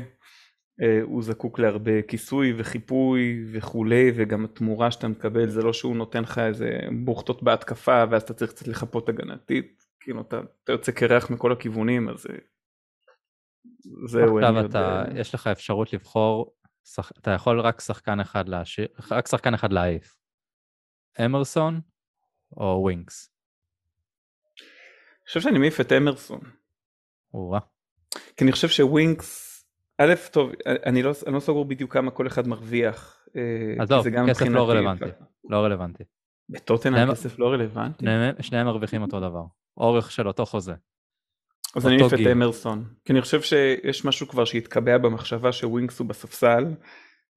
הוא 1.04 1.24
זקוק 1.24 1.60
להרבה 1.60 2.02
כיסוי 2.02 2.54
וחיפוי 2.58 3.46
וכולי, 3.52 4.12
וגם 4.16 4.46
התמורה 4.46 4.92
שאתה 4.92 5.08
מקבל 5.08 5.50
זה 5.50 5.62
לא 5.62 5.74
שהוא 5.74 5.96
נותן 5.96 6.24
לך 6.24 6.38
איזה 6.38 6.80
בוכטות 7.04 7.44
בהתקפה 7.44 8.04
ואז 8.10 8.22
אתה 8.22 8.34
צריך 8.34 8.52
קצת 8.52 8.68
לחפות 8.68 9.10
הגנתית, 9.10 9.86
כאילו 10.00 10.22
אתה, 10.22 10.40
אתה 10.64 10.72
יוצא 10.72 10.92
קרח 10.92 11.30
מכל 11.30 11.52
הכיוונים, 11.52 12.10
אז 12.10 12.28
זהו. 14.06 14.40
עכשיו 14.40 14.60
אתה, 14.60 14.60
יודע... 14.60 15.04
יש 15.16 15.36
לך 15.36 15.48
אפשרות 15.48 15.94
לבחור, 15.94 16.56
אתה 17.00 17.32
יכול 17.32 17.62
רק 17.62 17.82
שחקן 17.82 18.20
אחד 18.20 18.50
להשאיר, 18.50 18.88
רק 19.12 19.28
שחקן 19.28 19.54
אחד 19.54 19.74
להעיף. 19.74 20.18
אמרסון 21.26 21.82
או 22.58 22.80
ווינקס? 22.84 23.32
אני 25.20 25.26
חושב 25.28 25.42
שאני 25.42 25.60
מעיף 25.60 25.82
את 25.82 25.92
אמרסון. 25.92 26.40
או-אה. 27.34 27.60
כי 28.38 28.44
אני 28.44 28.52
חושב 28.52 28.68
שווינקס, 28.68 29.49
א', 30.02 30.14
טוב, 30.32 30.52
אני 30.86 31.04
לא, 31.04 31.14
אני 31.28 31.36
לא 31.36 31.40
סגור 31.40 31.66
בדיוק 31.66 31.94
כמה 31.94 32.12
כל 32.12 32.28
אחד 32.28 32.48
מרוויח. 32.48 33.28
אה, 33.36 33.84
עזוב, 33.84 34.06
כסף 34.30 34.48
לא 34.48 34.70
רלוונטי. 34.70 35.06
לא 35.50 35.58
רלוונטי. 35.58 36.04
בטוטנאם 36.50 37.12
כסף 37.12 37.40
לא 37.40 37.52
רלוונטי? 37.52 38.06
שניהם 38.42 38.66
מרוויחים 38.66 39.02
אותו 39.02 39.20
דבר. 39.20 39.44
אורך 39.78 40.12
של 40.12 40.28
אותו 40.28 40.46
חוזה. 40.46 40.74
אז 41.76 41.88
אני 41.88 41.98
מעיף 41.98 42.14
את 42.14 42.20
אמרסון. 42.32 42.84
כי 43.06 43.14
אני 43.14 43.22
חושב 43.22 43.42
שיש 43.42 44.06
משהו 44.06 44.28
כבר 44.28 44.46
שהתקבע 44.46 44.98
במחשבה 44.98 45.52
שווינקס 45.52 46.00
הוא 46.00 46.08
בספסל, 46.08 46.66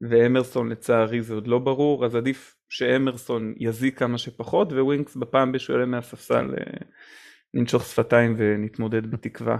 ואמרסון 0.00 0.68
לצערי 0.68 1.22
זה 1.22 1.34
עוד 1.34 1.46
לא 1.46 1.58
ברור, 1.58 2.04
אז 2.04 2.14
עדיף 2.14 2.56
שאמרסון 2.68 3.54
יזיק 3.56 3.98
כמה 3.98 4.18
שפחות 4.18 4.72
ווינקס 4.72 5.16
בפעם 5.16 5.52
בשביל 5.52 5.84
מהספסל 5.84 6.54
אה, 6.58 6.86
ננשוך 7.54 7.84
שפתיים 7.84 8.34
ונתמודד 8.38 9.10
בתקווה. 9.10 9.56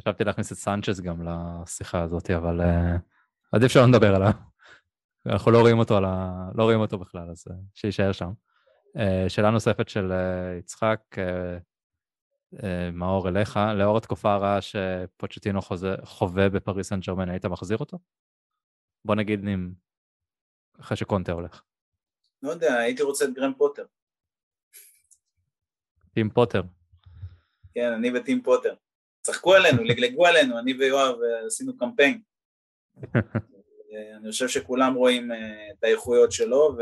חשבתי 0.00 0.24
להכניס 0.24 0.52
את 0.52 0.56
סנצ'ס 0.56 1.00
גם 1.00 1.28
לשיחה 1.28 2.02
הזאת 2.02 2.30
אבל 2.30 2.60
uh, 2.60 2.98
עדיף 3.52 3.72
שלא 3.72 3.86
נדבר 3.86 4.14
עליו. 4.14 4.30
אנחנו 5.26 5.50
לא 5.50 5.60
רואים 5.60 5.78
אותו, 5.78 5.98
ה... 5.98 6.50
לא 6.54 6.62
רואים 6.62 6.80
אותו 6.80 6.98
בכלל 6.98 7.30
אז 7.30 7.44
uh, 7.48 7.52
שיישאר 7.74 8.12
שם. 8.12 8.30
Uh, 8.96 9.28
שאלה 9.28 9.50
נוספת 9.50 9.88
של 9.88 10.12
uh, 10.12 10.58
יצחק, 10.58 11.00
uh, 11.14 12.56
uh, 12.56 12.62
מאור 12.92 13.28
אליך, 13.28 13.58
לאור 13.76 13.96
התקופה 13.96 14.34
הרעה 14.34 14.58
שפוצ'טינו 14.60 15.60
חווה 16.04 16.48
בפריס 16.48 16.88
סן 16.88 17.00
ג'רמן 17.00 17.28
היית 17.28 17.46
מחזיר 17.46 17.78
אותו? 17.78 17.98
בוא 19.04 19.14
נגיד 19.14 19.48
אם 19.48 19.72
אחרי 20.80 20.96
שקונטה 20.96 21.32
הולך? 21.32 21.62
לא 22.42 22.50
יודע, 22.50 22.74
הייתי 22.74 23.02
רוצה 23.02 23.24
את 23.24 23.34
גרם 23.34 23.52
פוטר. 23.58 23.84
טים 26.14 26.30
פוטר. 26.30 26.62
כן, 27.74 27.92
אני 27.92 28.18
וטים 28.18 28.42
פוטר. 28.42 28.74
צחקו 29.20 29.54
עלינו, 29.54 29.84
לגלגו 29.84 30.26
עלינו, 30.26 30.58
אני 30.58 30.72
ויואב 30.72 31.14
אה, 31.22 31.46
עשינו 31.46 31.76
קמפיין. 31.76 32.20
אה, 33.14 34.16
אני 34.16 34.30
חושב 34.30 34.48
שכולם 34.48 34.94
רואים 34.94 35.32
את 35.78 35.84
האיכויות 35.84 36.32
שלו, 36.32 36.76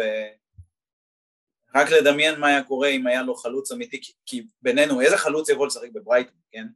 ורק 1.74 1.90
לדמיין 1.90 2.40
מה 2.40 2.46
היה 2.46 2.62
קורה 2.62 2.88
אם 2.88 3.06
היה 3.06 3.22
לו 3.22 3.34
חלוץ 3.34 3.72
אמיתי, 3.72 4.00
כי 4.26 4.46
בינינו, 4.62 5.00
איזה 5.00 5.16
חלוץ 5.16 5.48
יבוא 5.48 5.66
לשחק 5.66 5.88
בברייטון, 5.92 6.36
כן? 6.52 6.66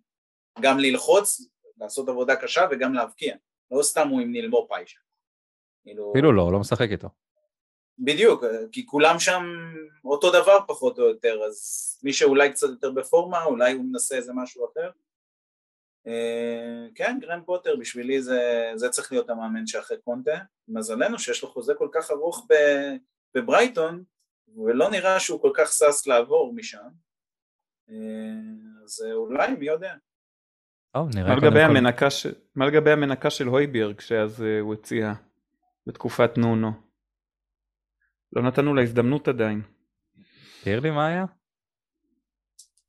גם 0.60 0.78
ללחוץ, 0.78 1.40
לעשות 1.78 2.08
עבודה 2.08 2.36
קשה 2.36 2.66
וגם 2.70 2.94
להבקיע. 2.94 3.36
לא 3.70 3.82
סתם 3.82 4.08
הוא 4.08 4.20
עם 4.20 4.32
נילמו 4.32 4.66
פיישה. 4.68 4.98
כאילו- 5.82 6.12
אפילו 6.12 6.32
לא, 6.32 6.52
לא 6.52 6.58
משחק 6.58 6.88
איתו. 6.90 7.08
בדיוק, 7.98 8.44
כי 8.72 8.86
כולם 8.86 9.18
שם 9.18 9.42
אותו 10.04 10.30
דבר 10.30 10.58
פחות 10.68 10.98
או 10.98 11.04
יותר, 11.04 11.42
אז 11.46 11.98
מי 12.02 12.12
שאולי 12.12 12.52
קצת 12.52 12.68
יותר 12.68 12.90
בפורמה, 12.90 13.44
אולי 13.44 13.72
הוא 13.72 13.84
מנסה 13.84 14.16
איזה 14.16 14.32
משהו 14.34 14.66
אחר. 14.72 14.90
אה, 16.07 16.86
כן, 16.94 17.18
גרן 17.20 17.42
פוטר, 17.46 17.76
בשבילי 17.76 18.22
זה, 18.22 18.72
זה 18.74 18.88
צריך 18.88 19.12
להיות 19.12 19.30
המאמן 19.30 19.66
שאחרי 19.66 19.96
קונטה. 20.05 20.38
מזלנו 20.68 21.18
שיש 21.18 21.42
לו 21.42 21.48
חוזה 21.48 21.74
כל 21.74 21.88
כך 21.92 22.11
ארוך 22.11 22.46
בברייטון, 23.34 24.05
ולא 24.66 24.90
נראה 24.90 25.20
שהוא 25.20 25.40
כל 25.40 25.50
כך 25.55 25.72
שש 25.72 26.07
לעבור 26.07 26.53
משם. 26.55 26.88
אה, 27.90 27.94
אז 28.84 29.05
אולי, 29.12 29.55
מי 29.55 29.66
יודע. 29.66 29.94
מה 30.94 31.36
לגבי, 31.36 31.62
המנקה 31.62 32.11
ש... 32.11 32.26
מה 32.55 32.66
לגבי 32.66 32.90
המנקה 32.90 33.30
של 33.30 33.46
הויבירג 33.46 34.00
שאז 34.00 34.42
אה, 34.42 34.61
הוא 34.61 34.74
הציע 34.74 35.12
בתקופת 35.86 36.38
נונו? 36.38 36.72
לא 38.32 38.42
נתנו 38.42 38.74
לה 38.74 38.82
הזדמנות 38.82 39.28
עדיין. 39.28 39.62
תאר 40.64 40.80
לי 40.80 40.90
מה 40.90 41.07
היה? 41.07 41.24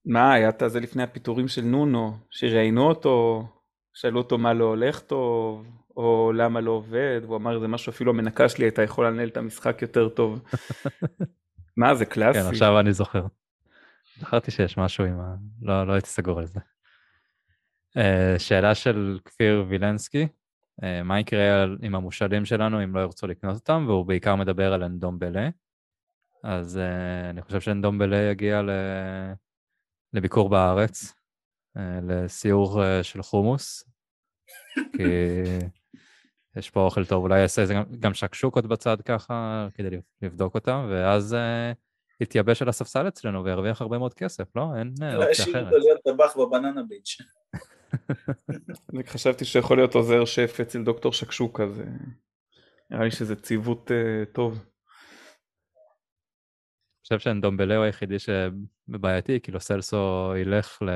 מה 0.05 0.33
היה 0.33 0.49
את 0.49 0.63
זה 0.67 0.79
לפני 0.79 1.03
הפיטורים 1.03 1.47
של 1.47 1.61
נונו, 1.61 2.17
שראיינו 2.29 2.87
אותו, 2.87 3.47
שאלו 3.93 4.17
אותו 4.17 4.37
מה 4.37 4.53
לא 4.53 4.65
הולך 4.65 4.99
טוב, 4.99 5.67
או 5.97 6.31
למה 6.35 6.61
לא 6.61 6.71
עובד, 6.71 7.21
והוא 7.23 7.37
אמר 7.37 7.59
זה 7.59 7.67
משהו 7.67 7.89
אפילו 7.89 8.11
המנקה 8.11 8.49
שלי 8.49 8.65
הייתה 8.65 8.81
יכולה 8.81 9.09
לנהל 9.09 9.27
את 9.27 9.37
המשחק 9.37 9.81
יותר 9.81 10.09
טוב. 10.09 10.43
מה 11.77 11.95
זה 11.95 12.05
קלאסי. 12.05 12.39
כן 12.39 12.45
עכשיו 12.45 12.79
אני 12.79 12.93
זוכר. 12.93 13.25
זכרתי 14.19 14.51
שיש 14.51 14.77
משהו 14.77 15.05
עם 15.05 15.19
ה... 15.19 15.35
לא, 15.61 15.87
לא 15.87 15.93
הייתי 15.93 16.09
סגור 16.09 16.39
על 16.39 16.45
זה. 16.45 16.59
אה, 17.97 18.35
שאלה 18.39 18.75
של 18.75 19.19
כפיר 19.25 19.65
וילנסקי, 19.67 20.27
אה, 20.83 21.03
מה 21.03 21.19
יקרה 21.19 21.65
עם 21.81 21.95
המושאלים 21.95 22.45
שלנו 22.45 22.83
אם 22.83 22.95
לא 22.95 22.99
ירצו 22.99 23.27
לקנות 23.27 23.55
אותם, 23.55 23.85
והוא 23.87 24.05
בעיקר 24.05 24.35
מדבר 24.35 24.73
על 24.73 24.83
אנדומבלה. 24.83 25.49
אז 26.43 26.77
uh, 26.77 27.29
אני 27.29 27.41
חושב 27.41 27.61
שאנדומבלה 27.61 28.17
יגיע 28.17 28.61
ל... 28.61 28.69
לביקור 30.13 30.49
בארץ, 30.49 31.13
uh, 31.77 31.81
לסיור 32.03 32.81
uh, 32.81 33.03
של 33.03 33.21
חומוס, 33.21 33.83
כי 34.75 35.03
יש 36.57 36.69
פה 36.69 36.85
אוכל 36.85 37.05
טוב, 37.05 37.23
אולי 37.23 37.39
יעשה 37.39 37.61
איזה 37.61 37.73
גם 37.99 38.13
שקשוקות 38.13 38.65
בצד 38.65 39.01
ככה, 39.01 39.67
כדי 39.73 39.97
לבדוק 40.21 40.55
אותם, 40.55 40.87
ואז 40.89 41.33
uh, 41.33 41.75
יתייבש 42.21 42.61
על 42.61 42.69
הספסל 42.69 43.07
אצלנו 43.07 43.43
וירוויח 43.43 43.81
הרבה 43.81 43.97
מאוד 43.97 44.13
כסף, 44.13 44.55
לא? 44.55 44.65
אין 44.77 44.87
אופציה 44.87 45.15
אחרת. 45.15 45.27
להשאיר 45.27 45.65
אותו 45.65 45.77
להיות 45.77 45.99
טבח 46.03 46.37
בבננה 46.37 46.83
ביץ'. 46.83 47.17
אני 48.93 49.03
חשבתי 49.03 49.45
שיכול 49.45 49.77
להיות 49.77 49.95
עוזר 49.95 50.25
שף 50.25 50.57
אצל 50.61 50.83
דוקטור 50.83 51.13
שקשוקה, 51.13 51.67
זה... 51.67 51.83
נראה 52.89 53.03
לי 53.03 53.11
שזה 53.11 53.35
ציוות 53.35 53.91
טוב. 54.31 54.65
חושב 57.03 57.19
שאנדומבלה 57.19 57.75
הוא 57.75 57.83
היחידי 57.83 58.15
שבעייתי, 58.19 59.39
כאילו 59.39 59.59
סלסו 59.59 60.33
ילך, 60.37 60.81
ל... 60.81 60.89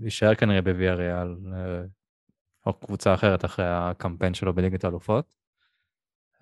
יישאר 0.00 0.34
כנראה 0.34 0.62
בוויאריאל, 0.62 1.36
אה, 1.54 1.82
או 2.66 2.72
קבוצה 2.72 3.14
אחרת 3.14 3.44
אחרי 3.44 3.64
הקמפיין 3.68 4.34
שלו 4.34 4.54
בליגת 4.54 4.84
האלופות. 4.84 5.36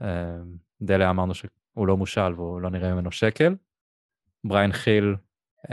אה, 0.02 0.36
דלה 0.82 1.10
אמרנו 1.10 1.34
שהוא 1.34 1.86
לא 1.86 1.96
מושל 1.96 2.32
והוא 2.36 2.60
לא 2.60 2.70
נראה 2.70 2.94
ממנו 2.94 3.12
שקל. 3.12 3.54
בריין 4.44 4.72
חיל, 4.72 5.14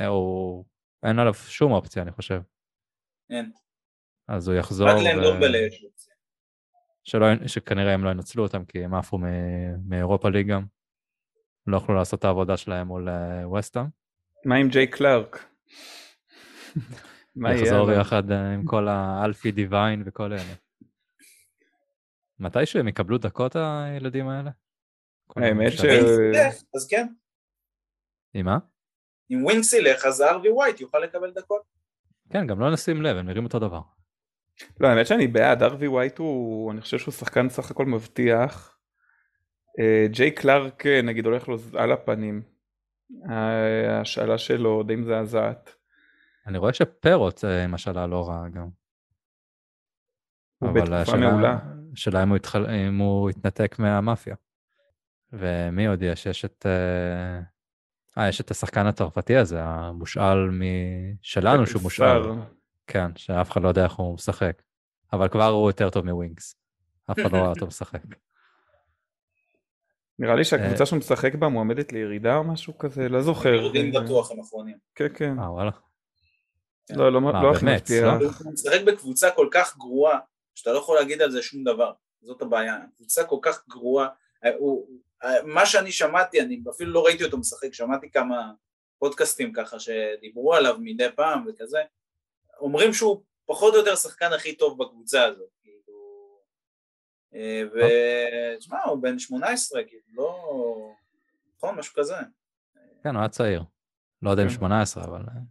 הוא... 0.08 0.66
אין 1.04 1.20
עליו 1.20 1.34
שום 1.34 1.72
אופציה, 1.72 2.02
אני 2.02 2.12
חושב. 2.12 2.42
אין. 3.30 3.52
אז 4.28 4.48
הוא 4.48 4.58
יחזור. 4.58 4.90
רק 4.90 4.96
לאנדומבלה 5.04 5.58
יש 5.58 5.84
אופציה. 5.84 6.14
שלא, 7.04 7.48
שכנראה 7.48 7.94
הם 7.94 8.04
לא 8.04 8.10
ינצלו 8.10 8.44
אותם 8.44 8.66
כי 8.66 8.84
הם 8.84 8.94
עפו 8.94 9.20
מאירופה 9.88 10.30
ליג 10.30 10.48
גם. 10.48 10.66
לא 11.68 11.78
יכלו 11.78 11.96
לעשות 11.96 12.20
את 12.20 12.26
העבודה 12.26 12.58
שלהם 12.58 12.88
מול 12.88 13.08
ווסטהאם. 13.44 13.86
מה 14.46 14.56
עם 14.56 14.68
ג'יי 14.68 14.88
קלארק? 14.88 15.46
מה 17.36 17.54
יהיה? 17.54 17.62
יחזור 17.62 17.92
יחד 17.92 18.32
אה, 18.32 18.54
עם 18.54 18.66
כל 18.66 18.88
האלפי 18.88 19.52
דיוויין 19.52 20.04
וכל 20.06 20.34
אלה. 20.34 20.54
מתישהו 22.40 22.80
הם 22.80 22.88
יקבלו 22.88 23.18
דקות 23.18 23.56
הילדים 23.56 24.28
האלה? 24.28 24.52
האמת 25.36 25.72
ש... 25.72 25.86
אז 26.76 26.88
כן. 26.90 27.08
עם 28.34 28.46
מה? 28.46 28.58
אם 29.32 29.44
ווינקס 29.46 29.74
ילך 29.74 30.06
אז 30.06 30.22
הארווי 30.22 30.50
ווייט 30.50 30.82
יוכל 30.82 31.00
לקבל 31.00 31.32
דקות. 31.32 31.62
כן, 32.30 32.48
גם 32.48 32.60
לא 32.60 32.74
נשים 32.74 33.02
לב, 33.02 33.18
הם 33.18 33.26
נראים 33.26 33.44
אותו 33.44 33.60
דבר. 33.60 33.82
לא, 34.80 34.88
האמת 34.88 35.08
שאני 35.08 35.28
בעד, 35.28 35.64
הארווי 35.64 35.88
ווייט 35.88 36.18
הוא, 36.18 36.72
אני 36.72 36.82
חושב 36.82 36.98
שהוא 36.98 37.14
שחקן 37.14 37.50
סך 37.50 37.72
הכל 37.72 37.86
מבטיח. 37.86 38.77
אה, 39.80 40.06
ג'יי 40.12 40.32
קלארק 40.32 40.86
אה, 40.86 41.02
נגיד 41.02 41.26
הולך 41.26 41.48
לו 41.48 41.58
על 41.74 41.92
הפנים. 41.92 42.42
ההשאלה 43.26 44.38
שלו 44.38 44.84
די 44.84 44.96
מזעזעת. 44.96 45.76
אני 46.48 46.58
רואה 46.58 46.74
שפרוט 46.74 47.46
אה, 47.46 47.64
עם 47.64 47.74
השאלה 47.74 48.08
לא 48.08 48.28
רעה 48.28 48.50
גם. 48.50 48.70
הוא 50.60 50.72
בתקופה 50.72 51.18
מעולה. 51.18 51.60
השאלה 51.94 52.24
אם 52.24 52.30
הוא, 52.30 52.36
התחל... 52.36 52.66
אם 52.70 52.98
הוא 52.98 53.30
התנתק 53.30 53.76
מהמאפיה. 53.80 54.36
ומי 55.34 55.88
עוד 55.88 56.02
יש? 56.02 56.26
יש 56.26 56.46
את... 56.46 56.66
אה, 58.18 58.30
יש 58.30 58.42
את 58.42 58.52
השחקן 58.52 58.86
הצרפתי 58.86 59.36
הזה, 59.36 59.64
המושאל 59.64 60.38
שלנו 61.22 61.68
שהוא 61.68 61.82
מושאל. 61.82 62.22
כן, 62.88 63.16
שאף 63.16 63.52
אחד 63.52 63.62
לא 63.62 63.68
יודע 63.68 63.84
איך 63.84 63.94
הוא 63.94 64.14
משחק. 64.14 64.62
אבל 65.14 65.28
כבר 65.28 65.46
הוא 65.48 65.70
יותר 65.70 65.90
טוב 65.90 66.06
מווינקס. 66.06 66.56
אף 67.12 67.20
אחד 67.20 67.32
לא 67.32 67.38
רואה 67.38 67.50
אותו 67.50 67.68
משחק. 67.68 68.02
נראה 70.20 70.36
לי 70.36 70.44
שהקבוצה 70.44 70.80
אה, 70.82 70.86
שהוא 70.86 71.00
משחק 71.00 71.36
בה 71.36 71.48
מועמדת 71.48 71.94
לירידה 71.94 72.36
או 72.36 72.44
משהו 72.44 72.78
כזה, 72.78 73.10
לא 73.10 73.22
זוכר. 73.22 73.54
יורדים 73.54 73.92
בטוח 73.92 74.32
הם 74.32 74.40
אחרונים. 74.40 74.78
כן, 74.96 75.08
כן. 75.14 75.40
אה, 75.40 75.52
וואלה. 75.52 75.72
לא, 76.90 77.12
לא, 77.12 77.22
לא 77.22 77.52
הכי 77.52 77.66
מפתיע. 77.66 78.06
לא? 78.06 78.12
הוא 78.44 78.54
משחק 78.54 78.82
בקבוצה 78.86 79.32
כל 79.32 79.48
כך 79.52 79.78
גרועה, 79.78 80.20
שאתה 80.56 80.72
לא 80.72 80.78
יכול 80.78 80.96
להגיד 80.96 81.22
על 81.22 81.32
זה 81.32 81.42
שום 81.42 81.64
דבר. 81.64 81.92
זאת 82.22 82.42
הבעיה. 82.42 82.78
קבוצה 82.96 83.24
כל 83.24 83.38
כך 83.42 83.68
גרועה. 83.68 84.08
אה, 85.24 85.44
מה 85.44 85.66
שאני 85.66 85.92
שמעתי, 85.92 86.42
אני 86.42 86.62
אפילו 86.70 86.92
לא 86.94 87.06
ראיתי 87.06 87.24
אותו 87.24 87.38
משחק, 87.38 87.74
שמעתי 87.74 88.12
כמה 88.12 88.52
פודקאסטים 89.00 89.54
ככה 89.54 89.78
שדיברו 89.80 90.54
עליו 90.54 90.76
מדי 90.80 91.08
פעם 91.16 91.46
וכזה, 91.48 91.82
אומרים 92.60 92.94
שהוא 92.94 93.24
פחות 93.46 93.74
או 93.74 93.80
יותר 93.80 93.94
השחקן 93.94 94.34
הכי 94.34 94.56
טוב 94.56 94.84
בקבוצה 94.84 95.24
הזאת. 95.24 95.50
אה, 97.36 97.64
ותשמע, 98.56 98.84
הוא 98.86 99.02
בן 99.02 99.20
18, 99.20 99.84
כאילו, 99.84 100.02
לא... 100.14 100.92
נכון, 101.58 101.76
משהו 101.76 101.94
כזה. 101.96 102.16
כן, 103.04 103.10
הוא 103.10 103.20
היה 103.20 103.30
צעיר. 103.30 103.64
לא 104.22 104.30
יודע 104.30 104.44
אם 104.44 104.50
18, 104.50 105.04
כן. 105.04 105.10
אבל... 105.10 105.22
אה, 105.22 105.42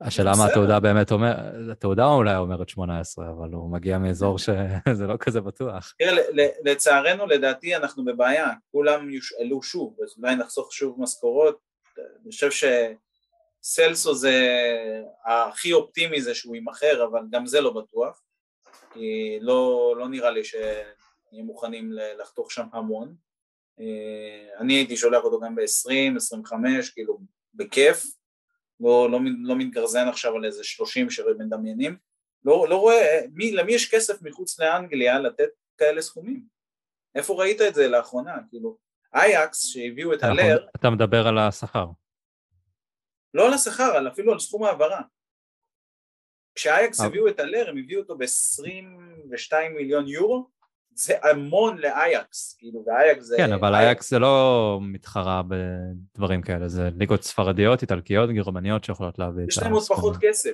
השאלה 0.00 0.32
מה 0.38 0.46
התעודה 0.46 0.80
באמת 0.80 1.12
אומרת, 1.12 1.38
התעודה 1.72 2.06
אולי 2.06 2.36
אומרת 2.36 2.68
18, 2.68 3.30
אבל 3.30 3.52
הוא 3.52 3.72
מגיע 3.72 3.98
מאזור 3.98 4.38
שזה 4.38 5.06
לא 5.08 5.16
כזה 5.16 5.40
בטוח. 5.40 5.94
תראה, 5.98 6.22
לצערנו, 6.64 7.26
לדעתי, 7.26 7.76
אנחנו 7.76 8.04
בבעיה. 8.04 8.50
כולם 8.72 9.10
יושאלו 9.10 9.62
שוב, 9.62 9.96
אז 10.02 10.14
אולי 10.18 10.36
נחסוך 10.36 10.72
שוב 10.72 11.00
משכורות. 11.02 11.58
אני 11.98 12.30
חושב 12.30 12.50
שסלסו 13.60 14.14
זה 14.14 14.58
הכי 15.26 15.72
אופטימי 15.72 16.20
זה 16.20 16.34
שהוא 16.34 16.54
יימכר, 16.54 17.04
אבל 17.10 17.20
גם 17.30 17.46
זה 17.46 17.60
לא 17.60 17.72
בטוח. 17.72 18.22
לא, 19.40 19.94
לא 19.98 20.08
נראה 20.08 20.30
לי 20.30 20.44
שנהיה 20.44 21.44
מוכנים 21.44 21.92
לחתוך 21.92 22.52
שם 22.52 22.66
המון. 22.72 23.14
אה, 23.80 24.58
אני 24.58 24.74
הייתי 24.74 24.96
שולח 24.96 25.24
אותו 25.24 25.40
גם 25.40 25.54
ב-20, 25.54 26.16
25, 26.16 26.90
כאילו 26.90 27.18
בכיף, 27.54 28.04
לא, 28.80 29.10
לא, 29.10 29.20
לא 29.42 29.56
מתגרזן 29.56 30.08
עכשיו 30.08 30.36
על 30.36 30.44
איזה 30.44 30.64
30 30.64 31.10
שמדמיינים. 31.10 31.96
לא, 32.44 32.66
לא 32.68 32.76
רואה, 32.76 33.20
מי, 33.32 33.52
למי 33.52 33.72
יש 33.72 33.94
כסף 33.94 34.22
מחוץ 34.22 34.60
לאנגליה 34.60 35.18
לתת 35.18 35.48
כאלה 35.78 36.02
סכומים? 36.02 36.42
איפה 37.14 37.34
ראית 37.34 37.60
את 37.60 37.74
זה 37.74 37.88
לאחרונה? 37.88 38.36
כאילו, 38.50 38.76
אייקס 39.14 39.66
שהביאו 39.66 40.14
את 40.14 40.22
הלר... 40.22 40.66
אתה 40.76 40.90
מדבר 40.90 41.26
על 41.26 41.38
השכר. 41.38 41.86
לא 43.34 43.46
על 43.46 43.52
השכר, 43.52 44.08
אפילו 44.12 44.32
על 44.32 44.38
סכום 44.38 44.64
העברה. 44.64 45.00
כשאייקס 46.56 47.00
הביאו 47.00 47.28
את 47.28 47.40
הלר 47.40 47.70
הם 47.70 47.78
הביאו 47.78 48.00
אותו 48.00 48.18
ב-22 48.18 49.54
מיליון 49.74 50.08
יורו 50.08 50.56
זה 50.96 51.14
המון 51.22 51.78
לאייקס, 51.78 52.56
כאילו, 52.58 52.84
ואייקס 52.86 53.24
זה... 53.24 53.36
כן, 53.36 53.52
אבל 53.52 53.74
אייקס 53.74 54.10
זה 54.10 54.18
לא 54.18 54.78
מתחרה 54.82 55.42
בדברים 55.48 56.42
כאלה, 56.42 56.68
זה 56.68 56.88
ליגות 56.96 57.22
ספרדיות, 57.22 57.82
איטלקיות, 57.82 58.30
גרמניות 58.30 58.84
שיכולות 58.84 59.18
להביא 59.18 59.44
את 59.44 59.48
הסכום. 59.48 59.62
יש 59.62 59.66
להם 59.66 59.72
עוד 59.72 59.86
פחות 59.86 60.16
כסף. 60.20 60.52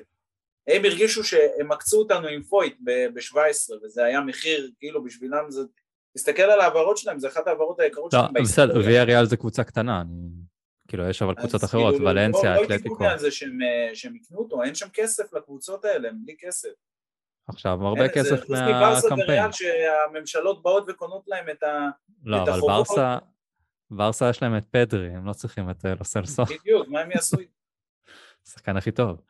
הם 0.68 0.84
הרגישו 0.84 1.24
שהם 1.24 1.72
עקצו 1.72 1.98
אותנו 1.98 2.28
עם 2.28 2.42
פויט 2.42 2.76
ב-17, 2.84 3.72
וזה 3.84 4.05
היה 4.05 4.20
מחיר, 4.20 4.70
כאילו 4.78 5.05
בשבילם 5.05 5.44
זה 5.48 5.62
תסתכל 6.14 6.42
על 6.42 6.61
העברות 6.61 6.96
שלהם, 6.96 7.18
זה 7.18 7.28
אחת 7.28 7.46
העברות 7.46 7.80
היקרות 7.80 8.12
לא, 8.12 8.18
שלהם 8.18 8.44
בסדר, 8.44 8.80
ויה 8.84 9.05
ריאל 9.05 9.26
זה 9.26 9.36
קבוצה 9.36 9.64
קטנה, 9.64 10.00
אני... 10.00 10.41
כאילו 10.93 11.09
יש 11.09 11.22
אבל 11.22 11.34
קבוצות 11.34 11.64
אחרות, 11.64 11.95
כאילו, 11.95 12.09
ולנסיה, 12.09 12.55
לא- 12.55 12.61
לא 12.61 12.64
אתלטיקו. 12.64 12.95
יקנו 12.95 13.07
על 13.07 13.18
זה 13.18 13.30
שהם, 13.30 13.59
אה, 13.62 13.95
שהם 13.95 14.16
יקנו 14.16 14.38
אותו, 14.38 14.62
אין 14.62 14.74
שם 14.74 14.86
כסף 14.93 15.32
לקבוצות 15.32 15.84
האלה, 15.84 16.09
הם 16.09 16.24
בלי 16.24 16.36
כסף. 16.38 16.68
עכשיו 17.49 17.86
הרבה 17.86 18.03
אין, 18.03 18.09
זה 18.09 18.14
כסף 18.14 18.40
חוץ 18.40 18.51
מברסה 18.51 19.09
מהקמפיין. 19.09 19.28
וריאל 19.28 19.53
שהממשלות 19.53 20.62
באות 20.62 20.84
וקונות 20.88 21.28
להם 21.28 21.45
את 21.51 21.62
ה... 21.62 21.88
לא, 22.24 22.36
את 22.36 22.43
אבל 22.43 22.51
החובות. 22.51 22.86
ברסה, 22.88 23.18
ברסה 23.90 24.30
יש 24.30 24.43
להם 24.43 24.57
את 24.57 24.64
פדרי, 24.70 25.11
הם 25.11 25.26
לא 25.26 25.32
צריכים 25.32 25.70
את 25.70 25.84
אה, 25.84 25.95
לוסלסו, 25.99 26.45
בדיוק, 26.45 26.88
מה 26.88 27.01
הם 27.01 27.11
יעשו? 27.11 27.36
השחקן 28.47 28.76
הכי 28.76 28.90
טוב. 28.90 29.20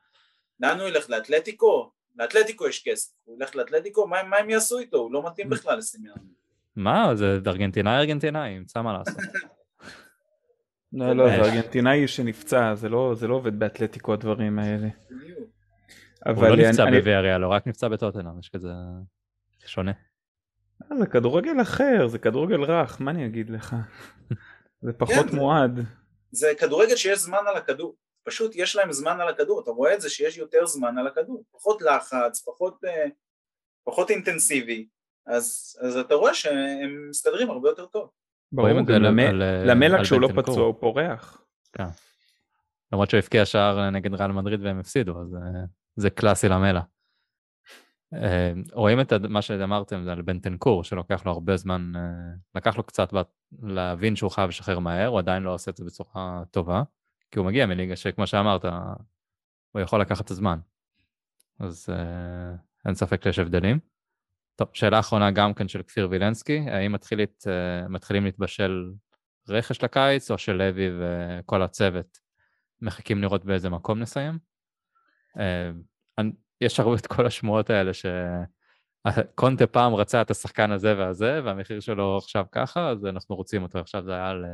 לאן 0.61 0.81
הוא 0.81 0.89
ילך? 0.89 1.11
לאתלטיקו? 1.11 1.91
לאתלטיקו 2.17 2.69
יש 2.69 2.89
כסף, 2.89 3.13
הוא 3.25 3.37
ילך 3.37 3.57
לאתלטיקו, 3.57 4.07
מה, 4.07 4.23
מה 4.23 4.37
הם 4.37 4.51
יעשו 4.51 4.79
איתו? 4.79 4.97
הוא 4.99 5.13
לא 5.13 5.27
מתאים 5.27 5.51
בכלל 5.55 5.79
לסימיון. 5.79 6.19
מה, 6.77 7.15
זה 7.15 7.39
ארגנטינאי 7.47 7.97
ארגנטינאי, 7.97 8.51
ימצא 8.51 8.83
מה 8.83 8.93
לעשות. 8.93 9.17
לא, 10.93 11.12
לא, 11.12 11.28
זה. 11.28 11.34
ארגנטינאי 11.34 12.09
שנפצע, 12.09 12.74
זה 12.74 12.88
לא 12.88 13.14
זה 13.14 13.28
לא 13.28 13.34
עובד 13.34 13.59
באתלטיקו 13.59 14.12
הדברים 14.12 14.59
האלה. 14.59 14.88
הוא 15.09 15.47
אבל 16.26 16.49
לא 16.49 16.57
נפצע 16.68 16.82
אני- 16.84 16.99
בוויאריאל, 16.99 17.43
הוא 17.43 17.53
רק 17.53 17.66
נפצע 17.66 17.88
בטוטנאם, 17.88 18.38
יש 18.38 18.49
כזה 18.49 18.68
שונה. 19.66 19.93
אה, 20.93 20.97
זה 20.99 21.07
כדורגל 21.07 21.62
אחר, 21.62 22.07
זה 22.07 22.18
כדורגל 22.18 22.62
רך, 22.64 23.01
מה 23.01 23.11
אני 23.11 23.26
אגיד 23.26 23.51
לך? 23.51 23.76
זה 24.82 24.93
פחות 24.93 25.26
כן, 25.30 25.36
מועד. 25.36 25.80
זה 26.30 26.53
כדורגל 26.61 26.97
שיש 26.97 27.18
זמן 27.18 27.38
על 27.47 27.57
הכדור, 27.57 27.97
פשוט 28.24 28.53
יש 28.55 28.76
להם 28.76 28.93
זמן 28.93 29.20
על 29.20 29.28
הכדור, 29.28 29.61
אתה 29.62 29.70
רואה 29.70 29.95
את 29.95 30.01
זה 30.01 30.11
שיש 30.11 30.38
יותר 30.38 30.66
זמן 30.66 30.99
על 30.99 31.07
הכדור, 31.07 31.45
פחות 31.53 31.82
לחץ, 31.82 32.43
פחות, 32.47 32.84
אה, 32.84 33.07
פחות 33.84 34.11
אינטנסיבי, 34.11 34.88
אז, 35.26 35.76
אז 35.80 35.97
אתה 35.97 36.14
רואה 36.14 36.34
שהם 36.34 37.07
מסתדרים 37.11 37.51
הרבה 37.51 37.68
יותר 37.68 37.86
טוב. 37.86 38.11
ברור, 38.53 38.68
גם 38.80 38.94
על- 38.94 39.07
למ- 39.07 39.18
על, 39.18 39.42
אה, 39.42 39.64
למלע 39.64 39.96
על 39.98 40.05
כשהוא 40.05 40.20
לא. 40.20 40.28
פצוע 40.42 40.66
הוא 40.66 40.74
פורח. 40.80 41.42
למרות 42.92 43.11
שהוא 43.11 43.18
הבקיע 43.18 43.44
שער 43.44 43.90
נגד 43.90 44.14
ריאל 44.14 44.32
מדריד 44.32 44.62
והם 44.62 44.78
הפסידו, 44.78 45.20
אז 45.20 45.34
אה, 45.34 45.64
זה 45.96 46.11
קלאסי 46.11 46.48
למלע. 46.48 46.80
אה, 48.14 48.53
רואים 48.72 49.00
את 49.00 49.12
מה 49.12 49.42
שאמרתם 49.42 50.09
על 50.09 50.22
בנטנקור, 50.22 50.84
שלוקח 50.84 51.26
לו 51.26 51.32
הרבה 51.32 51.57
זמן, 51.57 51.92
לקח 52.55 52.76
לו 52.76 52.82
קצת 52.82 53.09
להבין 53.62 54.16
שהוא 54.16 54.30
חייב 54.30 54.48
לשחרר 54.48 54.78
מהר, 54.78 55.07
הוא 55.09 55.18
עדיין 55.18 55.42
לא 55.42 55.55
עושה 55.55 55.70
את 55.70 55.76
זה 55.76 55.84
בצורה 55.84 56.42
טובה, 56.50 56.82
כי 57.30 57.38
הוא 57.38 57.46
מגיע 57.46 57.66
מליגה 57.66 57.96
שכמו 57.96 58.26
שאמרת, 58.26 58.64
הוא 59.72 59.80
יכול 59.80 60.00
לקחת 60.00 60.24
את 60.24 60.30
הזמן. 60.30 60.59
אז 61.61 61.88
אין 62.86 62.94
ספק 62.94 63.24
שיש 63.24 63.38
הבדלים. 63.38 63.78
טוב, 64.57 64.68
שאלה 64.72 65.00
אחרונה 65.00 65.30
גם 65.30 65.55
כן 65.55 65.68
של 65.68 65.82
כפיר 65.82 66.09
וילנסקי, 66.11 66.59
האם 66.59 66.92
מתחילית, 66.92 67.44
אה, 67.46 67.88
מתחילים 67.88 68.24
להתבשל 68.24 68.92
רכש 69.48 69.84
לקיץ, 69.84 70.30
או 70.30 70.38
שלוי 70.38 70.90
וכל 70.98 71.62
הצוות 71.62 72.18
מחכים 72.82 73.22
לראות 73.22 73.44
באיזה 73.44 73.70
מקום 73.70 73.98
נסיים? 73.98 74.38
אה, 75.38 75.70
יש 76.61 76.80
הרבה 76.80 76.94
את 76.94 77.07
כל 77.07 77.26
השמועות 77.26 77.70
האלה 77.70 77.90
שקונטה 77.94 79.66
פעם 79.66 79.94
רצה 79.94 80.22
את 80.22 80.30
השחקן 80.30 80.70
הזה 80.70 80.98
והזה, 80.98 81.40
והמחיר 81.44 81.80
שלו 81.80 82.18
עכשיו 82.18 82.44
ככה, 82.53 82.88
אז 82.88 83.07
אנחנו 83.07 83.36
רוצים 83.36 83.62
אותו. 83.62 83.78
עכשיו 83.78 84.05
זה 84.05 84.14
היה 84.14 84.30
על 84.30 84.44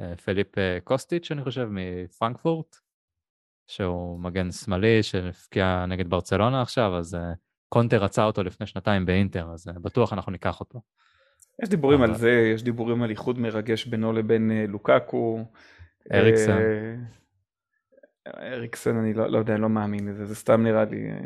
אה, 0.00 0.16
פליפ 0.16 0.48
קוסטיץ', 0.84 1.30
אני 1.30 1.44
חושב, 1.44 1.68
מפרנקפורט, 1.70 2.76
שהוא 3.66 4.20
מגן 4.20 4.52
שמאלי 4.52 5.02
שהפקיע 5.02 5.86
נגד 5.86 6.10
ברצלונה 6.10 6.62
עכשיו, 6.62 6.96
אז 6.98 7.16
קונטה 7.74 7.96
רצה 7.96 8.24
אותו 8.24 8.42
לפני 8.42 8.66
שנתיים 8.66 9.06
באינטר, 9.06 9.50
אז 9.52 9.68
אה, 9.68 9.72
בטוח 9.82 10.12
אנחנו 10.12 10.32
ניקח 10.32 10.60
אותו. 10.60 10.80
יש 11.62 11.68
דיבורים 11.68 12.00
אבל- 12.02 12.10
על 12.10 12.16
זה, 12.16 12.30
יש 12.54 12.62
דיבורים 12.62 13.02
על 13.02 13.10
איחוד 13.10 13.38
מרגש 13.38 13.84
בינו 13.86 14.12
לבין 14.12 14.50
אה, 14.50 14.64
לוקקו. 14.68 15.44
אריקסן. 16.12 16.58
אה, 16.58 16.94
אריקסן 18.52 18.96
אני 18.96 19.14
לא, 19.14 19.26
לא 19.30 19.38
יודע, 19.38 19.54
אני 19.54 19.62
לא 19.62 19.68
מאמין 19.68 20.08
לזה, 20.08 20.24
זה 20.26 20.34
סתם 20.34 20.62
נראה 20.62 20.84
לי... 20.84 21.10
אה, 21.10 21.16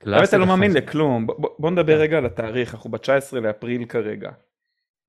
קלאסי 0.00 0.20
האמת 0.20 0.34
אני 0.34 0.40
לא 0.40 0.46
מאמין. 0.46 0.72
לכלום, 0.74 1.26
בוא- 1.26 1.34
בוא 1.38 1.50
בוא 1.58 1.70
נדבר 1.70 1.96
כן. 1.96 2.02
רגע 2.02 2.18
על 2.18 2.26
התאריך, 2.26 2.74
אנחנו 2.74 2.90
ב-19 2.90 3.00
לאפריל 3.42 3.84
כרגע. 3.84 4.30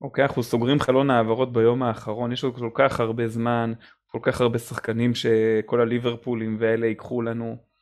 אוקיי, 0.02 0.24
אנחנו 0.26 0.44
סוגרים 0.44 0.80
חלון 0.80 1.10
העברות 1.10 1.54
ביום 1.54 1.84
האחרון, 1.84 2.32
יש 2.32 2.44
עוד 2.44 2.56
כל 2.56 2.70
כך 2.74 3.00
הרבה 3.00 3.28
זמן, 3.28 3.74
כל 4.08 4.20
כך 4.22 4.42
הרבה 4.42 4.60
שחקנים 4.60 5.12
שכל 5.16 5.82
הליברפולים 5.82 6.56
ואלה 6.60 6.88
ייקחו 6.88 7.22
לנו. 7.22 7.73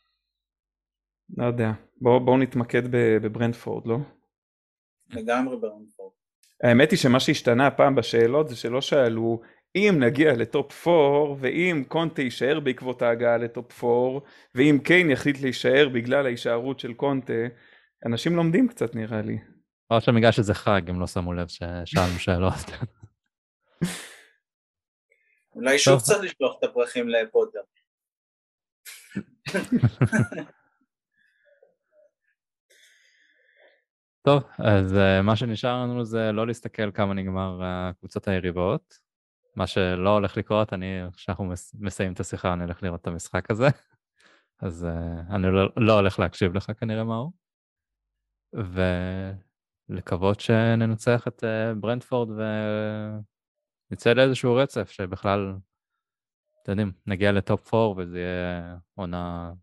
לא 1.37 1.45
יודע, 1.45 1.71
בואו 2.01 2.19
בוא 2.19 2.37
נתמקד 2.37 2.81
בברנדפורד, 2.91 3.87
לא? 3.87 3.97
לגמרי 5.09 5.57
ברנפורד. 5.57 6.11
האמת 6.63 6.91
היא 6.91 6.99
שמה 6.99 7.19
שהשתנה 7.19 7.67
הפעם 7.67 7.95
בשאלות 7.95 8.49
זה 8.49 8.55
שלא 8.55 8.81
שאלו 8.81 9.41
אם 9.75 9.95
נגיע 9.99 10.33
לטופ 10.33 10.87
4 10.87 11.35
ואם 11.39 11.83
קונטה 11.87 12.21
יישאר 12.21 12.59
בעקבות 12.59 13.01
ההגעה 13.01 13.37
לטופ 13.37 13.83
4 13.83 14.19
ואם 14.55 14.77
קיין 14.83 15.09
יחליט 15.09 15.41
להישאר 15.41 15.89
בגלל 15.93 16.25
ההישארות 16.25 16.79
של 16.79 16.93
קונטה, 16.93 17.33
אנשים 18.05 18.35
לומדים 18.35 18.67
קצת 18.67 18.95
נראה 18.95 19.21
לי. 19.21 19.37
או 19.91 19.95
עכשיו 19.95 20.13
בגלל 20.13 20.31
שזה 20.31 20.53
חג, 20.53 20.81
הם 20.89 20.99
לא 20.99 21.07
שמו 21.07 21.33
לב 21.33 21.47
ששאלנו 21.47 22.19
שאלות. 22.19 22.53
אולי 25.55 25.79
שוב. 25.79 25.99
צריך 25.99 26.21
לשלוח 26.23 26.55
את 26.59 26.63
הפרחים 26.63 27.09
לפוטר. 27.09 27.59
טוב, 34.23 34.43
אז 34.57 34.93
uh, 34.93 35.21
מה 35.23 35.35
שנשאר 35.35 35.83
לנו 35.83 36.05
זה 36.05 36.31
לא 36.31 36.47
להסתכל 36.47 36.91
כמה 36.91 37.13
נגמר 37.13 37.61
uh, 37.61 37.93
קבוצות 37.99 38.27
היריבות. 38.27 38.99
מה 39.55 39.67
שלא 39.67 40.09
הולך 40.09 40.37
לקרות, 40.37 40.73
אני, 40.73 40.85
כשאנחנו 41.13 41.45
מס, 41.45 41.75
מסיימים 41.79 42.13
את 42.13 42.19
השיחה, 42.19 42.53
אני 42.53 42.63
הולך 42.63 42.83
לראות 42.83 43.01
את 43.01 43.07
המשחק 43.07 43.51
הזה. 43.51 43.67
אז 44.61 44.87
uh, 44.89 45.35
אני 45.35 45.47
לא, 45.51 45.69
לא 45.77 45.93
הולך 45.93 46.19
להקשיב 46.19 46.53
לך 46.53 46.71
כנראה, 46.79 47.03
מאור. 47.03 47.33
ולקוות 49.89 50.39
שננצח 50.39 51.27
את 51.27 51.43
uh, 51.43 51.79
ברנטפורד 51.79 52.29
ונצא 53.89 54.13
לאיזשהו 54.13 54.55
רצף 54.55 54.89
שבכלל, 54.89 55.55
אתם 56.63 56.71
יודעים, 56.71 56.91
נגיע 57.05 57.31
לטופ 57.31 57.73
4 57.73 57.93
וזה 57.97 58.19
יהיה 58.19 58.77
עונה 58.95 59.53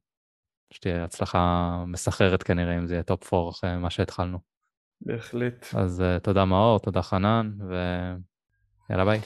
שתהיה 0.71 1.05
הצלחה 1.05 1.85
מסחררת 1.87 2.43
כנראה 2.43 2.79
אם 2.79 2.87
זה 2.87 2.95
יהיה 2.95 3.03
טופ 3.03 3.35
4 3.35 3.51
אחרי 3.51 3.77
מה 3.77 3.91
שהתחלנו. 3.91 4.39
בהחלט. 5.01 5.67
אז 5.75 6.01
uh, 6.01 6.21
תודה 6.21 6.45
מאור, 6.45 6.79
תודה 6.79 7.03
חנן, 7.03 7.51
ויאללה 7.61 9.05
ביי. 9.05 9.21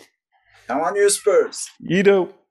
Come 0.68 0.70
on 0.70 0.94
you 0.94 1.20
Spurs! 1.20 1.86
יידו! 1.90 2.41